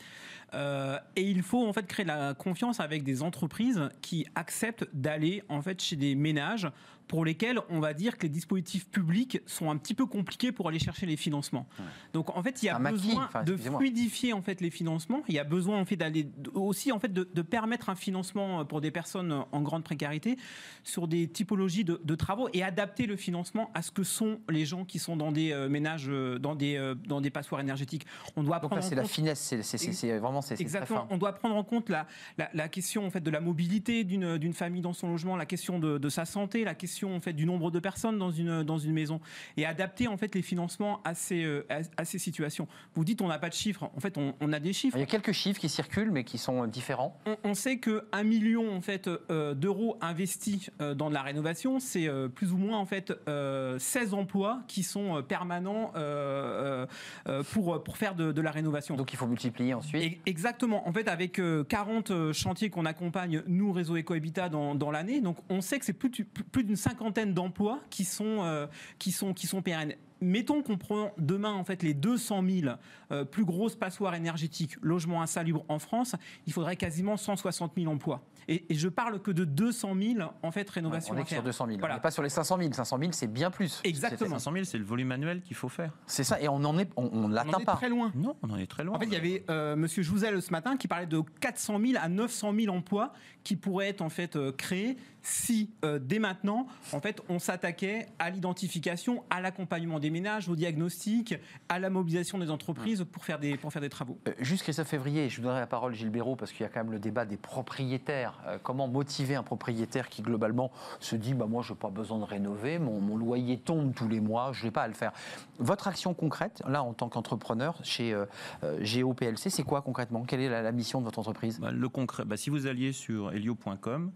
Euh, 0.54 0.98
et 1.16 1.24
il 1.24 1.42
faut 1.42 1.68
en 1.68 1.74
fait 1.74 1.88
créer 1.88 2.06
de 2.06 2.10
la 2.10 2.34
confiance 2.34 2.80
avec 2.80 3.04
des 3.04 3.24
entreprises 3.24 3.90
qui 4.02 4.26
acceptent 4.36 4.88
d'aller 4.94 5.44
en 5.50 5.62
fait 5.62 5.82
chez 5.82 5.96
des 5.96 6.14
ménages 6.16 6.70
pour 7.08 7.24
lesquels 7.24 7.60
on 7.70 7.80
va 7.80 7.94
dire 7.94 8.18
que 8.18 8.24
les 8.24 8.30
dispositifs 8.30 8.90
publics 8.90 9.40
sont 9.46 9.70
un 9.70 9.78
petit 9.78 9.94
peu 9.94 10.08
compliqués 10.08 10.52
pour 10.52 10.68
aller 10.70 10.80
chercher 10.80 11.06
les 11.06 11.18
financements. 11.18 11.68
Donc 12.14 12.36
en 12.36 12.42
fait, 12.42 12.64
il 12.64 12.68
y 12.68 12.70
a 12.70 12.78
Un 12.78 12.80
maquis, 12.80 13.10
besoin 13.10 13.26
enfin, 13.26 13.44
de 13.44 13.56
fluidifier 13.56 14.34
en 14.34 14.42
fait 14.42 14.60
les 14.60 14.72
financements. 14.72 15.22
Il 15.28 15.36
y 15.36 15.40
a 15.40 15.44
besoin 15.44 15.80
en 15.80 15.86
fait 15.86 15.98
d'aller 15.98 16.28
aussi 16.56 16.92
en 16.92 17.00
fait 17.00 17.14
de, 17.14 17.30
de 17.32 17.42
permettre 17.44 17.90
un 17.90 17.96
financement 17.96 18.66
pour 18.66 18.82
des 18.82 18.92
personnes 18.92 19.44
en 19.52 19.62
grande 19.62 19.84
précarité 19.84 20.38
sur 20.84 21.08
des 21.08 21.28
typologies 21.28 21.84
de, 21.84 22.00
de 22.04 22.16
travaux 22.16 22.50
et 22.54 22.64
adapter 22.64 23.06
le 23.06 23.16
financement 23.16 23.72
à 23.74 23.82
ce 23.82 23.92
que 23.92 24.04
sont 24.04 24.40
les 24.50 24.66
gens 24.66 24.86
qui 24.86 25.00
sont 25.00 25.16
dans 25.16 25.32
des 25.32 25.52
euh, 25.52 25.70
ménages, 25.70 26.08
euh, 26.10 26.38
dans 26.40 26.56
des 26.56 26.76
euh, 26.78 26.96
dans 27.08 27.22
des 27.22 27.30
passoires 27.30 27.62
énergétiques. 27.62 28.06
On 28.36 28.44
doit 28.44 28.60
Donc 28.60 28.72
prendre 28.72 28.82
là, 28.82 28.90
c'est 28.90 28.96
la 28.96 29.04
finesse, 29.04 29.56
c'est 29.62 30.18
vraiment 30.20 30.42
c'est 30.42 30.50
c'est 30.50 30.56
très 30.56 30.64
Exactement. 30.64 31.02
fin. 31.02 31.08
On 31.10 31.18
doit 31.18 31.34
prendre 31.34 31.56
en 31.56 31.64
compte 31.64 31.90
la, 31.90 32.08
la, 32.38 32.50
la 32.54 32.68
question 32.70 33.06
en 33.06 33.10
fait 33.10 33.22
de 33.22 33.32
la 33.32 33.40
mobilité 33.40 34.04
d'une 34.04 34.38
d'une 34.38 34.54
famille 34.54 34.82
dans 34.82 34.94
son 34.94 35.10
logement, 35.10 35.36
la 35.36 35.46
question 35.46 35.80
de, 35.80 35.98
de 35.98 36.10
sa 36.10 36.26
santé, 36.26 36.64
la 36.64 36.76
question 36.76 37.16
en 37.16 37.22
fait 37.22 37.34
du 37.34 37.46
nombre 37.46 37.72
de 37.72 37.80
personnes 37.80 38.18
dans 38.18 38.32
une 38.32 38.64
dans 38.64 38.78
une 38.78 38.94
maison 38.94 39.20
et 39.58 39.66
adapter 39.66 40.08
en 40.08 40.18
fait 40.18 40.34
les 40.36 40.42
financements 40.42 41.02
à 41.04 41.14
ces 41.14 41.46
à, 41.70 41.80
à 41.98 42.06
ces 42.06 42.20
situations. 42.20 42.68
Vous 42.94 43.04
dites 43.04 43.22
on 43.22 43.28
n'a 43.28 43.40
pas 43.40 43.50
de 43.50 43.54
chiffres. 43.54 43.90
En 43.96 44.00
fait, 44.00 44.18
on, 44.18 44.34
on 44.40 44.54
a 44.54 44.60
des 44.60 44.74
chiffres. 44.74 44.98
Il 44.98 45.02
y 45.02 45.04
a 45.04 45.08
quelques 45.08 45.32
chiffres 45.32 45.60
qui 45.60 45.70
circulent, 45.70 46.12
mais 46.12 46.24
qui 46.24 46.38
sont 46.38 46.68
différents. 46.68 47.20
On, 47.26 47.38
on 47.44 47.54
sait 47.54 47.78
que 47.78 48.06
1 48.12 48.24
million 48.24 48.76
en 48.76 48.82
fait 48.82 49.08
euh, 49.08 49.54
d'euros 49.54 49.98
investis 50.02 50.65
euh, 50.82 50.94
dans 50.94 51.10
de 51.10 51.14
la 51.14 51.22
rénovation, 51.22 51.80
c'est 51.80 52.08
euh, 52.08 52.28
plus 52.28 52.52
ou 52.54 52.58
moins 52.58 52.78
en 52.78 52.86
fait 52.86 53.14
euh, 53.28 53.78
16 53.80 54.14
emplois 54.14 54.62
qui 54.68 54.84
sont 54.84 55.18
euh, 55.18 55.22
permanents 55.22 55.92
euh, 55.96 56.86
euh, 57.28 57.44
pour 57.52 57.84
pour 57.84 57.98
faire 57.98 58.16
de, 58.16 58.32
de 58.32 58.42
la 58.42 58.52
rénovation. 58.52 58.96
Donc 58.96 59.14
il 59.14 59.18
faut 59.18 59.28
multiplier 59.28 59.74
ensuite. 59.74 60.20
Exactement. 60.26 60.88
En 60.88 60.94
fait, 60.94 61.08
avec 61.08 61.40
euh, 61.40 61.64
40 61.64 62.12
euh, 62.12 62.34
chantiers 62.34 62.70
qu'on 62.70 62.86
accompagne, 62.86 63.44
nous, 63.48 63.72
Réseau 63.72 63.98
Ecohabitat, 63.98 64.50
dans, 64.50 64.76
dans 64.76 64.92
l'année, 64.92 65.22
donc 65.22 65.38
on 65.50 65.62
sait 65.62 65.80
que 65.80 65.86
c'est 65.86 65.94
plus, 65.94 66.10
plus 66.10 66.64
d'une 66.64 66.76
cinquantaine 66.76 67.34
d'emplois 67.34 67.80
qui 67.90 68.06
sont, 68.06 68.44
euh, 68.44 68.68
qui, 69.00 69.12
sont, 69.12 69.34
qui 69.34 69.48
sont 69.48 69.62
pérennes. 69.62 69.94
Mettons 70.22 70.64
qu'on 70.64 70.78
prend 70.78 71.12
demain 71.18 71.52
en 71.52 71.64
fait 71.64 71.84
les 71.84 71.94
200 71.94 72.44
000 72.48 72.76
euh, 73.12 73.26
plus 73.26 73.44
grosses 73.44 73.76
passoires 73.76 74.16
énergétiques, 74.16 74.78
logements 74.82 75.22
insalubres 75.22 75.66
en 75.68 75.78
France, 75.78 76.16
il 76.48 76.54
faudrait 76.54 76.78
quasiment 76.78 77.18
160 77.18 77.74
000 77.78 77.92
emplois. 77.92 78.24
Et, 78.48 78.66
et 78.70 78.76
je 78.76 78.88
parle 78.88 79.22
que 79.22 79.32
de 79.32 79.44
200 79.46 79.96
000 80.16 80.30
en 80.44 80.52
fait 80.52 80.70
rénovations 80.70 81.14
on 81.14 81.18
est 81.18 81.22
à 81.22 81.26
sur 81.26 81.36
faire. 81.36 81.44
200 81.44 81.66
000. 81.68 81.80
Voilà. 81.80 81.96
On 81.96 81.98
n'est 81.98 82.02
pas 82.02 82.12
sur 82.12 82.24
les 82.24 82.30
500 82.30 82.58
000. 82.60 82.74
500 82.74 82.98
000, 83.00 83.12
c'est 83.14 83.28
bien 83.32 83.50
plus. 83.52 83.82
Exactement. 83.84 84.38
500 84.40 84.52
000, 84.54 84.64
c'est 84.66 84.78
le 84.78 84.84
volume 84.86 85.12
annuel 85.12 85.42
qu'il 85.42 85.56
faut 85.56 85.70
faire. 85.70 85.92
C'est 86.06 86.24
ça, 86.24 86.40
et 86.42 86.48
on 86.48 86.56
en 86.64 86.78
est, 86.78 86.90
on, 86.96 87.10
on 87.12 87.16
ne 87.16 87.24
On 87.24 87.26
en 87.26 87.28
l'atteint 87.30 87.60
est 87.60 87.66
pas. 87.66 87.76
très 87.76 87.90
loin. 87.90 88.12
Non, 88.16 88.36
on 88.44 88.50
en 88.52 88.58
est 88.58 88.68
très 88.68 88.84
loin. 88.84 88.96
En 88.96 89.00
fait, 89.00 89.06
il 89.08 89.14
y 89.14 89.18
avait 89.18 89.44
euh, 89.50 89.76
Monsieur 89.76 90.04
Jouzel 90.04 90.42
ce 90.42 90.52
matin 90.52 90.78
qui 90.78 90.88
parlait 90.88 91.06
de 91.06 91.22
400 91.42 91.80
000 91.80 91.94
à 92.02 92.08
900 92.10 92.54
000 92.60 92.76
emplois 92.76 93.14
qui 93.44 93.56
pourraient 93.56 93.90
être 93.90 94.02
en 94.02 94.10
fait 94.10 94.36
euh, 94.36 94.52
créés 94.52 94.98
si 95.26 95.72
euh, 95.84 96.00
dès 96.00 96.20
maintenant, 96.20 96.68
en 96.94 97.02
fait, 97.02 97.22
on 97.30 97.40
s'attaquait 97.40 98.08
à 98.20 98.30
l'identification, 98.30 99.24
à 99.30 99.42
l'accompagnement 99.42 100.00
des 100.00 100.12
ménages, 100.12 100.48
au 100.50 100.56
diagnostic, 100.56 101.36
à 101.68 101.80
la 101.80 101.90
mobilisation 101.90 102.38
des 102.38 102.52
entreprises 102.52 103.04
pour 103.12 103.26
faire 103.26 103.40
des 103.40 103.58
pour 103.58 103.74
faire 103.74 103.82
des 103.82 103.90
travaux. 103.90 104.20
Euh, 104.28 104.34
Juste 104.40 104.64
Christophe 104.64 104.88
Février, 104.88 105.30
je 105.30 105.38
vous 105.38 105.44
donnerai 105.44 105.60
la 105.60 105.68
parole 105.68 105.96
Gilles 105.96 106.12
Béraud 106.12 106.36
parce 106.36 106.52
qu'il 106.52 106.62
y 106.62 106.66
a 106.66 106.70
quand 106.70 106.82
même 106.82 106.92
le 106.92 107.00
débat 107.00 107.26
des 107.26 107.38
propriétaires. 107.38 108.40
Euh, 108.46 108.60
comment 108.62 108.88
motiver 108.88 109.36
un 109.36 109.44
propriétaire 109.44 110.10
qui 110.10 110.22
globalement 110.22 110.72
se 111.00 111.16
dit 111.16 111.34
bah, 111.34 111.48
moi 111.48 111.64
je 111.64 111.74
n'ai 111.74 111.80
pas 111.80 111.90
besoin 111.90 112.20
de 112.20 112.24
rénover, 112.24 112.78
mon, 112.78 113.02
mon 113.02 113.18
loyer 113.18 113.58
tombe 113.58 113.94
tous 113.94 114.08
les 114.08 114.20
mois, 114.20 114.52
je 114.54 114.66
n'ai 114.66 114.72
pas 114.72 114.84
à 114.84 114.88
le 114.88 114.94
faire. 114.94 115.12
Votre 115.58 115.88
action 115.88 116.14
concrète, 116.14 116.62
là 116.68 116.84
en 116.84 116.94
tant 116.94 117.10
qu'entrepreneur 117.10 117.80
chez 117.84 118.14
euh, 118.14 118.26
euh, 118.64 118.84
GOPLC, 118.84 119.50
c'est 119.50 119.64
quoi 119.64 119.82
concrètement? 119.82 120.24
Quelle 120.24 120.42
est 120.42 120.50
la, 120.50 120.62
la 120.62 120.72
mission 120.72 121.00
de 121.00 121.06
votre 121.06 121.20
entreprise? 121.20 121.60
Bah, 121.60 121.72
le 121.72 121.90
concret, 121.90 122.26
bah, 122.26 122.38
si 122.38 122.50
vous 122.50 122.68
alliez 122.68 122.92
sur 122.92 123.32
helio.com, 123.32 124.12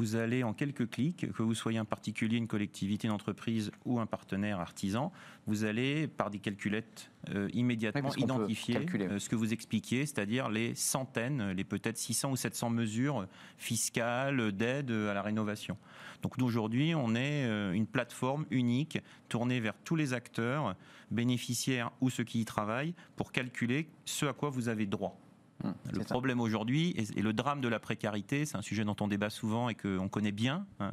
vous 0.00 0.16
allez 0.16 0.42
en 0.42 0.54
quelques 0.54 0.88
clics, 0.88 1.30
que 1.30 1.42
vous 1.42 1.54
soyez 1.54 1.78
un 1.78 1.84
particulier, 1.84 2.38
une 2.38 2.46
collectivité, 2.46 3.06
une 3.06 3.12
entreprise 3.12 3.70
ou 3.84 4.00
un 4.00 4.06
partenaire 4.06 4.58
artisan, 4.58 5.12
vous 5.46 5.64
allez 5.64 6.08
par 6.08 6.30
des 6.30 6.38
calculettes 6.38 7.10
euh, 7.28 7.50
immédiatement 7.52 8.10
identifier 8.16 8.78
euh, 8.94 9.18
ce 9.18 9.28
que 9.28 9.36
vous 9.36 9.52
expliquiez, 9.52 10.06
c'est-à-dire 10.06 10.48
les 10.48 10.74
centaines, 10.74 11.50
les 11.50 11.64
peut-être 11.64 11.98
600 11.98 12.30
ou 12.30 12.36
700 12.36 12.70
mesures 12.70 13.26
fiscales 13.58 14.52
d'aide 14.52 14.90
à 14.90 15.12
la 15.12 15.20
rénovation. 15.20 15.76
Donc 16.22 16.38
nous, 16.38 16.46
aujourd'hui, 16.46 16.94
on 16.94 17.14
est 17.14 17.44
euh, 17.44 17.72
une 17.72 17.86
plateforme 17.86 18.46
unique 18.50 19.00
tournée 19.28 19.60
vers 19.60 19.74
tous 19.84 19.96
les 19.96 20.14
acteurs, 20.14 20.76
bénéficiaires 21.10 21.90
ou 22.00 22.08
ceux 22.08 22.24
qui 22.24 22.40
y 22.40 22.46
travaillent, 22.46 22.94
pour 23.16 23.32
calculer 23.32 23.86
ce 24.06 24.24
à 24.24 24.32
quoi 24.32 24.48
vous 24.48 24.70
avez 24.70 24.86
droit. 24.86 25.20
Hum, 25.64 25.74
Le 25.92 25.98
ça. 26.00 26.04
problème 26.06 26.40
aujourd'hui 26.40 26.90
et, 26.96 27.18
et 27.18 27.22
le 27.22 27.32
drame 27.32 27.60
de 27.60 27.68
la 27.68 27.78
précarité, 27.78 28.46
c'est 28.46 28.56
un 28.56 28.62
sujet 28.62 28.84
dont 28.84 28.96
on 29.00 29.08
débat 29.08 29.30
souvent 29.30 29.68
et 29.68 29.74
qu'on 29.74 30.08
connaît 30.08 30.32
bien, 30.32 30.66
hein, 30.80 30.90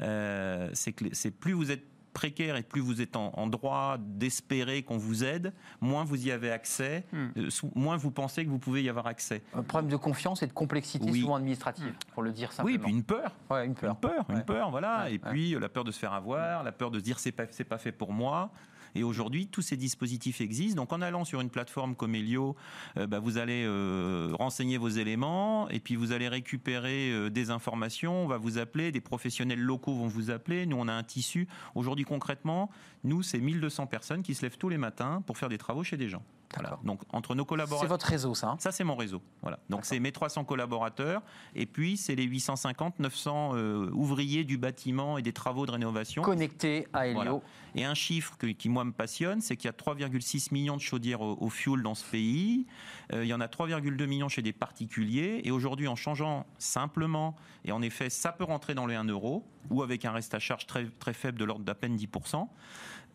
euh, 0.00 0.70
c'est 0.72 0.92
que 0.92 1.04
c'est 1.12 1.30
plus 1.30 1.52
vous 1.52 1.70
êtes 1.70 1.84
précaire 2.12 2.56
et 2.56 2.64
plus 2.64 2.80
vous 2.80 3.00
êtes 3.00 3.14
en, 3.14 3.30
en 3.36 3.46
droit 3.46 3.96
d'espérer 4.00 4.82
qu'on 4.82 4.98
vous 4.98 5.22
aide, 5.22 5.52
moins 5.80 6.02
vous 6.02 6.26
y 6.26 6.32
avez 6.32 6.50
accès, 6.50 7.04
Hmm. 7.12 7.28
euh, 7.36 7.50
sou- 7.50 7.70
moins 7.76 7.96
vous 7.96 8.10
pensez 8.10 8.44
que 8.44 8.50
vous 8.50 8.58
pouvez 8.58 8.82
y 8.82 8.88
avoir 8.88 9.06
accès. 9.06 9.42
Un 9.54 9.62
problème 9.62 9.88
de 9.90 9.96
confiance 9.96 10.42
et 10.42 10.48
de 10.48 10.52
complexité 10.52 11.08
Oui. 11.08 11.20
souvent 11.20 11.36
administrative, 11.36 11.94
pour 12.12 12.24
le 12.24 12.32
dire 12.32 12.50
simplement. 12.50 12.66
Oui, 12.66 12.74
et 12.74 12.78
puis 12.84 12.90
une 12.92 13.04
peur. 13.04 13.32
Ouais, 13.48 13.64
une 13.64 13.74
peur. 13.76 13.92
Une 13.92 14.00
peur, 14.00 14.26
une 14.30 14.42
peur, 14.42 14.70
voilà. 14.72 15.04
Ouais, 15.04 15.14
et 15.14 15.18
puis 15.20 15.54
euh, 15.54 15.60
la 15.60 15.68
peur 15.68 15.84
de 15.84 15.92
se 15.92 15.98
faire 16.00 16.12
avoir, 16.12 16.64
la 16.64 16.72
peur 16.72 16.90
de 16.90 16.98
se 16.98 17.04
dire 17.04 17.18
c'est 17.20 17.30
pas, 17.32 17.44
c'est 17.50 17.62
pas 17.64 17.78
fait 17.78 17.92
pour 17.92 18.12
moi. 18.12 18.50
Et 18.94 19.02
aujourd'hui, 19.02 19.46
tous 19.46 19.62
ces 19.62 19.76
dispositifs 19.76 20.40
existent. 20.40 20.76
Donc, 20.82 20.92
en 20.92 21.00
allant 21.00 21.24
sur 21.24 21.40
une 21.40 21.50
plateforme 21.50 21.94
comme 21.94 22.14
Helio, 22.14 22.56
euh, 22.96 23.06
bah, 23.06 23.18
vous 23.18 23.38
allez 23.38 23.64
euh, 23.66 24.30
renseigner 24.38 24.78
vos 24.78 24.88
éléments 24.88 25.68
et 25.68 25.80
puis 25.80 25.96
vous 25.96 26.12
allez 26.12 26.28
récupérer 26.28 27.10
euh, 27.12 27.30
des 27.30 27.50
informations. 27.50 28.24
On 28.24 28.26
va 28.26 28.38
vous 28.38 28.58
appeler, 28.58 28.92
des 28.92 29.00
professionnels 29.00 29.60
locaux 29.60 29.94
vont 29.94 30.08
vous 30.08 30.30
appeler. 30.30 30.66
Nous, 30.66 30.76
on 30.76 30.88
a 30.88 30.92
un 30.92 31.02
tissu. 31.02 31.48
Aujourd'hui, 31.74 32.04
concrètement, 32.04 32.70
nous, 33.04 33.22
c'est 33.22 33.38
1200 33.38 33.86
personnes 33.86 34.22
qui 34.22 34.34
se 34.34 34.42
lèvent 34.42 34.58
tous 34.58 34.68
les 34.68 34.78
matins 34.78 35.22
pour 35.26 35.38
faire 35.38 35.48
des 35.48 35.58
travaux 35.58 35.84
chez 35.84 35.96
des 35.96 36.08
gens. 36.08 36.22
Voilà. 36.54 36.80
Donc, 36.84 37.00
entre 37.12 37.34
nos 37.36 37.44
C'est 37.44 37.48
collaborateurs. 37.48 37.88
votre 37.88 38.06
réseau, 38.06 38.34
ça. 38.34 38.48
hein 38.50 38.56
Ça, 38.58 38.72
c'est 38.72 38.82
mon 38.82 38.96
réseau. 38.96 39.22
Voilà. 39.42 39.60
Donc, 39.68 39.84
c'est 39.84 40.00
mes 40.00 40.10
300 40.10 40.44
collaborateurs. 40.44 41.22
Et 41.54 41.64
puis, 41.64 41.96
c'est 41.96 42.16
les 42.16 42.24
850, 42.24 42.98
900 42.98 43.52
euh, 43.54 43.88
ouvriers 43.92 44.42
du 44.42 44.58
bâtiment 44.58 45.16
et 45.16 45.22
des 45.22 45.32
travaux 45.32 45.64
de 45.64 45.70
rénovation. 45.70 46.22
Connecté 46.22 46.88
à 46.92 47.06
Helio. 47.06 47.14
Voilà. 47.22 47.40
Et 47.76 47.84
un 47.84 47.94
chiffre 47.94 48.36
que- 48.36 48.48
qui, 48.48 48.68
moi, 48.68 48.82
me 48.84 48.90
passionne, 48.90 49.40
c'est 49.40 49.56
qu'il 49.56 49.66
y 49.66 49.68
a 49.68 49.72
3,6 49.72 50.48
millions 50.52 50.76
de 50.76 50.80
chaudières 50.82 51.20
au, 51.20 51.36
au 51.40 51.48
fioul 51.50 51.84
dans 51.84 51.94
ce 51.94 52.04
pays. 52.04 52.66
Euh, 53.12 53.24
il 53.24 53.28
y 53.28 53.34
en 53.34 53.40
a 53.40 53.46
3,2 53.46 54.06
millions 54.06 54.28
chez 54.28 54.42
des 54.42 54.52
particuliers. 54.52 55.42
Et 55.44 55.52
aujourd'hui, 55.52 55.86
en 55.86 55.94
changeant 55.94 56.46
simplement, 56.58 57.36
et 57.64 57.70
en 57.70 57.80
effet, 57.80 58.10
ça 58.10 58.32
peut 58.32 58.42
rentrer 58.44 58.74
dans 58.74 58.86
les 58.86 58.96
1 58.96 59.04
euro, 59.04 59.46
ou 59.70 59.82
avec 59.84 60.04
un 60.04 60.10
reste 60.10 60.34
à 60.34 60.40
charge 60.40 60.66
très, 60.66 60.86
très 60.98 61.12
faible 61.12 61.38
de 61.38 61.44
l'ordre 61.44 61.64
d'à 61.64 61.76
peine 61.76 61.96
10%, 61.96 62.48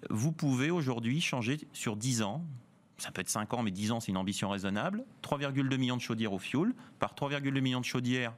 vous 0.10 0.32
pouvez 0.32 0.72
aujourd'hui 0.72 1.20
changer 1.20 1.58
sur 1.74 1.98
10 1.98 2.22
ans. 2.22 2.46
Ça 2.98 3.12
peut 3.12 3.22
être 3.22 3.30
5 3.30 3.54
ans, 3.54 3.64
mais 3.64 3.72
10 3.72 3.92
ans, 3.92 4.00
c'est 4.00 4.12
une 4.12 4.18
ambition 4.18 4.50
raisonnable. 4.50 5.04
3,2 5.22 5.78
millions 5.78 5.98
de 5.98 6.02
chaudières 6.02 6.34
au 6.34 6.40
fioul 6.40 6.74
par 7.00 7.14
3,2 7.14 7.60
millions 7.60 7.82
de 7.82 7.86
chaudières 7.86 8.34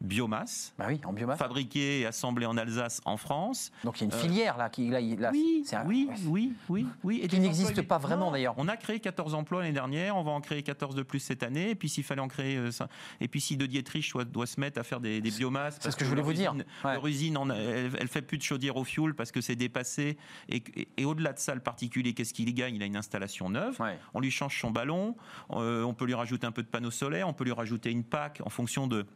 biomasse, 0.00 0.72
Bah 0.78 0.86
oui, 0.88 1.00
en 1.04 1.12
biomasse. 1.12 1.38
fabriquées 1.38 2.00
et 2.00 2.06
assemblées 2.06 2.46
en 2.46 2.56
Alsace, 2.56 3.00
en 3.04 3.16
France. 3.16 3.70
Donc 3.84 4.00
il 4.00 4.00
y 4.00 4.02
a 4.04 4.06
une 4.06 4.18
Euh, 4.18 4.22
filière 4.22 4.56
là 4.56 4.70
qui 4.70 4.88
là, 4.88 5.00
là, 5.00 5.30
oui, 5.32 5.62
c'est 5.66 5.76
un- 5.76 5.84
oui, 5.86 6.08
oui, 6.26 6.52
oui, 6.68 6.86
oui. 7.04 7.20
Et 7.22 7.28
Qui 7.28 7.38
n'existe 7.38 7.82
pas 7.82 7.98
vraiment, 7.98 8.30
d'ailleurs. 8.30 8.54
On 8.56 8.66
a 8.68 8.76
créé 8.76 8.98
14 9.00 9.34
emplois 9.34 9.60
l'année 9.60 9.72
dernière, 9.74 10.16
on 10.16 10.22
va 10.22 10.30
en 10.32 10.40
créer 10.40 10.62
14 10.62 10.94
de 10.94 11.02
plus 11.02 11.20
cette 11.20 11.42
année. 11.42 11.70
Et 11.70 11.74
puis 11.74 11.88
s'il 11.88 12.04
fallait 12.04 12.20
en 12.22 12.28
créer 12.28 12.56
euh, 12.56 12.70
ça- 12.70 12.88
et 13.20 13.28
puis 13.28 13.40
si 13.40 13.56
De 13.56 13.66
Dietrich 13.66 14.10
doit, 14.12 14.24
doit 14.24 14.46
se 14.46 14.58
mettre 14.58 14.80
à 14.80 14.82
faire 14.84 15.00
des, 15.00 15.20
des 15.20 15.30
biomasses, 15.30 15.74
c'est 15.74 15.82
parce 15.82 15.94
ce 15.94 15.98
que 15.98 16.04
je 16.04 16.10
voulais 16.10 16.22
vous 16.22 16.32
dire. 16.32 16.54
Ouais. 16.84 16.94
Leur 16.94 17.06
usine, 17.06 17.36
en 17.36 17.50
a- 17.50 17.54
elle, 17.56 17.90
elle 17.98 18.08
fait 18.08 18.22
plus 18.22 18.38
de 18.38 18.42
chaudière 18.42 18.76
au 18.76 18.84
fioul 18.84 19.14
parce 19.14 19.30
que 19.32 19.40
c'est 19.40 19.56
dépassé. 19.56 20.16
Et, 20.48 20.62
et- 20.76 20.88
et 20.96 21.04
au-delà 21.04 21.32
de 21.34 21.38
ça, 21.38 21.54
le 21.54 21.60
particulier, 21.60 22.14
qu'est-ce 22.14 22.32
qu'il 22.34 22.48
y 22.48 22.54
gagne? 22.54 22.74
Il 22.76 22.82
a 22.82 22.86
une 22.86 22.96
installation 22.96 23.50
neuve. 23.50 23.78
Ouais. 23.80 23.98
On 24.14 24.20
lui 24.20 24.30
change 24.30 24.58
son 24.60 24.70
ballon, 24.70 25.14
euh, 25.52 25.82
on 25.84 25.92
peut 25.94 26.06
lui 26.06 26.14
rajouter 26.14 26.46
un 26.46 26.52
peu 26.52 26.62
de 26.62 26.68
panneaux 26.68 26.90
solaires, 26.90 27.28
on 27.28 27.32
peut 27.34 27.44
lui 27.44 27.52
rajouter 27.52 27.90
une 27.90 28.04
PAC 28.04 28.40
en 28.44 28.50
fonction 28.50 28.86
de. 28.86 29.06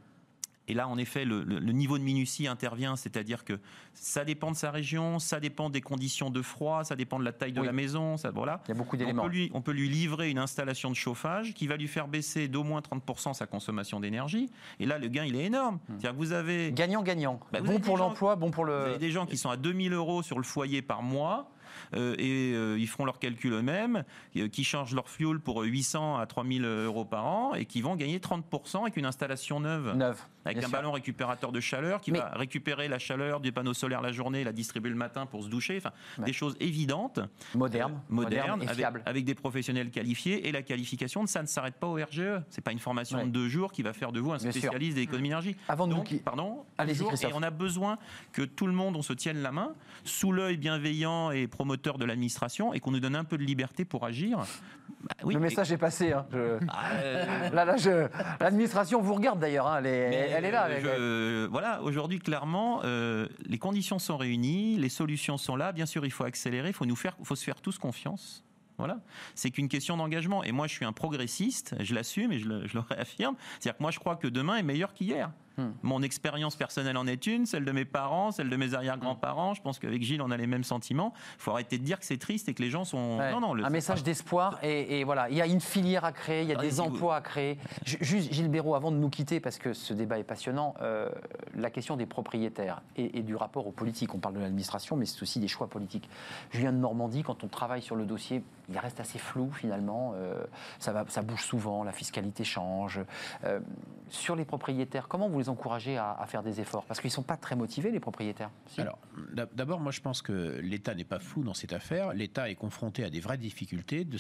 Et 0.67 0.73
là, 0.75 0.89
en 0.89 0.97
effet, 0.97 1.25
le, 1.27 1.43
le- 1.43 1.59
le 1.59 1.73
niveau 1.73 1.99
de 1.99 2.03
minutie 2.03 2.47
intervient, 2.49 2.97
c'est-à-dire 2.97 3.45
que 3.45 3.59
ça 3.93 4.25
dépend 4.25 4.51
de 4.51 4.57
sa 4.57 4.71
région, 4.71 5.19
ça 5.19 5.39
dépend 5.39 5.69
des 5.69 5.83
conditions 5.83 6.31
de 6.31 6.41
froid, 6.41 6.85
ça 6.85 6.97
dépend 6.97 7.19
de 7.19 7.25
la 7.25 7.33
taille 7.33 7.53
de 7.53 7.61
Oui. 7.61 7.67
la 7.67 7.73
maison, 7.73 8.17
ça, 8.17 8.31
voilà. 8.31 8.63
Il 8.67 8.69
y 8.69 8.73
a 8.73 8.75
beaucoup 8.75 8.97
On 8.97 8.99
d'éléments. 8.99 9.25
peut, 9.25 9.29
lui, 9.29 9.51
on 9.53 9.61
peut 9.61 9.73
lui 9.73 9.91
livrer 9.91 10.31
une 10.31 10.39
installation 10.39 10.89
de 10.91 10.95
chauffage 10.97 11.53
qui 11.53 11.67
va 11.67 11.77
lui 11.77 11.87
faire 11.87 12.09
baisser 12.09 12.49
d'au 12.49 12.65
moins 12.65 12.81
30% 12.81 13.35
sa 13.35 13.47
consommation 13.47 14.01
d'énergie. 14.01 14.49
Et 14.81 14.87
là, 14.87 14.99
le 14.99 15.09
gain, 15.09 15.25
il 15.27 15.37
est 15.37 15.45
énorme. 15.45 15.79
C'est-à-dire 15.87 16.13
que 16.13 16.17
vous 16.17 16.33
avez, 16.33 16.73
Gagnant-gagnant. 16.73 17.41
Bah, 17.53 17.61
bon 17.61 17.79
pour 17.79 17.99
l'emploi, 17.99 18.35
bon 18.37 18.51
pour 18.51 18.65
vous 18.65 18.71
avez 18.71 18.93
le. 18.93 18.99
des 18.99 19.11
gens 19.11 19.27
qui 19.27 19.37
sont 19.37 19.51
à 19.51 19.57
2000 19.59 19.93
euros 19.93 20.23
sur 20.23 20.39
le 20.39 20.45
foyer 20.45 20.81
par 20.81 21.03
mois. 21.03 21.51
Euh, 21.95 22.15
et 22.19 22.53
euh, 22.55 22.79
ils 22.79 22.87
feront 22.89 23.05
leurs 23.05 23.19
calculs 23.19 23.53
eux-mêmes, 23.53 24.05
euh, 24.37 24.49
qui 24.49 24.65
changent 24.65 24.95
leur 24.95 25.09
fuel 25.09 25.41
pour 25.41 25.63
800 25.63 26.19
à 26.19 26.27
3000 26.27 26.65
euros 26.65 27.05
par 27.05 27.27
an 27.27 27.55
et 27.55 27.65
qui 27.67 27.81
vont 27.83 27.97
gagner 27.97 28.19
30% 28.19 28.83
avec 28.83 28.97
une 28.97 29.07
installation 29.07 29.61
neuve. 29.61 29.95
Neuve. 29.97 30.21
Avec 30.47 30.59
un 30.59 30.63
sûr. 30.63 30.71
ballon 30.71 30.93
récupérateur 30.93 31.53
de 31.53 31.61
chaleur 31.61 32.03
qui 32.03 32.13
Mais- 32.13 32.19
va 32.19 32.29
récupérer 32.31 32.87
la 32.89 32.99
chaleur 32.99 33.41
du 33.41 33.51
panneau 33.51 33.73
solaire 33.73 34.03
la 34.03 34.13
journée 34.13 34.43
et 34.43 34.45
la 34.45 34.53
distribuer 34.53 34.91
le 34.91 34.97
matin 34.97 35.25
pour 35.25 35.43
se 35.43 35.49
doucher. 35.49 35.79
Enfin, 35.79 35.91
Ouais. 36.19 36.27
des 36.27 36.33
choses 36.35 36.55
évidentes, 36.61 37.21
Moderne, 37.55 37.93
euh, 37.93 37.97
moderne 38.15 38.59
modernes, 38.61 38.63
et 38.79 39.09
avec, 39.09 39.25
des 39.25 39.35
professionnels 39.35 39.91
qualifiés. 39.91 40.47
Et 40.47 40.53
la 40.53 40.61
qualification, 40.63 41.27
ça 41.27 41.41
ne 41.41 41.47
s'arrête 41.47 41.77
pas 41.77 41.87
au 41.87 41.95
RGE. 41.95 42.43
C'est 42.51 42.61
pas 42.61 42.73
une 42.73 42.79
formation 42.79 43.19
Ouais. 43.19 43.25
de 43.25 43.31
deux 43.31 43.49
jours 43.49 43.73
qui 43.73 43.83
va 43.83 43.95
faire 43.95 44.13
de 44.13 44.21
vous 44.21 44.33
un 44.33 44.39
spécialiste 44.39 44.97
de 44.97 45.01
l'économie 45.01 45.29
d'énergie. 45.29 45.57
Avant 45.69 45.87
de 45.87 45.95
nous 45.95 46.03
qui- 46.03 46.17
pardon, 46.19 46.65
Allez-y. 46.77 47.03
Et 47.05 47.33
on 47.35 47.43
a 47.43 47.51
besoin 47.51 47.97
que 48.33 48.43
tout 48.43 48.67
le 48.67 48.73
monde, 48.75 48.97
on 48.97 49.03
se 49.03 49.15
tienne 49.15 49.39
la 49.41 49.51
main, 49.53 49.75
sous 50.05 50.31
l'œil 50.33 50.59
bienveillant 50.59 51.31
et 51.31 51.47
promoteur 51.65 51.97
de 51.97 52.05
l'administration, 52.05 52.75
et 52.75 52.81
qu'on 52.81 52.91
nous 52.91 53.01
donne 53.01 53.17
un 53.17 53.25
peu 53.25 53.39
de 53.39 53.43
liberté 53.43 53.87
pour 53.87 54.05
agir. 54.05 54.37
Bah 54.39 55.15
oui, 55.25 55.33
le 55.33 55.41
mais- 55.41 55.49
message 55.49 55.73
est 55.73 55.79
passé. 55.79 56.13
hein. 56.13 56.27
Je- 56.31 56.59
Ah, 56.69 56.91
euh, 56.97 57.49
Là, 57.51 57.65
là, 57.65 57.77
je- 57.79 58.07
l'administration 58.39 59.01
vous 59.01 59.15
regarde 59.15 59.41
d'ailleurs. 59.41 59.67
hein. 59.67 59.77
Elle, 59.79 59.87
est, 59.87 60.11
Mais, 60.11 60.17
elle 60.37 60.45
est 60.45 60.51
là. 60.51 60.69
elle- 60.69 60.83
je- 60.85 61.47
voilà, 61.47 61.81
aujourd'hui, 61.83 62.19
clairement, 62.19 62.83
euh, 62.85 63.27
les 63.47 63.57
conditions 63.57 63.99
sont 63.99 64.19
réunies, 64.19 64.77
les 64.77 64.91
solutions 64.91 65.39
sont 65.39 65.57
là. 65.57 65.73
Bien 65.73 65.87
sûr, 65.87 66.05
il 66.05 66.11
faut 66.11 66.25
accélérer, 66.25 66.69
il 66.69 66.75
faut 66.75 66.85
nous 66.87 66.97
faire, 66.97 67.17
faut 67.23 67.35
se 67.37 67.45
faire 67.45 67.61
tous 67.63 67.79
confiance. 67.79 68.45
Voilà, 68.77 68.99
c'est 69.35 69.51
qu'une 69.51 69.69
question 69.69 69.97
d'engagement. 69.97 70.45
Et 70.45 70.53
moi, 70.53 70.67
je 70.67 70.75
suis 70.75 70.85
un 70.85 70.93
progressiste, 70.93 71.77
je 71.81 71.95
l'assume 71.95 72.33
et 72.33 72.39
je 72.41 72.47
le, 72.49 72.67
je 72.67 72.75
le 72.75 72.81
réaffirme. 72.81 73.37
C'est-à-dire 73.59 73.79
que 73.79 73.83
moi, 73.83 73.91
je 73.93 74.01
crois 74.01 74.17
que 74.17 74.27
demain 74.29 74.57
est 74.57 74.63
meilleur 74.65 74.93
qu'hier. 74.93 75.31
Hmm. 75.57 75.71
Mon 75.83 76.03
expérience 76.03 76.57
personnelle 76.57 76.97
en 76.97 77.07
est 77.07 77.27
une, 77.27 77.47
celle 77.47 77.65
de 77.65 77.71
mes 77.73 77.85
parents, 77.85 78.33
celle 78.33 78.51
de 78.51 78.57
mes 78.57 78.75
arrière-grands-parents. 78.75 79.55
Je 79.55 79.63
pense 79.63 79.79
qu'avec 79.79 80.03
Gilles, 80.03 80.21
on 80.23 80.31
a 80.33 80.37
les 80.37 80.47
mêmes 80.49 80.65
sentiments. 80.65 81.13
Il 81.37 81.43
faut 81.43 81.53
arrêter 81.53 81.79
de 81.79 81.85
dire 81.85 81.99
que 82.01 82.05
c'est 82.05 82.19
triste 82.19 82.49
et 82.49 82.55
que 82.55 82.63
les 82.63 82.71
gens 82.71 82.85
sont. 82.85 83.19
Ouais. 83.19 83.31
Non, 83.33 83.41
non, 83.41 83.55
le- 83.55 83.65
un 83.65 83.71
message 83.71 84.03
d'espoir 84.03 84.59
et, 84.63 84.99
et 85.01 85.05
voilà, 85.05 85.29
il 85.31 85.37
y 85.37 85.41
a 85.41 85.47
une 85.47 85.61
filière 85.61 86.05
à 86.05 86.13
créer, 86.13 86.43
il 86.43 86.49
y 86.49 86.53
a 86.53 86.57
Ah, 86.59 86.63
des 86.63 86.81
emplois 86.81 87.17
à 87.17 87.21
créer. 87.21 87.59
Ju- 87.85 87.99
Juste 88.01 88.33
Gilles 88.33 88.49
Béraud, 88.51 88.75
avant 88.75 88.91
de 88.91 88.97
nous 88.97 89.11
quitter, 89.11 89.39
parce 89.41 89.59
que 89.59 89.73
ce 89.75 89.95
débat 89.95 90.19
est 90.19 90.25
passionnant, 90.25 90.75
euh, 90.83 91.09
la 91.55 91.71
question 91.71 91.97
des 91.97 92.07
propriétaires 92.07 92.83
et, 92.97 93.19
et 93.19 93.23
du 93.23 93.37
rapport 93.37 93.67
aux 93.67 93.73
politiques. 93.73 94.13
On 94.15 94.19
parle 94.19 94.35
de 94.35 94.41
l'administration, 94.41 94.97
mais 94.97 95.07
c'est 95.07 95.23
aussi 95.23 95.39
des 95.39 95.49
choix 95.49 95.69
politiques. 95.69 96.09
Julien 96.51 96.73
de 96.73 96.79
Normandie, 96.79 97.23
quand 97.23 97.45
on 97.45 97.49
travaille 97.49 97.83
sur 97.83 97.95
le 97.97 98.07
dossier, 98.07 98.43
il 98.69 98.79
reste 98.79 98.99
assez 98.99 99.19
flou 99.19 99.51
finalement. 99.53 100.13
euh, 100.17 100.43
ça, 100.79 100.93
va, 100.93 101.05
ça 101.09 101.23
bouge 101.23 101.45
souvent, 101.45 101.85
la 101.85 101.93
fiscalité 101.93 102.43
change. 102.45 103.01
Euh, 103.45 103.61
sur 104.09 104.37
les 104.37 104.45
propriétaires, 104.45 105.07
comment 105.09 105.29
vous 105.29 105.44
les 105.45 105.49
encouragez 105.51 105.97
à, 105.99 106.25
faire 106.27 106.43
des 106.43 106.61
efforts 106.61 106.85
Parce 106.85 107.01
qu'ils 107.01 107.09
ne 107.09 107.15
sont 107.15 107.23
pas 107.23 107.37
très 107.37 107.55
motivés, 107.57 107.91
les 107.91 108.01
propriétaires. 108.01 108.51
Alors, 108.79 108.99
d'ab- 109.33 109.55
d'abord, 109.55 109.81
moi, 109.81 109.93
je 109.93 110.01
pense 110.01 110.23
que 110.23 110.59
l'État 110.63 110.95
n'est 110.95 111.05
pas 111.05 111.19
flou 111.19 111.45
dans 111.45 111.55
cette 111.55 111.73
affaire. 111.73 112.13
L'État 112.13 112.49
est 112.51 112.55
confronté 112.55 113.05
à 113.05 113.11
des 113.11 113.21
vraies 113.21 113.39
difficultés 113.39 114.05
de 114.05 114.19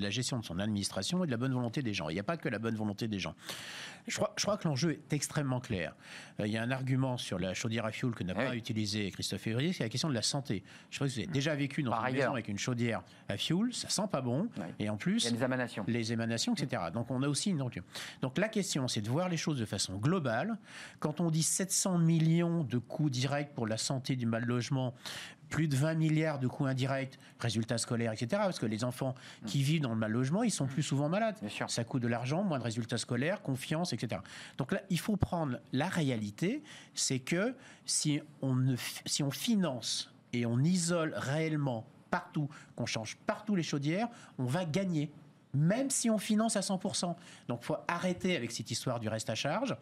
la 0.00 0.10
gestion 0.10 0.38
de 0.38 0.44
son 0.44 0.58
administration 0.58 1.22
et 1.24 1.26
de 1.26 1.30
la 1.30 1.36
bonne 1.36 1.52
volonté 1.52 1.82
des 1.82 1.94
gens. 1.94 2.08
Il 2.08 2.14
n'y 2.14 2.20
a 2.20 2.24
pas 2.24 2.36
que 2.36 2.48
la 2.48 2.58
bonne 2.58 2.74
volonté 2.76 3.08
des 3.08 3.18
gens. 3.18 3.34
Je 4.06 4.16
crois, 4.16 4.32
je 4.36 4.42
crois 4.44 4.56
que 4.56 4.66
l'enjeu 4.68 4.92
est 4.92 5.12
extrêmement 5.12 5.60
clair. 5.60 5.94
Euh, 6.40 6.46
il 6.46 6.52
y 6.52 6.56
a 6.56 6.62
un 6.62 6.70
argument 6.70 7.16
sur 7.18 7.38
la 7.38 7.54
chaudière 7.54 7.84
à 7.84 7.92
fioul 7.92 8.14
que 8.14 8.24
n'a 8.24 8.34
Oui. 8.36 8.44
pas 8.44 8.54
utilisé 8.56 9.10
Christophe 9.10 9.42
Février, 9.42 9.72
c'est 9.72 9.82
la 9.82 9.88
question 9.88 10.08
de 10.08 10.14
la 10.14 10.22
santé. 10.22 10.62
Je 10.90 10.98
pense 10.98 11.08
que 11.08 11.14
vous 11.14 11.18
avez 11.20 11.28
déjà 11.32 11.54
vécu 11.54 11.82
dans 11.82 11.90
Par 11.90 12.00
une 12.00 12.06
ailleurs. 12.06 12.18
maison 12.20 12.32
avec 12.34 12.48
une 12.48 12.58
chaudière 12.58 13.02
à 13.28 13.36
fioul, 13.36 13.74
ça 13.74 13.88
sent 13.88 14.06
pas 14.10 14.20
bon. 14.20 14.48
Oui. 14.56 14.64
Et 14.78 14.88
en 14.88 14.94
il 14.94 14.98
plus, 14.98 15.24
y 15.24 15.28
a 15.28 15.30
des 15.32 15.42
émanations. 15.42 15.84
les 15.88 16.12
émanations, 16.12 16.54
etc. 16.54 16.84
Donc 16.92 17.10
on 17.10 17.22
a 17.22 17.28
aussi 17.28 17.50
une 17.50 17.56
donc 18.22 18.38
la 18.38 18.48
question, 18.48 18.86
c'est 18.88 19.00
de 19.00 19.08
voir 19.08 19.28
les 19.28 19.36
choses 19.36 19.58
de 19.58 19.64
façon 19.64 19.96
globale. 19.96 20.56
Quand 21.00 21.20
on 21.20 21.30
dit 21.30 21.42
700 21.42 21.98
millions 21.98 22.64
de 22.64 22.78
coûts 22.78 23.10
directs 23.10 23.54
pour 23.54 23.66
la 23.66 23.76
santé 23.76 24.14
du 24.14 24.26
mal 24.26 24.44
logement, 24.44 24.94
plus 25.48 25.68
de 25.68 25.76
20 25.76 25.94
milliards 25.94 26.38
de 26.38 26.48
coûts 26.48 26.66
indirects, 26.66 27.18
résultats 27.38 27.78
scolaires, 27.78 28.12
etc. 28.12 28.28
Parce 28.44 28.58
que 28.58 28.66
les 28.66 28.84
enfants 28.84 29.14
qui 29.46 29.62
vivent 29.62 29.82
dans 29.82 29.90
le 29.90 29.96
mal 29.96 30.12
logement, 30.12 30.42
ils 30.42 30.50
sont 30.50 30.66
plus 30.66 30.82
souvent 30.82 31.08
malades. 31.08 31.36
Bien 31.40 31.48
sûr. 31.48 31.70
Ça 31.70 31.84
coûte 31.84 32.02
de 32.02 32.08
l'argent, 32.08 32.42
moins 32.42 32.58
de 32.58 32.64
résultats 32.64 32.98
scolaires, 32.98 33.42
confiance, 33.42 33.92
etc. 33.92 34.20
Donc 34.58 34.72
là, 34.72 34.80
il 34.90 34.98
faut 34.98 35.16
prendre 35.16 35.58
la 35.72 35.88
réalité, 35.88 36.62
c'est 36.94 37.20
que 37.20 37.54
si 37.84 38.20
on, 38.42 38.54
ne, 38.54 38.76
si 39.04 39.22
on 39.22 39.30
finance 39.30 40.12
et 40.32 40.46
on 40.46 40.58
isole 40.60 41.14
réellement 41.16 41.86
partout, 42.10 42.48
qu'on 42.74 42.86
change 42.86 43.16
partout 43.26 43.56
les 43.56 43.62
chaudières, 43.62 44.08
on 44.38 44.44
va 44.44 44.64
gagner. 44.64 45.10
Même 45.56 45.90
si 45.90 46.10
on 46.10 46.18
finance 46.18 46.56
à 46.56 46.60
100%. 46.60 47.14
Donc, 47.48 47.60
il 47.62 47.64
faut 47.66 47.76
arrêter 47.88 48.36
avec 48.36 48.52
cette 48.52 48.70
histoire 48.70 49.00
du 49.00 49.08
reste 49.08 49.30
à 49.30 49.34
charge. 49.34 49.76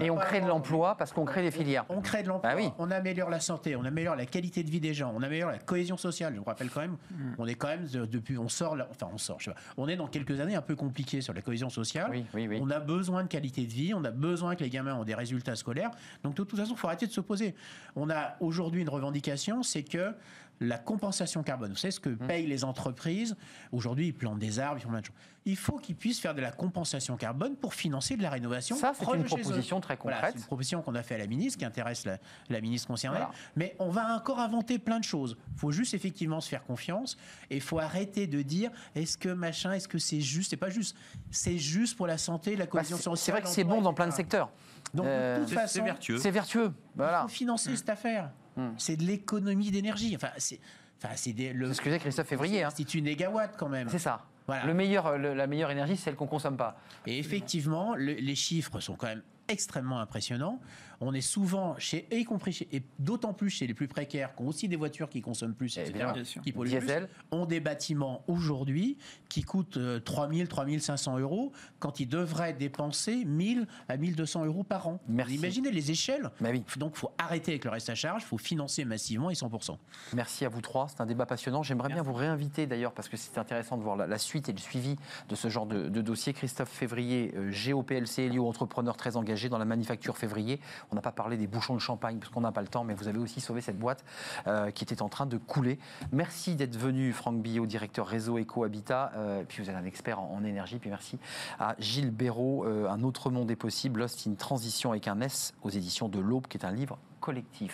Et 0.00 0.10
on 0.10 0.16
crée 0.16 0.40
de 0.40 0.46
l'emploi 0.46 0.96
parce 0.96 1.12
qu'on 1.12 1.24
crée 1.24 1.42
des 1.42 1.50
filières. 1.50 1.84
On 1.88 2.00
crée 2.00 2.22
de 2.22 2.28
l'emploi, 2.28 2.50
Bah 2.54 2.56
oui. 2.60 2.70
on 2.78 2.90
améliore 2.90 3.30
la 3.30 3.40
santé, 3.40 3.76
on 3.76 3.84
améliore 3.84 4.16
la 4.16 4.26
qualité 4.26 4.62
de 4.64 4.70
vie 4.70 4.80
des 4.80 4.94
gens, 4.94 5.12
on 5.16 5.22
améliore 5.22 5.50
la 5.50 5.58
cohésion 5.58 5.96
sociale. 5.96 6.32
Je 6.34 6.38
vous 6.38 6.44
rappelle 6.44 6.70
quand 6.70 6.80
même, 6.80 6.96
Hmm. 7.10 7.34
on 7.38 7.46
est 7.46 7.54
quand 7.54 7.68
même 7.68 7.86
de- 7.86 8.04
depuis, 8.06 8.36
on 8.38 8.48
sort, 8.48 8.76
là- 8.76 8.88
enfin 8.90 9.08
on 9.12 9.18
sort, 9.18 9.38
je 9.40 9.46
sais 9.46 9.50
pas, 9.52 9.60
on 9.76 9.88
est 9.88 9.96
dans 9.96 10.08
quelques 10.08 10.40
années 10.40 10.54
un 10.56 10.62
peu 10.62 10.76
compliquées 10.76 11.20
sur 11.20 11.32
la 11.34 11.42
cohésion 11.42 11.70
sociale. 11.70 12.08
Oui, 12.10 12.24
oui, 12.34 12.48
oui. 12.48 12.58
On 12.62 12.70
a 12.70 12.80
besoin 12.80 13.22
de 13.22 13.28
qualité 13.28 13.62
de 13.66 13.72
vie, 13.72 13.94
on 13.94 14.04
a 14.04 14.10
besoin 14.10 14.56
que 14.56 14.64
les 14.64 14.70
gamins 14.70 14.94
ont 14.94 15.04
des 15.04 15.14
résultats 15.14 15.56
scolaires. 15.56 15.90
Donc 16.24 16.34
de 16.34 16.42
toute 16.42 16.58
façon, 16.58 16.72
il 16.72 16.78
faut 16.78 16.86
arrêter 16.88 17.06
de 17.06 17.12
s'opposer. 17.12 17.54
On 17.96 18.10
a 18.10 18.34
aujourd'hui 18.40 18.82
une 18.82 18.88
revendication, 18.88 19.62
c'est 19.62 19.82
que 19.82 20.14
la 20.60 20.78
compensation 20.78 21.42
carbone, 21.42 21.70
vous 21.70 21.76
savez 21.76 21.90
ce 21.90 21.98
que 22.00 22.10
Hmm. 22.10 22.26
payent 22.28 22.46
les 22.46 22.62
entreprises 22.64 23.36
Aujourd'hui, 23.72 24.08
ils 24.08 24.12
plantent 24.14 24.38
des 24.38 24.58
arbres, 24.60 24.78
ils 24.78 24.82
font 24.82 24.90
plein 24.90 25.00
de 25.00 25.06
choses. 25.06 25.14
Il 25.44 25.56
faut 25.56 25.76
qu'ils 25.78 25.96
puissent 25.96 26.20
faire 26.20 26.34
de 26.36 26.40
la 26.40 26.52
compensation 26.52 27.16
carbone 27.16 27.56
pour 27.56 27.74
financer 27.74 28.16
de 28.16 28.22
la 28.22 28.30
rénovation. 28.30 28.76
Ça, 28.76 28.92
c'est 28.96 29.04
une 29.16 29.24
proposition 29.24 29.80
très 29.80 29.96
Voilà, 30.00 30.18
concrète. 30.18 30.34
c'est 30.34 30.40
une 30.40 30.46
proposition 30.46 30.82
qu'on 30.82 30.94
a 30.94 31.02
fait 31.02 31.16
à 31.16 31.18
la 31.18 31.26
ministre, 31.26 31.58
qui 31.58 31.64
intéresse 31.64 32.04
la, 32.06 32.18
la 32.48 32.60
ministre 32.60 32.86
concernée. 32.86 33.18
Voilà. 33.18 33.32
Mais 33.56 33.74
on 33.80 33.88
va 33.88 34.14
encore 34.14 34.38
inventer 34.38 34.78
plein 34.78 35.00
de 35.00 35.04
choses. 35.04 35.36
Il 35.54 35.58
faut 35.58 35.72
juste 35.72 35.94
effectivement 35.94 36.40
se 36.40 36.48
faire 36.48 36.62
confiance 36.62 37.16
et 37.50 37.56
il 37.56 37.60
faut 37.62 37.80
arrêter 37.80 38.28
de 38.28 38.40
dire 38.42 38.70
est-ce 38.94 39.18
que 39.18 39.30
machin, 39.30 39.72
est-ce 39.72 39.88
que 39.88 39.98
c'est 39.98 40.20
juste? 40.20 40.50
C'est 40.50 40.56
pas 40.56 40.70
juste. 40.70 40.96
C'est 41.32 41.58
juste 41.58 41.96
pour 41.96 42.06
la 42.06 42.18
santé, 42.18 42.54
la 42.54 42.66
Bah, 42.66 42.70
cohésion 42.70 42.96
sociale. 42.98 43.16
c'est 43.16 43.32
vrai 43.32 43.42
que 43.42 43.48
c'est 43.48 43.64
bon 43.64 43.80
dans 43.82 43.94
plein 43.94 44.06
de 44.06 44.12
secteurs. 44.12 44.50
Donc 44.94 45.06
Euh, 45.06 45.36
de 45.36 45.40
toute 45.40 45.48
C'est- 45.48 45.54
façon, 45.56 45.74
C'est 45.74 45.80
vertueux. 45.84 46.18
C'est 46.18 46.30
vertueux. 46.30 46.72
il 46.76 46.96
Voilà. 46.98 47.22
faut 47.22 47.28
financer 47.28 47.74
cette 47.76 47.88
affaire. 47.88 48.30
Hmm. 48.56 48.70
C'est 48.78 48.96
de 48.96 49.04
l'économie 49.04 49.70
d'énergie. 49.70 50.14
Enfin, 50.16 50.30
c'est. 50.38 50.60
Enfin, 51.02 51.14
c'est 51.16 51.32
le. 51.52 51.72
Ce 51.72 51.80
que 51.80 51.84
disait 51.84 51.98
Christophe 51.98 52.28
Février. 52.28 52.62
hein. 52.62 52.68
C'est 52.74 52.94
une 52.94 53.04
négawatt 53.04 53.56
quand 53.56 53.68
même. 53.68 53.88
C'est 53.88 53.98
ça. 53.98 54.24
Voilà. 54.46 54.64
Le 54.66 54.74
meilleur, 54.74 55.18
le- 55.18 55.34
la 55.34 55.46
meilleure 55.46 55.70
énergie, 55.70 55.96
c'est 55.96 56.04
celle 56.04 56.16
qu'on 56.16 56.26
consomme 56.26 56.56
pas. 56.56 56.76
Et 57.06 57.18
effectivement, 57.18 57.94
le- 57.94 58.14
les 58.14 58.34
chiffres 58.34 58.80
sont 58.80 58.94
quand 58.96 59.06
même 59.06 59.22
extrêmement 59.48 60.00
impressionnants. 60.00 60.60
On 61.04 61.12
est 61.14 61.20
souvent, 61.20 61.74
chez, 61.78 62.06
et 62.10 62.18
y 62.18 62.24
compris 62.24 62.52
chez, 62.52 62.68
et 62.72 62.82
d'autant 62.98 63.32
plus 63.32 63.50
chez 63.50 63.66
les 63.66 63.74
plus 63.74 63.88
précaires, 63.88 64.34
qui 64.36 64.42
ont 64.42 64.46
aussi 64.46 64.68
des 64.68 64.76
voitures 64.76 65.08
qui 65.08 65.20
consomment 65.20 65.54
plus, 65.54 65.76
etc.. 65.76 65.92
Bien 65.92 66.12
qui 66.42 66.52
polluent 66.52 66.70
Diesel. 66.70 67.08
plus, 67.08 67.36
ont 67.36 67.44
des 67.44 67.58
bâtiments 67.58 68.22
aujourd'hui 68.28 68.96
qui 69.28 69.42
coûtent 69.42 69.78
euh, 69.78 69.98
3 69.98 70.32
000, 70.32 70.46
3 70.46 70.66
500 70.78 71.18
euros, 71.18 71.52
quand 71.80 71.98
ils 71.98 72.08
devraient 72.08 72.52
dépenser 72.52 73.24
1000 73.24 73.66
à 73.88 73.96
1200 73.96 74.44
euros 74.46 74.62
par 74.62 74.86
an. 74.86 75.00
Merci. 75.08 75.36
Vous 75.36 75.38
imaginez 75.40 75.70
les 75.72 75.90
échelles 75.90 76.30
Bah 76.40 76.50
oui. 76.52 76.62
Donc, 76.76 76.92
il 76.94 76.98
faut 76.98 77.10
arrêter 77.18 77.52
avec 77.52 77.64
le 77.64 77.70
reste 77.70 77.90
à 77.90 77.94
charge, 77.94 78.22
il 78.22 78.26
faut 78.26 78.38
financer 78.38 78.84
massivement 78.84 79.30
et 79.30 79.34
100%. 79.34 79.76
Merci 80.14 80.44
à 80.44 80.48
vous 80.48 80.60
trois. 80.60 80.86
C'est 80.88 81.00
un 81.00 81.06
débat 81.06 81.26
passionnant. 81.26 81.62
J'aimerais 81.62 81.88
bien 81.88 82.02
vous 82.02 82.12
réinviter 82.12 82.66
d'ailleurs 82.66 82.92
parce 82.92 83.08
que 83.08 83.16
c'est 83.16 83.38
intéressant 83.38 83.76
de 83.76 83.82
voir 83.82 83.96
la, 83.96 84.06
la 84.06 84.18
suite 84.18 84.48
et 84.48 84.52
le 84.52 84.58
suivi 84.58 84.96
de 85.28 85.34
ce 85.34 85.48
genre 85.48 85.66
de, 85.66 85.88
de 85.88 86.00
dossier. 86.00 86.32
Christophe 86.32 86.70
Février, 86.70 87.32
euh, 87.36 87.50
GOPLC, 87.50 88.18
Elio, 88.20 88.46
entrepreneur 88.46 88.96
très 88.96 89.16
engagé 89.16 89.48
dans 89.48 89.58
la 89.58 89.64
manufacture 89.64 90.16
février. 90.16 90.60
On 90.92 90.94
n'a 90.94 91.02
pas 91.02 91.12
parlé 91.12 91.36
des 91.36 91.46
bouchons 91.46 91.74
de 91.74 91.80
champagne 91.80 92.18
parce 92.18 92.30
qu'on 92.30 92.42
n'a 92.42 92.52
pas 92.52 92.60
le 92.60 92.68
temps, 92.68 92.84
mais 92.84 92.94
vous 92.94 93.08
avez 93.08 93.18
aussi 93.18 93.40
sauvé 93.40 93.62
cette 93.62 93.78
boîte 93.78 94.04
euh, 94.46 94.70
qui 94.70 94.84
était 94.84 95.02
en 95.02 95.08
train 95.08 95.26
de 95.26 95.38
couler. 95.38 95.78
Merci 96.12 96.54
d'être 96.54 96.76
venu, 96.76 97.12
Franck 97.12 97.40
Billot, 97.40 97.66
directeur 97.66 98.06
réseau 98.06 98.38
Eco 98.38 98.64
Habitat. 98.64 99.12
Euh, 99.16 99.42
puis 99.48 99.62
vous 99.62 99.70
êtes 99.70 99.76
un 99.76 99.84
expert 99.84 100.20
en, 100.20 100.44
énergie. 100.44 100.78
Puis 100.78 100.90
merci 100.90 101.18
à 101.58 101.74
Gilles 101.78 102.10
Béraud, 102.10 102.66
euh, 102.66 102.88
Un 102.88 103.02
autre 103.02 103.30
monde 103.30 103.50
est 103.50 103.56
possible, 103.56 104.00
Lost 104.00 104.28
Transition 104.36 104.90
avec 104.90 105.08
un 105.08 105.20
S 105.20 105.54
aux 105.62 105.70
éditions 105.70 106.08
de 106.08 106.18
l'Aube, 106.18 106.46
qui 106.46 106.58
est 106.58 106.64
un 106.64 106.72
livre 106.72 106.98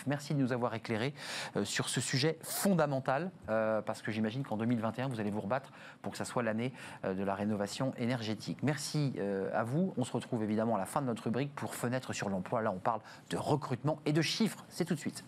Merci 0.07 0.33
de 0.33 0.39
nous 0.39 0.53
avoir 0.53 0.73
éclairés 0.73 1.13
euh, 1.55 1.65
sur 1.65 1.89
ce 1.89 2.01
sujet 2.01 2.37
fondamental, 2.41 3.31
euh, 3.49 3.81
parce 3.81 4.01
que 4.01 4.11
j'imagine 4.11 4.43
qu'en 4.43 4.57
2021, 4.57 5.07
vous 5.07 5.19
allez 5.19 5.31
vous 5.31 5.41
rebattre 5.41 5.71
pour 6.01 6.11
que 6.11 6.17
ça 6.17 6.25
soit 6.25 6.43
l'année 6.43 6.73
euh, 7.05 7.13
de 7.13 7.23
la 7.23 7.35
rénovation 7.35 7.93
énergétique. 7.97 8.59
Merci 8.63 9.13
à 9.53 9.63
vous. 9.63 9.93
On 9.97 10.03
se 10.03 10.11
retrouve 10.11 10.43
évidemment 10.43 10.75
à 10.75 10.79
la 10.79 10.85
fin 10.85 11.01
de 11.01 11.07
notre 11.07 11.23
rubrique 11.23 11.53
pour 11.55 11.75
Fenêtre 11.75 12.13
sur 12.13 12.29
l'emploi. 12.29 12.61
Là, 12.61 12.71
on 12.71 12.79
parle 12.79 13.01
de 13.29 13.37
recrutement 13.37 13.99
et 14.05 14.13
de 14.13 14.21
chiffres. 14.21 14.65
C'est 14.69 14.85
tout 14.85 14.95
de 14.95 14.99
suite. 14.99 15.23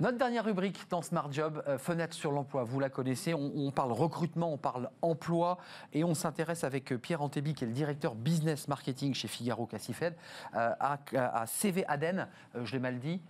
Notre 0.00 0.16
dernière 0.16 0.44
rubrique 0.44 0.78
dans 0.90 1.02
Smart 1.02 1.32
Job, 1.32 1.60
euh, 1.66 1.76
fenêtre 1.76 2.14
sur 2.14 2.30
l'emploi, 2.30 2.62
vous 2.62 2.78
la 2.78 2.88
connaissez, 2.88 3.34
on, 3.34 3.50
on 3.56 3.72
parle 3.72 3.90
recrutement, 3.90 4.52
on 4.52 4.56
parle 4.56 4.90
emploi 5.02 5.58
et 5.92 6.04
on 6.04 6.14
s'intéresse 6.14 6.62
avec 6.62 6.92
euh, 6.92 6.98
Pierre 6.98 7.20
Antébi, 7.20 7.52
qui 7.52 7.64
est 7.64 7.66
le 7.66 7.72
directeur 7.72 8.14
business 8.14 8.68
marketing 8.68 9.12
chez 9.12 9.26
Figaro 9.26 9.66
Classified, 9.66 10.14
euh, 10.54 10.70
à, 10.78 10.98
à 11.16 11.46
CV 11.46 11.84
Aden, 11.88 12.28
euh, 12.54 12.64
je 12.64 12.74
l'ai 12.74 12.78
mal 12.78 13.00
dit, 13.00 13.20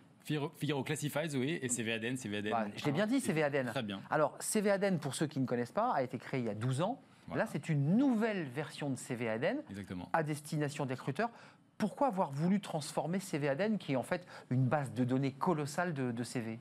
Figaro, 0.58 0.82
Classifieds, 0.82 1.34
oui, 1.38 1.58
et 1.62 1.68
CVADN, 1.70 2.18
CVADN. 2.18 2.50
Bah, 2.50 2.66
je 2.76 2.84
l'ai 2.84 2.92
bien 2.92 3.06
dit, 3.06 3.18
CV 3.18 3.42
Aden. 3.42 3.68
Très 3.68 3.82
bien. 3.82 4.02
Alors, 4.10 4.36
CV 4.38 4.70
Aden, 4.70 4.98
pour 4.98 5.14
ceux 5.14 5.26
qui 5.26 5.40
ne 5.40 5.46
connaissent 5.46 5.72
pas, 5.72 5.90
a 5.94 6.02
été 6.02 6.18
créé 6.18 6.40
il 6.40 6.46
y 6.46 6.50
a 6.50 6.54
12 6.54 6.82
ans. 6.82 7.00
Voilà. 7.28 7.44
Là, 7.44 7.50
c'est 7.50 7.70
une 7.70 7.96
nouvelle 7.96 8.44
version 8.44 8.90
de 8.90 8.96
CV 8.96 9.30
Aden 9.30 9.62
Exactement. 9.70 10.10
à 10.12 10.22
destination 10.22 10.84
des 10.84 10.92
recruteurs. 10.92 11.30
Pourquoi 11.78 12.08
avoir 12.08 12.32
voulu 12.32 12.60
transformer 12.60 13.20
CV 13.20 13.48
Aden, 13.48 13.78
qui 13.78 13.92
est 13.92 13.96
en 13.96 14.02
fait 14.02 14.26
une 14.50 14.66
base 14.66 14.92
de 14.92 15.04
données 15.04 15.32
colossale 15.32 15.94
de 15.94 16.24
CV 16.24 16.58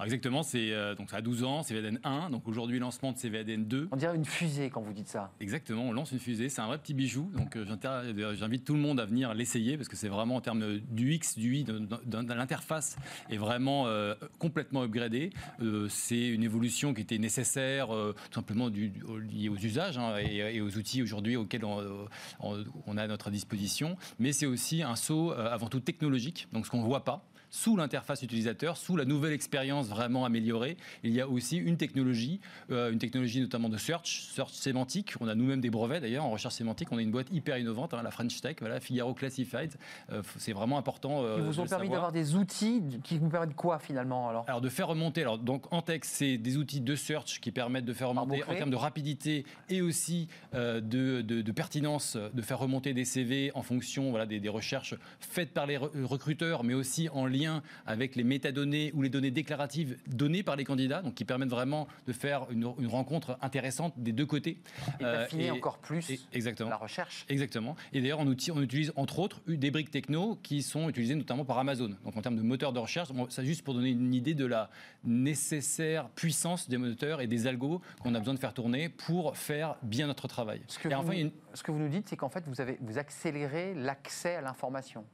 Alors 0.00 0.06
exactement, 0.06 0.42
c'est 0.42 0.72
euh, 0.72 0.94
donc 0.94 1.10
ça 1.10 1.18
a 1.18 1.20
12 1.20 1.44
ans, 1.44 1.62
CVADN 1.62 2.00
1, 2.04 2.30
donc 2.30 2.48
aujourd'hui 2.48 2.78
lancement 2.78 3.12
de 3.12 3.18
CVADN 3.18 3.66
2. 3.66 3.88
On 3.92 3.96
dirait 3.96 4.16
une 4.16 4.24
fusée 4.24 4.70
quand 4.70 4.80
vous 4.80 4.94
dites 4.94 5.08
ça. 5.08 5.30
Exactement, 5.40 5.82
on 5.84 5.92
lance 5.92 6.10
une 6.12 6.18
fusée, 6.18 6.48
c'est 6.48 6.62
un 6.62 6.66
vrai 6.68 6.78
petit 6.78 6.94
bijou. 6.94 7.30
Donc 7.36 7.54
euh, 7.56 7.66
d'ailleurs, 7.76 8.34
j'invite 8.34 8.64
tout 8.64 8.72
le 8.72 8.80
monde 8.80 8.98
à 8.98 9.04
venir 9.04 9.34
l'essayer 9.34 9.76
parce 9.76 9.90
que 9.90 9.96
c'est 9.96 10.08
vraiment 10.08 10.36
en 10.36 10.40
termes 10.40 10.78
du 10.78 11.12
X, 11.12 11.36
du 11.36 11.54
Y, 11.56 11.64
de, 11.64 11.78
de- 11.80 12.22
de 12.22 12.32
l'interface 12.32 12.96
est 13.28 13.36
vraiment 13.36 13.88
euh, 13.88 14.14
complètement 14.38 14.84
upgradée. 14.84 15.32
Euh, 15.60 15.86
c'est 15.90 16.28
une 16.28 16.44
évolution 16.44 16.94
qui 16.94 17.02
était 17.02 17.18
nécessaire 17.18 17.94
euh, 17.94 18.14
tout 18.30 18.36
simplement 18.40 18.70
du, 18.70 18.94
liée 19.30 19.50
aux 19.50 19.58
usages 19.58 19.98
hein, 19.98 20.14
et, 20.18 20.36
et 20.56 20.62
aux 20.62 20.78
outils 20.78 21.02
aujourd'hui 21.02 21.36
auxquels 21.36 21.66
on, 21.66 21.78
euh, 21.78 22.06
on- 22.40 22.64
on 22.86 22.96
a 22.96 23.02
à 23.02 23.06
notre 23.06 23.30
disposition. 23.30 23.98
Mais 24.18 24.32
c'est 24.32 24.46
aussi 24.46 24.82
un 24.82 24.96
saut 24.96 25.32
euh, 25.32 25.52
avant 25.52 25.68
tout 25.68 25.80
technologique, 25.80 26.48
donc 26.54 26.64
ce 26.64 26.70
qu'on 26.70 26.80
ne 26.80 26.86
voit 26.86 27.04
pas 27.04 27.22
sous 27.50 27.76
l'interface 27.76 28.22
utilisateur, 28.22 28.76
sous 28.76 28.96
la 28.96 29.04
nouvelle 29.04 29.32
expérience 29.32 29.88
vraiment 29.88 30.24
améliorée, 30.24 30.76
il 31.02 31.12
y 31.12 31.20
a 31.20 31.28
aussi 31.28 31.56
une 31.56 31.76
technologie, 31.76 32.40
euh, 32.70 32.90
une 32.92 32.98
technologie 32.98 33.40
notamment 33.40 33.68
de 33.68 33.76
search, 33.76 34.22
search 34.32 34.52
sémantique. 34.52 35.14
On 35.20 35.28
a 35.28 35.34
nous-mêmes 35.34 35.60
des 35.60 35.70
brevets 35.70 36.00
d'ailleurs 36.00 36.24
en 36.24 36.30
recherche 36.30 36.54
sémantique. 36.54 36.88
On 36.92 36.98
a 36.98 37.02
une 37.02 37.10
boîte 37.10 37.26
hyper 37.32 37.58
innovante, 37.58 37.92
hein, 37.94 38.02
la 38.02 38.10
French 38.10 38.40
Tech, 38.40 38.56
voilà, 38.60 38.80
Figaro 38.80 39.14
Classified. 39.14 39.72
Euh, 40.12 40.22
c'est 40.38 40.52
vraiment 40.52 40.78
important. 40.78 41.22
euh, 41.24 41.36
Qui 41.36 41.42
vous 41.42 41.60
ont 41.60 41.66
permis 41.66 41.88
d'avoir 41.88 42.12
des 42.12 42.36
outils 42.36 42.82
qui 43.02 43.18
vous 43.18 43.28
permettent 43.28 43.56
quoi 43.56 43.78
finalement 43.78 44.28
alors? 44.28 44.44
Alors 44.46 44.60
de 44.60 44.68
faire 44.68 44.86
remonter, 44.88 45.22
alors 45.22 45.38
donc 45.38 45.72
en 45.72 45.82
texte, 45.82 46.12
c'est 46.14 46.38
des 46.38 46.56
outils 46.56 46.80
de 46.80 46.94
search 46.94 47.40
qui 47.40 47.50
permettent 47.50 47.84
de 47.84 47.92
faire 47.92 48.08
remonter 48.10 48.44
en 48.44 48.54
termes 48.54 48.70
de 48.70 48.76
rapidité 48.76 49.44
et 49.68 49.82
aussi 49.82 50.28
de, 50.54 50.78
de- 50.80 51.20
de 51.42 51.52
pertinence, 51.52 52.16
de 52.16 52.42
faire 52.42 52.58
remonter 52.58 52.94
des 52.94 53.04
CV 53.04 53.50
en 53.54 53.62
fonction 53.62 54.10
voilà, 54.10 54.26
des, 54.26 54.40
des 54.40 54.48
recherches 54.48 54.94
faites 55.20 55.52
par 55.52 55.66
les 55.66 55.76
re- 55.78 56.04
recruteurs, 56.04 56.64
mais 56.64 56.74
aussi 56.74 57.08
en 57.10 57.26
lien 57.40 57.62
avec 57.86 58.16
les 58.16 58.24
métadonnées 58.24 58.92
ou 58.94 59.02
les 59.02 59.08
données 59.08 59.30
déclaratives 59.30 59.96
données 60.06 60.42
par 60.42 60.56
les 60.56 60.64
candidats, 60.64 61.02
donc 61.02 61.14
qui 61.14 61.24
permettent 61.24 61.48
vraiment 61.50 61.88
de 62.06 62.12
faire 62.12 62.46
une, 62.50 62.72
une 62.78 62.86
rencontre 62.86 63.38
intéressante 63.42 63.94
des 63.96 64.12
deux 64.12 64.26
côtés. 64.26 64.58
Et 65.00 65.04
Euh, 65.04 65.12
d'affiner 65.22 65.46
et- 65.46 65.50
encore 65.50 65.78
plus 65.78 66.10
et- 66.10 66.20
exactement. 66.32 66.70
la 66.70 66.76
recherche 66.76 67.24
Exactement. 67.28 67.76
Et 67.92 68.00
d'ailleurs, 68.00 68.20
on, 68.20 68.30
utilise 68.30 68.92
entre 68.96 69.18
autres 69.18 69.40
des 69.46 69.70
briques 69.70 69.90
techno 69.90 70.38
qui 70.42 70.62
sont 70.62 70.88
utilisées 70.88 71.14
notamment 71.14 71.44
par 71.44 71.58
Amazon. 71.58 71.90
Donc 72.04 72.16
en 72.16 72.22
termes 72.22 72.36
de 72.36 72.42
moteur 72.42 72.72
de 72.72 72.78
recherche, 72.78 73.08
ça 73.30 73.44
juste 73.44 73.62
pour 73.64 73.74
donner 73.74 73.90
une 73.90 74.14
idée 74.14 74.34
de 74.34 74.44
la 74.46 74.70
nécessaire 75.04 76.08
puissance 76.10 76.68
des 76.68 76.76
moteurs 76.76 77.20
et 77.20 77.26
des 77.26 77.46
algos 77.46 77.80
qu'on 78.02 78.14
a 78.14 78.18
besoin 78.18 78.34
de 78.34 78.38
faire 78.38 78.54
tourner 78.54 78.88
pour 78.88 79.36
faire 79.36 79.76
bien 79.82 80.06
notre 80.06 80.28
travail. 80.28 80.60
ce 80.68 80.78
que, 80.78 80.88
et 80.88 80.94
vous, 80.94 81.00
enfin, 81.00 81.12
une- 81.12 81.30
ce 81.54 81.62
que 81.62 81.70
vous 81.72 81.78
nous 81.78 81.88
dites, 81.88 82.08
c'est 82.08 82.16
qu'en 82.16 82.28
fait, 82.28 82.44
vous, 82.46 82.60
avez, 82.60 82.78
vous 82.80 82.98
accélérez 82.98 83.74
l'accès 83.74 84.36
à 84.36 84.40
l'information. 84.40 85.04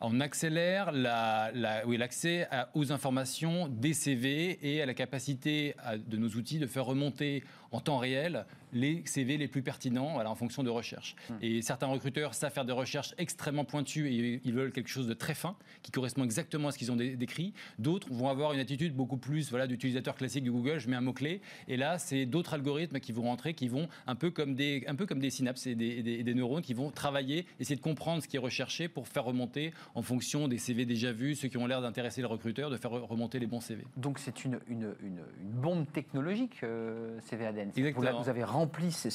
On 0.00 0.20
accélère 0.20 0.92
l'accès 0.92 2.48
aux 2.74 2.92
informations 2.92 3.68
des 3.68 3.94
CV 3.94 4.58
et 4.62 4.82
à 4.82 4.86
la 4.86 4.94
capacité 4.94 5.74
de 6.06 6.16
nos 6.16 6.28
outils 6.28 6.58
de 6.58 6.66
faire 6.66 6.84
remonter 6.84 7.42
en 7.72 7.80
temps 7.80 7.98
réel 7.98 8.46
les 8.72 9.02
CV 9.06 9.36
les 9.38 9.48
plus 9.48 9.62
pertinents 9.62 10.12
voilà, 10.14 10.30
en 10.30 10.34
fonction 10.34 10.62
de 10.62 10.70
recherche. 10.70 11.14
Et 11.42 11.62
certains 11.62 11.86
recruteurs 11.86 12.34
savent 12.34 12.52
faire 12.52 12.64
des 12.64 12.72
recherches 12.72 13.14
extrêmement 13.18 13.64
pointues 13.64 14.08
et 14.08 14.40
ils 14.44 14.52
veulent 14.52 14.72
quelque 14.72 14.88
chose 14.88 15.06
de 15.06 15.14
très 15.14 15.34
fin 15.34 15.56
qui 15.82 15.90
correspond 15.90 16.24
exactement 16.24 16.68
à 16.68 16.72
ce 16.72 16.78
qu'ils 16.78 16.92
ont 16.92 16.96
dé- 16.96 17.16
décrit. 17.16 17.52
D'autres 17.78 18.08
vont 18.12 18.28
avoir 18.28 18.52
une 18.52 18.60
attitude 18.60 18.94
beaucoup 18.94 19.16
plus 19.16 19.50
voilà, 19.50 19.66
d'utilisateur 19.66 20.14
classique 20.16 20.44
de 20.44 20.50
Google, 20.50 20.78
je 20.78 20.88
mets 20.88 20.96
un 20.96 21.00
mot-clé 21.00 21.40
et 21.68 21.76
là 21.76 21.98
c'est 21.98 22.26
d'autres 22.26 22.54
algorithmes 22.54 23.00
qui 23.00 23.12
vont 23.12 23.22
rentrer, 23.22 23.54
qui 23.54 23.68
vont 23.68 23.88
un 24.06 24.14
peu 24.14 24.30
comme 24.30 24.54
des, 24.54 24.84
un 24.86 24.94
peu 24.94 25.06
comme 25.06 25.20
des 25.20 25.30
synapses 25.30 25.66
et 25.66 25.74
des, 25.74 26.02
des- 26.02 26.22
des 26.22 26.34
neurones 26.34 26.62
qui 26.62 26.74
vont 26.74 26.90
travailler, 26.90 27.46
essayer 27.60 27.76
de 27.76 27.80
comprendre 27.82 28.22
ce 28.22 28.28
qui 28.28 28.36
est 28.36 28.40
recherché 28.40 28.88
pour 28.88 29.08
faire 29.08 29.24
remonter 29.24 29.72
en 29.94 30.02
fonction 30.02 30.48
des 30.48 30.58
CV 30.58 30.84
déjà 30.86 31.12
vus, 31.12 31.34
ceux 31.34 31.48
qui 31.48 31.56
ont 31.56 31.66
l'air 31.66 31.80
d'intéresser 31.82 32.20
le 32.20 32.26
recruteur, 32.26 32.70
de 32.70 32.76
faire 32.76 32.90
remonter 32.90 33.38
les 33.38 33.46
bons 33.46 33.60
CV. 33.60 33.84
Donc 33.96 34.18
c'est 34.18 34.44
une, 34.44 34.58
une, 34.68 34.94
une, 35.02 35.22
une 35.40 35.50
bombe 35.50 35.86
technologique, 35.92 36.60
euh, 36.62 37.18
CVADN. 37.30 37.70
Vous, 37.70 37.78
Exactement. 37.78 38.04
la- 38.04 38.12
vous 38.12 38.28
avez 38.28 38.44
rempli 38.58 38.90
ce, 38.92 39.08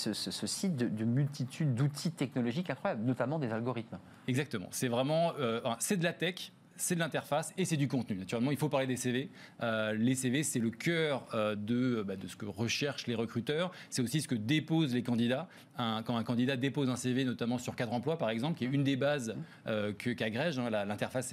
site 0.47 0.75
de, 0.75 0.87
de 0.87 1.05
multitudes 1.05 1.75
d'outils 1.75 2.11
technologiques 2.11 2.69
incroyables, 2.69 3.03
notamment 3.03 3.39
des 3.39 3.51
algorithmes. 3.51 3.99
Exactement. 4.27 4.67
C'est 4.71 4.87
vraiment, 4.87 5.33
euh, 5.39 5.61
c'est 5.79 5.97
de 5.97 6.03
la 6.03 6.13
tech. 6.13 6.51
C'est 6.75 6.95
de 6.95 6.99
l'interface 6.99 7.53
et 7.57 7.65
c'est 7.65 7.77
du 7.77 7.87
contenu. 7.87 8.15
Naturellement, 8.17 8.51
il 8.51 8.57
faut 8.57 8.69
parler 8.69 8.87
des 8.87 8.95
CV. 8.97 9.29
Euh, 9.61 9.93
les 9.93 10.15
CV, 10.15 10.43
c'est 10.43 10.59
le 10.59 10.69
cœur 10.69 11.25
euh, 11.33 11.55
de, 11.55 12.03
bah, 12.05 12.15
de 12.15 12.27
ce 12.27 12.35
que 12.35 12.45
recherchent 12.45 13.07
les 13.07 13.15
recruteurs. 13.15 13.71
C'est 13.89 14.01
aussi 14.01 14.21
ce 14.21 14.27
que 14.27 14.35
déposent 14.35 14.93
les 14.93 15.03
candidats. 15.03 15.47
Un- 15.77 16.03
quand 16.03 16.17
un 16.17 16.23
candidat 16.23 16.55
dépose 16.57 16.89
un 16.89 16.95
CV, 16.95 17.25
notamment 17.25 17.57
sur 17.57 17.75
cadre 17.75 17.93
emploi, 17.93 18.17
par 18.17 18.29
exemple, 18.29 18.57
qui 18.57 18.65
est 18.65 18.69
une 18.69 18.83
des 18.83 18.95
bases 18.95 19.35
euh, 19.67 19.93
que- 19.93 20.09
qu'agrège 20.11 20.59
hein, 20.59 20.69
l'interface 20.69 21.27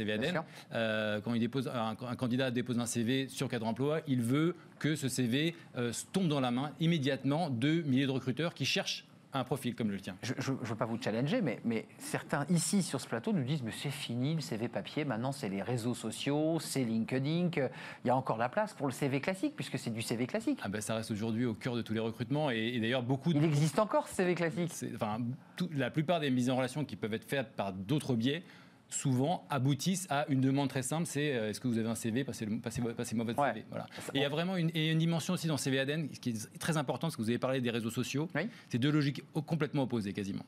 euh, 0.74 1.20
quand 1.20 1.34
il 1.34 1.40
dépose, 1.40 1.68
un, 1.68 1.96
un 2.00 2.16
candidat 2.16 2.50
dépose 2.50 2.78
un 2.78 2.86
CV 2.86 3.28
sur 3.28 3.48
cadre 3.48 3.66
emploi, 3.66 4.00
il 4.06 4.20
veut 4.22 4.54
que 4.78 4.96
ce 4.96 5.08
CV 5.08 5.54
euh, 5.76 5.92
tombe 6.12 6.28
dans 6.28 6.40
la 6.40 6.50
main 6.50 6.72
immédiatement 6.80 7.50
de 7.50 7.82
milliers 7.82 8.06
de 8.06 8.10
recruteurs 8.12 8.54
qui 8.54 8.64
cherchent 8.64 9.04
un 9.32 9.44
profil 9.44 9.74
comme 9.74 9.90
le 9.90 10.00
tien. 10.00 10.16
Je 10.22 10.52
ne 10.52 10.56
veux 10.56 10.74
pas 10.74 10.86
vous 10.86 11.00
challenger, 11.00 11.40
mais, 11.40 11.60
mais 11.64 11.86
certains 11.98 12.44
ici 12.48 12.82
sur 12.82 13.00
ce 13.00 13.06
plateau 13.06 13.32
nous 13.32 13.44
disent 13.44 13.62
mais 13.62 13.70
c'est 13.72 13.90
fini 13.90 14.34
le 14.34 14.40
CV 14.40 14.68
papier, 14.68 15.04
maintenant 15.04 15.32
c'est 15.32 15.48
les 15.48 15.62
réseaux 15.62 15.94
sociaux, 15.94 16.58
c'est 16.60 16.82
LinkedIn, 16.84 17.50
il 17.54 17.70
y 18.06 18.10
a 18.10 18.16
encore 18.16 18.38
la 18.38 18.48
place 18.48 18.74
pour 18.74 18.86
le 18.86 18.92
CV 18.92 19.20
classique, 19.20 19.54
puisque 19.54 19.78
c'est 19.78 19.90
du 19.90 20.02
CV 20.02 20.26
classique. 20.26 20.58
Ah 20.62 20.68
ben, 20.68 20.80
ça 20.80 20.94
reste 20.96 21.10
aujourd'hui 21.12 21.44
au 21.46 21.54
cœur 21.54 21.76
de 21.76 21.82
tous 21.82 21.92
les 21.94 22.00
recrutements 22.00 22.50
et, 22.50 22.58
et 22.74 22.80
d'ailleurs 22.80 23.02
beaucoup 23.02 23.32
de 23.32 23.38
Il 23.38 23.44
existe 23.44 23.78
encore 23.78 24.08
ce 24.08 24.16
CV 24.16 24.34
classique. 24.34 24.72
Enfin, 24.94 25.18
tout- 25.56 25.70
la 25.74 25.90
plupart 25.90 26.18
des 26.20 26.30
mises 26.30 26.50
en 26.50 26.56
relation 26.56 26.84
qui 26.84 26.96
peuvent 26.96 27.14
être 27.14 27.28
faites 27.28 27.52
par 27.54 27.72
d'autres 27.72 28.14
biais, 28.16 28.42
souvent 28.90 29.46
aboutissent 29.50 30.06
à 30.10 30.26
une 30.28 30.40
demande 30.40 30.68
très 30.68 30.82
simple, 30.82 31.06
c'est 31.06 31.34
euh, 31.34 31.48
est-ce 31.50 31.60
que 31.60 31.68
vous 31.68 31.78
avez 31.78 31.88
un 31.88 31.94
CV 31.94 32.24
Passez-le- 32.24 32.58
passez- 32.58 32.82
Passez-moi 32.82 33.24
votre 33.24 33.40
Ouais. 33.40 33.52
CV. 33.54 33.64
Voilà. 33.70 33.86
Et 34.14 34.18
il 34.18 34.22
y 34.22 34.24
a 34.24 34.28
vraiment 34.28 34.56
une, 34.56 34.70
et 34.74 34.90
une 34.90 34.98
dimension 34.98 35.34
aussi 35.34 35.46
dans 35.46 35.56
CV 35.56 35.78
ADN 35.78 36.08
qui 36.08 36.30
est 36.30 36.58
très 36.58 36.76
importante, 36.76 37.10
parce 37.10 37.16
que 37.16 37.22
vous 37.22 37.28
avez 37.30 37.38
parlé 37.38 37.60
des 37.60 37.70
réseaux 37.70 37.90
sociaux. 37.90 38.28
Oui. 38.34 38.42
C'est 38.68 38.78
deux 38.78 38.90
logiques 38.90 39.22
complètement 39.46 39.82
opposées 39.84 40.12
quasiment. 40.12 40.44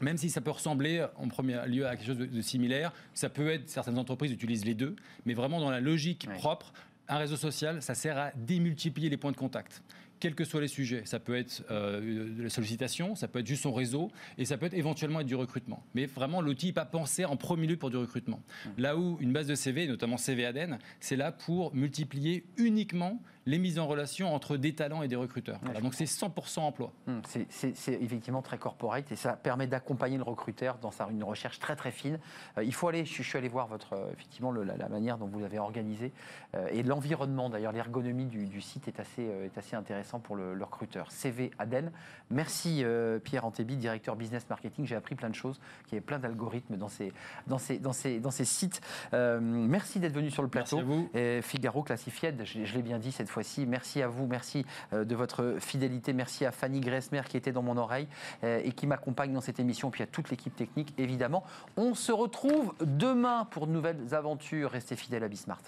Même 0.00 0.16
si 0.16 0.28
ça 0.28 0.40
peut 0.40 0.50
ressembler 0.50 1.06
en 1.16 1.28
premier 1.28 1.58
lieu 1.66 1.86
à 1.86 1.96
quelque 1.96 2.06
chose 2.06 2.18
de, 2.18 2.26
de 2.26 2.40
similaire, 2.42 2.92
ça 3.14 3.28
peut 3.28 3.48
être, 3.48 3.68
certaines 3.70 3.98
entreprises 3.98 4.32
utilisent 4.32 4.64
les 4.64 4.74
deux, 4.74 4.96
mais 5.24 5.34
vraiment 5.34 5.60
dans 5.60 5.70
la 5.70 5.80
logique 5.80 6.28
propre, 6.34 6.72
un 7.08 7.18
réseau 7.18 7.36
social, 7.36 7.80
ça 7.82 7.94
sert 7.94 8.18
à 8.18 8.30
démultiplier 8.34 9.08
les 9.08 9.16
points 9.16 9.30
de 9.32 9.36
contact. 9.36 9.82
Quels 10.20 10.34
que 10.34 10.44
soient 10.44 10.60
les 10.60 10.68
sujets, 10.68 11.02
ça 11.04 11.20
peut 11.20 11.36
être 11.36 11.64
euh, 11.70 12.34
de 12.36 12.42
la 12.42 12.50
sollicitation, 12.50 13.14
ça 13.14 13.28
peut 13.28 13.40
être 13.40 13.46
juste 13.46 13.62
son 13.62 13.72
réseau, 13.72 14.10
et 14.38 14.44
ça 14.44 14.56
peut 14.56 14.66
être 14.66 14.74
éventuellement 14.74 15.20
être 15.20 15.26
du 15.26 15.34
recrutement. 15.34 15.84
Mais 15.94 16.06
vraiment, 16.06 16.40
l'outil 16.40 16.66
n'est 16.66 16.72
pas 16.72 16.86
pensé 16.86 17.24
en 17.24 17.36
premier 17.36 17.66
lieu 17.66 17.76
pour 17.76 17.90
du 17.90 17.96
recrutement. 17.96 18.42
Là 18.78 18.96
où 18.96 19.18
une 19.20 19.32
base 19.32 19.46
de 19.46 19.54
CV, 19.54 19.86
notamment 19.86 20.16
CV 20.16 20.46
ADN, 20.46 20.78
c'est 21.00 21.16
là 21.16 21.32
pour 21.32 21.74
multiplier 21.74 22.44
uniquement 22.56 23.20
les 23.46 23.58
mises 23.58 23.78
en 23.78 23.86
relation 23.86 24.34
entre 24.34 24.56
des 24.56 24.74
talents 24.74 25.02
et 25.02 25.08
des 25.08 25.16
recruteurs. 25.16 25.58
Voilà, 25.62 25.80
donc 25.80 25.94
c'est 25.94 26.04
100% 26.06 26.60
emploi. 26.60 26.92
Hum, 27.08 27.20
c'est- 27.28 27.92
effectivement 28.02 28.42
très 28.42 28.58
corporate 28.58 29.10
et 29.12 29.16
ça 29.16 29.34
permet 29.34 29.66
d'accompagner 29.66 30.16
le 30.16 30.22
recruteur 30.22 30.78
dans 30.78 30.90
sa, 30.90 31.08
une 31.10 31.24
recherche 31.24 31.58
très 31.58 31.76
très 31.76 31.90
fine. 31.90 32.18
Euh, 32.58 32.64
il 32.64 32.72
faut 32.74 32.88
aller, 32.88 33.04
je, 33.04 33.14
je 33.16 33.22
suis 33.22 33.36
allé 33.38 33.48
voir 33.48 33.66
votre, 33.66 33.92
euh, 33.94 34.10
effectivement 34.12 34.50
le- 34.50 34.64
la, 34.64 34.76
la 34.76 34.88
manière 34.88 35.18
dont 35.18 35.26
vous 35.26 35.44
avez 35.44 35.58
organisé 35.58 36.12
euh, 36.54 36.66
et 36.72 36.82
l'environnement 36.82 37.50
d'ailleurs, 37.50 37.72
l'ergonomie 37.72 38.26
du, 38.26 38.46
du 38.46 38.60
site 38.60 38.88
est 38.88 38.98
assez, 39.00 39.26
euh, 39.28 39.44
est 39.46 39.58
assez 39.58 39.76
intéressant 39.76 40.20
pour 40.20 40.36
le, 40.36 40.54
le 40.54 40.64
recruteur. 40.64 41.10
CV 41.12 41.50
Aden. 41.58 41.90
Merci 42.30 42.84
Pierre 43.24 43.44
Antébi, 43.44 43.76
directeur 43.76 44.16
business 44.16 44.46
marketing. 44.48 44.86
J'ai 44.86 44.96
appris 44.96 45.14
plein 45.14 45.28
de 45.30 45.34
choses, 45.34 45.60
qu'il 45.84 45.92
y 45.94 45.96
avait 45.96 46.04
plein 46.04 46.18
d'algorithmes 46.18 46.76
dans 46.76 46.88
ces, 46.88 47.12
dans 47.46 47.58
ces, 47.58 47.78
dans 47.78 47.92
ces, 47.92 48.20
dans 48.20 48.30
ces 48.30 48.44
sites. 48.44 48.80
Merci 49.12 50.00
d'être 50.00 50.14
venu 50.14 50.30
sur 50.30 50.42
le 50.42 50.50
Merci 50.54 50.74
plateau. 50.76 50.78
à 50.78 50.94
vous. 50.94 51.10
Et 51.14 51.40
Figaro 51.42 51.82
Classified, 51.82 52.42
je, 52.44 52.64
je 52.64 52.74
l'ai 52.74 52.82
bien 52.82 52.98
dit 52.98 53.12
cette 53.12 53.28
Merci 53.66 54.02
à 54.02 54.08
vous, 54.08 54.26
merci 54.26 54.64
euh, 54.92 55.04
de 55.04 55.14
votre 55.14 55.56
fidélité. 55.58 56.12
Merci 56.12 56.44
à 56.44 56.52
Fanny 56.52 56.80
Gressmer 56.80 57.22
qui 57.28 57.36
était 57.36 57.52
dans 57.52 57.62
mon 57.62 57.76
oreille 57.76 58.08
euh, 58.42 58.60
et 58.64 58.72
qui 58.72 58.86
m'accompagne 58.86 59.32
dans 59.32 59.40
cette 59.40 59.60
émission, 59.60 59.90
puis 59.90 60.02
à 60.02 60.06
toute 60.06 60.30
l'équipe 60.30 60.54
technique, 60.54 60.94
évidemment. 60.98 61.44
On 61.76 61.94
se 61.94 62.12
retrouve 62.12 62.74
demain 62.80 63.46
pour 63.50 63.66
de 63.66 63.72
nouvelles 63.72 64.14
aventures. 64.14 64.70
Restez 64.70 64.96
fidèles 64.96 65.24
à 65.24 65.28
Bismart. 65.28 65.62